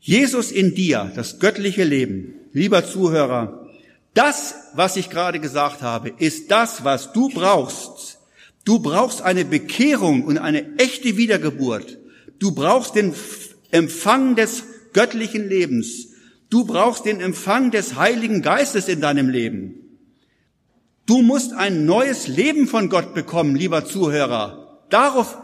Jesus 0.00 0.50
in 0.50 0.74
dir, 0.74 1.12
das 1.14 1.38
göttliche 1.38 1.84
Leben. 1.84 2.34
Lieber 2.52 2.84
Zuhörer, 2.84 3.68
das, 4.14 4.54
was 4.74 4.96
ich 4.96 5.10
gerade 5.10 5.38
gesagt 5.38 5.82
habe, 5.82 6.12
ist 6.18 6.50
das, 6.50 6.84
was 6.84 7.12
du 7.12 7.28
brauchst. 7.28 8.18
Du 8.64 8.80
brauchst 8.80 9.22
eine 9.22 9.44
Bekehrung 9.44 10.24
und 10.24 10.38
eine 10.38 10.76
echte 10.78 11.16
Wiedergeburt. 11.16 11.98
Du 12.40 12.52
brauchst 12.52 12.96
den 12.96 13.14
Empfang 13.70 14.34
des 14.34 14.64
göttlichen 14.92 15.48
Lebens. 15.48 16.08
Du 16.50 16.64
brauchst 16.64 17.04
den 17.04 17.20
Empfang 17.20 17.70
des 17.70 17.94
Heiligen 17.94 18.42
Geistes 18.42 18.88
in 18.88 19.00
deinem 19.00 19.28
Leben. 19.28 20.00
Du 21.06 21.22
musst 21.22 21.52
ein 21.52 21.86
neues 21.86 22.26
Leben 22.26 22.66
von 22.66 22.88
Gott 22.88 23.14
bekommen, 23.14 23.54
lieber 23.54 23.84
Zuhörer. 23.84 24.80
Darauf 24.90 25.38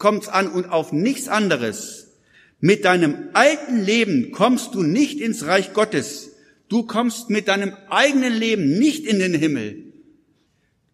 kommt 0.00 0.24
es 0.24 0.28
an 0.28 0.48
und 0.48 0.72
auf 0.72 0.90
nichts 0.90 1.28
anderes. 1.28 2.08
Mit 2.58 2.84
deinem 2.84 3.28
alten 3.34 3.78
Leben 3.78 4.32
kommst 4.32 4.74
du 4.74 4.82
nicht 4.82 5.20
ins 5.20 5.46
Reich 5.46 5.72
Gottes. 5.72 6.32
Du 6.68 6.82
kommst 6.82 7.30
mit 7.30 7.46
deinem 7.46 7.74
eigenen 7.88 8.32
Leben 8.32 8.78
nicht 8.78 9.06
in 9.06 9.20
den 9.20 9.34
Himmel. 9.34 9.84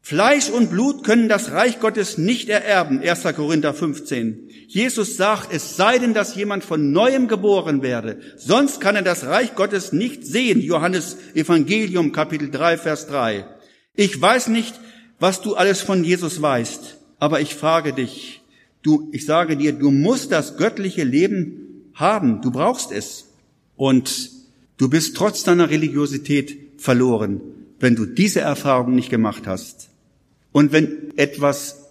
Fleisch 0.03 0.51
und 0.51 0.71
Blut 0.71 1.03
können 1.03 1.29
das 1.29 1.51
Reich 1.51 1.81
Gottes 1.81 2.17
nicht 2.17 2.49
ererben, 2.49 3.01
1. 3.01 3.25
Korinther 3.35 3.75
15. 3.75 4.51
Jesus 4.69 5.17
sagt, 5.17 5.53
es 5.53 5.77
sei 5.77 5.99
denn, 5.99 6.15
dass 6.15 6.37
jemand 6.37 6.63
von 6.63 6.93
neuem 6.93 7.27
geboren 7.27 7.83
werde, 7.83 8.21
sonst 8.37 8.81
kann 8.81 8.95
er 8.95 9.03
das 9.03 9.27
Reich 9.27 9.57
Gottes 9.57 9.93
nicht 9.93 10.25
sehen, 10.25 10.61
Johannes 10.61 11.17
Evangelium 11.35 12.13
Kapitel 12.13 12.53
3, 12.53 12.79
Vers 12.79 13.09
3. 13.09 13.47
Ich 13.95 14.21
weiß 14.21 14.47
nicht, 14.49 14.79
was 15.19 15.43
du 15.43 15.57
alles 15.57 15.81
von 15.81 16.05
Jesus 16.05 16.41
weißt, 16.41 16.99
aber 17.19 17.41
ich 17.41 17.57
frage 17.57 17.93
dich, 17.93 18.43
du, 18.87 19.09
ich 19.13 19.27
sage 19.27 19.57
dir, 19.57 19.73
du 19.73 19.91
musst 19.91 20.33
das 20.33 20.57
göttliche 20.57 21.05
Leben 21.05 21.91
haben, 21.95 22.41
du 22.41 22.51
brauchst 22.51 22.93
es. 22.93 23.27
Und 23.75 24.31
du 24.79 24.89
bist 24.89 25.17
trotz 25.17 25.43
deiner 25.43 25.71
Religiosität 25.71 26.57
verloren, 26.79 27.41
wenn 27.81 27.97
du 27.97 28.07
diese 28.07 28.41
Erfahrung 28.41 28.95
nicht 28.95 29.11
gemacht 29.11 29.47
hast. 29.47 29.91
Und 30.53 30.73
wenn 30.73 31.17
etwas, 31.17 31.85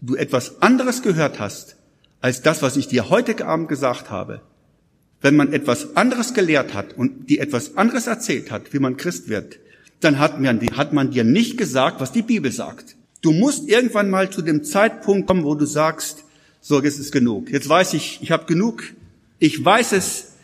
du 0.00 0.16
etwas 0.16 0.62
anderes 0.62 1.02
gehört 1.02 1.38
hast, 1.38 1.76
als 2.20 2.42
das, 2.42 2.62
was 2.62 2.76
ich 2.76 2.88
dir 2.88 3.10
heute 3.10 3.46
Abend 3.46 3.68
gesagt 3.68 4.10
habe, 4.10 4.40
wenn 5.20 5.36
man 5.36 5.52
etwas 5.52 5.96
anderes 5.96 6.34
gelehrt 6.34 6.74
hat 6.74 6.96
und 6.96 7.28
die 7.28 7.38
etwas 7.38 7.76
anderes 7.76 8.06
erzählt 8.06 8.50
hat, 8.50 8.72
wie 8.72 8.78
man 8.78 8.96
Christ 8.96 9.28
wird, 9.28 9.58
dann 10.00 10.18
hat 10.18 10.40
man, 10.40 10.60
hat 10.76 10.92
man 10.92 11.10
dir 11.10 11.24
nicht 11.24 11.58
gesagt, 11.58 12.00
was 12.00 12.12
die 12.12 12.22
Bibel 12.22 12.50
sagt. 12.52 12.96
Du 13.20 13.32
musst 13.32 13.68
irgendwann 13.68 14.10
mal 14.10 14.30
zu 14.30 14.42
dem 14.42 14.62
Zeitpunkt 14.62 15.26
kommen, 15.26 15.44
wo 15.44 15.56
du 15.56 15.66
sagst, 15.66 16.24
so, 16.68 16.82
jetzt 16.82 16.98
ist 16.98 17.12
genug. 17.12 17.50
Jetzt 17.50 17.66
weiß 17.66 17.94
ich, 17.94 18.18
ich 18.20 18.30
habe 18.30 18.44
genug. 18.44 18.92
Ich 19.38 19.64
weiß 19.64 19.92
es. 19.92 20.34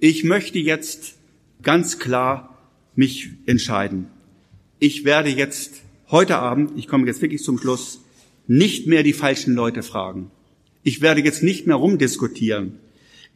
Ich 0.00 0.24
möchte 0.24 0.58
jetzt 0.58 1.14
ganz 1.62 2.00
klar 2.00 2.58
mich 2.96 3.30
entscheiden. 3.46 4.08
Ich 4.80 5.04
werde 5.04 5.28
jetzt 5.28 5.74
heute 6.10 6.38
Abend, 6.38 6.72
ich 6.76 6.88
komme 6.88 7.06
jetzt 7.06 7.22
wirklich 7.22 7.44
zum 7.44 7.58
Schluss, 7.58 8.00
nicht 8.48 8.88
mehr 8.88 9.04
die 9.04 9.12
falschen 9.12 9.54
Leute 9.54 9.84
fragen. 9.84 10.32
Ich 10.82 11.00
werde 11.00 11.20
jetzt 11.20 11.44
nicht 11.44 11.68
mehr 11.68 11.76
rumdiskutieren. 11.76 12.80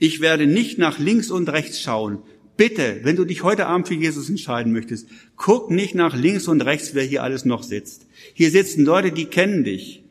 Ich 0.00 0.20
werde 0.20 0.48
nicht 0.48 0.78
nach 0.78 0.98
links 0.98 1.30
und 1.30 1.48
rechts 1.48 1.80
schauen. 1.80 2.18
Bitte, 2.56 3.02
wenn 3.04 3.14
du 3.14 3.24
dich 3.24 3.44
heute 3.44 3.66
Abend 3.66 3.86
für 3.86 3.94
Jesus 3.94 4.28
entscheiden 4.28 4.72
möchtest, 4.72 5.06
guck 5.36 5.70
nicht 5.70 5.94
nach 5.94 6.16
links 6.16 6.48
und 6.48 6.60
rechts, 6.62 6.92
wer 6.92 7.04
hier 7.04 7.22
alles 7.22 7.44
noch 7.44 7.62
sitzt. 7.62 8.08
Hier 8.34 8.50
sitzen 8.50 8.84
Leute, 8.84 9.12
die 9.12 9.26
kennen 9.26 9.62
dich. 9.62 10.01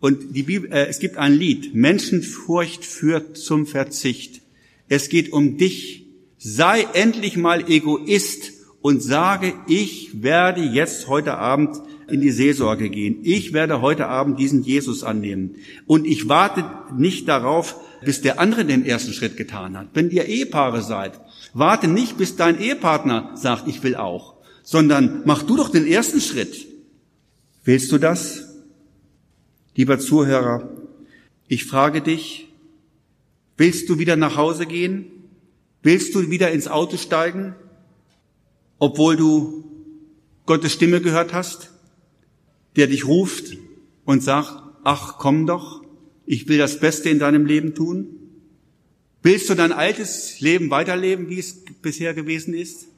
Und 0.00 0.34
die 0.34 0.42
Bibel, 0.42 0.72
äh, 0.72 0.86
es 0.86 0.98
gibt 0.98 1.18
ein 1.18 1.34
Lied, 1.34 1.74
Menschenfurcht 1.74 2.84
führt 2.84 3.36
zum 3.36 3.66
Verzicht. 3.66 4.40
Es 4.88 5.08
geht 5.08 5.32
um 5.32 5.58
dich. 5.58 6.06
Sei 6.38 6.86
endlich 6.94 7.36
mal 7.36 7.70
Egoist 7.70 8.52
und 8.80 9.02
sage, 9.02 9.52
ich 9.68 10.22
werde 10.22 10.62
jetzt 10.62 11.06
heute 11.06 11.36
Abend 11.36 11.76
in 12.08 12.22
die 12.22 12.30
Seelsorge 12.30 12.88
gehen. 12.88 13.18
Ich 13.22 13.52
werde 13.52 13.82
heute 13.82 14.08
Abend 14.08 14.40
diesen 14.40 14.62
Jesus 14.62 15.04
annehmen. 15.04 15.56
Und 15.86 16.06
ich 16.06 16.28
warte 16.28 16.64
nicht 16.96 17.28
darauf, 17.28 17.76
bis 18.02 18.22
der 18.22 18.40
andere 18.40 18.64
den 18.64 18.86
ersten 18.86 19.12
Schritt 19.12 19.36
getan 19.36 19.76
hat. 19.76 19.88
Wenn 19.92 20.10
ihr 20.10 20.24
Ehepaare 20.24 20.82
seid, 20.82 21.20
warte 21.52 21.88
nicht, 21.88 22.16
bis 22.16 22.36
dein 22.36 22.58
Ehepartner 22.58 23.32
sagt, 23.34 23.68
ich 23.68 23.82
will 23.82 23.96
auch, 23.96 24.36
sondern 24.62 25.22
mach 25.26 25.42
du 25.42 25.56
doch 25.56 25.68
den 25.68 25.86
ersten 25.86 26.20
Schritt. 26.20 26.66
Willst 27.64 27.92
du 27.92 27.98
das? 27.98 28.49
Lieber 29.80 29.98
Zuhörer, 29.98 30.68
ich 31.48 31.64
frage 31.64 32.02
dich, 32.02 32.48
willst 33.56 33.88
du 33.88 33.98
wieder 33.98 34.14
nach 34.14 34.36
Hause 34.36 34.66
gehen? 34.66 35.06
Willst 35.82 36.14
du 36.14 36.30
wieder 36.30 36.50
ins 36.50 36.68
Auto 36.68 36.98
steigen, 36.98 37.54
obwohl 38.78 39.16
du 39.16 39.64
Gottes 40.44 40.74
Stimme 40.74 41.00
gehört 41.00 41.32
hast? 41.32 41.70
der 42.76 42.88
dich 42.88 43.06
ruft 43.06 43.56
und 44.04 44.22
sagt, 44.22 44.52
ach, 44.84 45.16
komm 45.16 45.46
doch, 45.46 45.82
ich 46.26 46.46
will 46.46 46.58
das 46.58 46.78
Beste 46.78 47.08
in 47.08 47.18
deinem 47.18 47.46
Leben 47.46 47.74
tun? 47.74 48.08
Willst 49.22 49.48
du 49.48 49.54
dein 49.54 49.72
altes 49.72 50.40
Leben 50.40 50.68
weiterleben, 50.68 51.30
wie 51.30 51.38
es 51.38 51.64
bisher 51.80 52.12
gewesen 52.12 52.52
ist? 52.52 52.88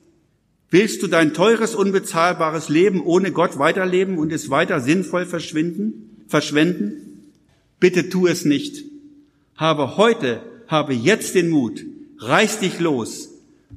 Willst 0.69 1.01
du 1.01 1.07
dein 1.07 1.33
teures, 1.33 1.77
unbezahlbares 1.77 2.69
Leben 2.69 3.01
ohne 3.05 3.31
Gott 3.31 3.57
weiterleben 3.61 4.19
und 4.19 4.33
es 4.33 4.51
weiter 4.51 4.81
sinnvoll 4.81 5.27
verschwinden, 5.27 6.09
verschwenden? 6.33 7.31
Bitte 7.79 8.09
tu 8.09 8.27
es 8.27 8.45
nicht. 8.45 8.85
Habe 9.55 9.97
heute, 9.97 10.41
habe 10.67 10.95
jetzt 10.95 11.37
den 11.37 11.49
Mut. 11.49 11.85
Reiß 12.19 12.59
dich 12.59 12.81
los. 12.81 13.29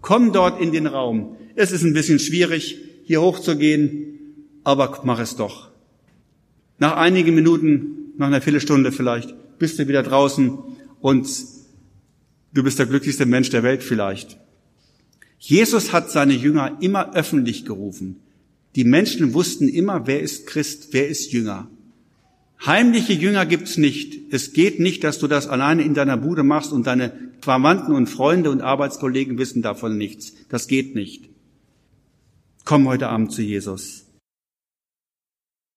Komm 0.01 0.33
dort 0.33 0.59
in 0.61 0.71
den 0.71 0.87
Raum. 0.87 1.35
Es 1.55 1.71
ist 1.71 1.83
ein 1.83 1.93
bisschen 1.93 2.19
schwierig, 2.19 2.77
hier 3.03 3.21
hochzugehen, 3.21 4.19
aber 4.63 5.01
mach 5.03 5.19
es 5.19 5.35
doch. 5.35 5.69
Nach 6.79 6.95
einigen 6.97 7.35
Minuten, 7.35 8.13
nach 8.17 8.27
einer 8.27 8.41
Viertelstunde 8.41 8.91
vielleicht, 8.91 9.35
bist 9.59 9.77
du 9.77 9.87
wieder 9.87 10.03
draußen 10.03 10.57
und 11.01 11.27
du 12.53 12.63
bist 12.63 12.79
der 12.79 12.85
glücklichste 12.85 13.25
Mensch 13.25 13.49
der 13.49 13.63
Welt 13.63 13.83
vielleicht. 13.83 14.37
Jesus 15.39 15.93
hat 15.93 16.09
seine 16.09 16.33
Jünger 16.33 16.77
immer 16.81 17.13
öffentlich 17.15 17.65
gerufen. 17.65 18.17
Die 18.75 18.83
Menschen 18.83 19.33
wussten 19.33 19.67
immer, 19.67 20.07
wer 20.07 20.21
ist 20.21 20.47
Christ, 20.47 20.89
wer 20.91 21.07
ist 21.07 21.31
Jünger. 21.31 21.69
Heimliche 22.63 23.13
Jünger 23.13 23.45
gibt's 23.45 23.77
nicht. 23.77 24.31
Es 24.31 24.53
geht 24.53 24.79
nicht, 24.79 25.03
dass 25.03 25.19
du 25.19 25.27
das 25.27 25.47
alleine 25.47 25.83
in 25.83 25.93
deiner 25.93 26.17
Bude 26.17 26.43
machst 26.43 26.71
und 26.71 26.87
deine 26.87 27.11
Verwandten 27.41 27.93
und 27.93 28.07
Freunde 28.07 28.49
und 28.49 28.61
Arbeitskollegen 28.61 29.37
wissen 29.37 29.61
davon 29.61 29.97
nichts. 29.97 30.33
Das 30.49 30.67
geht 30.67 30.95
nicht. 30.95 31.29
Komm 32.63 32.87
heute 32.87 33.09
Abend 33.09 33.31
zu 33.31 33.41
Jesus. 33.41 34.04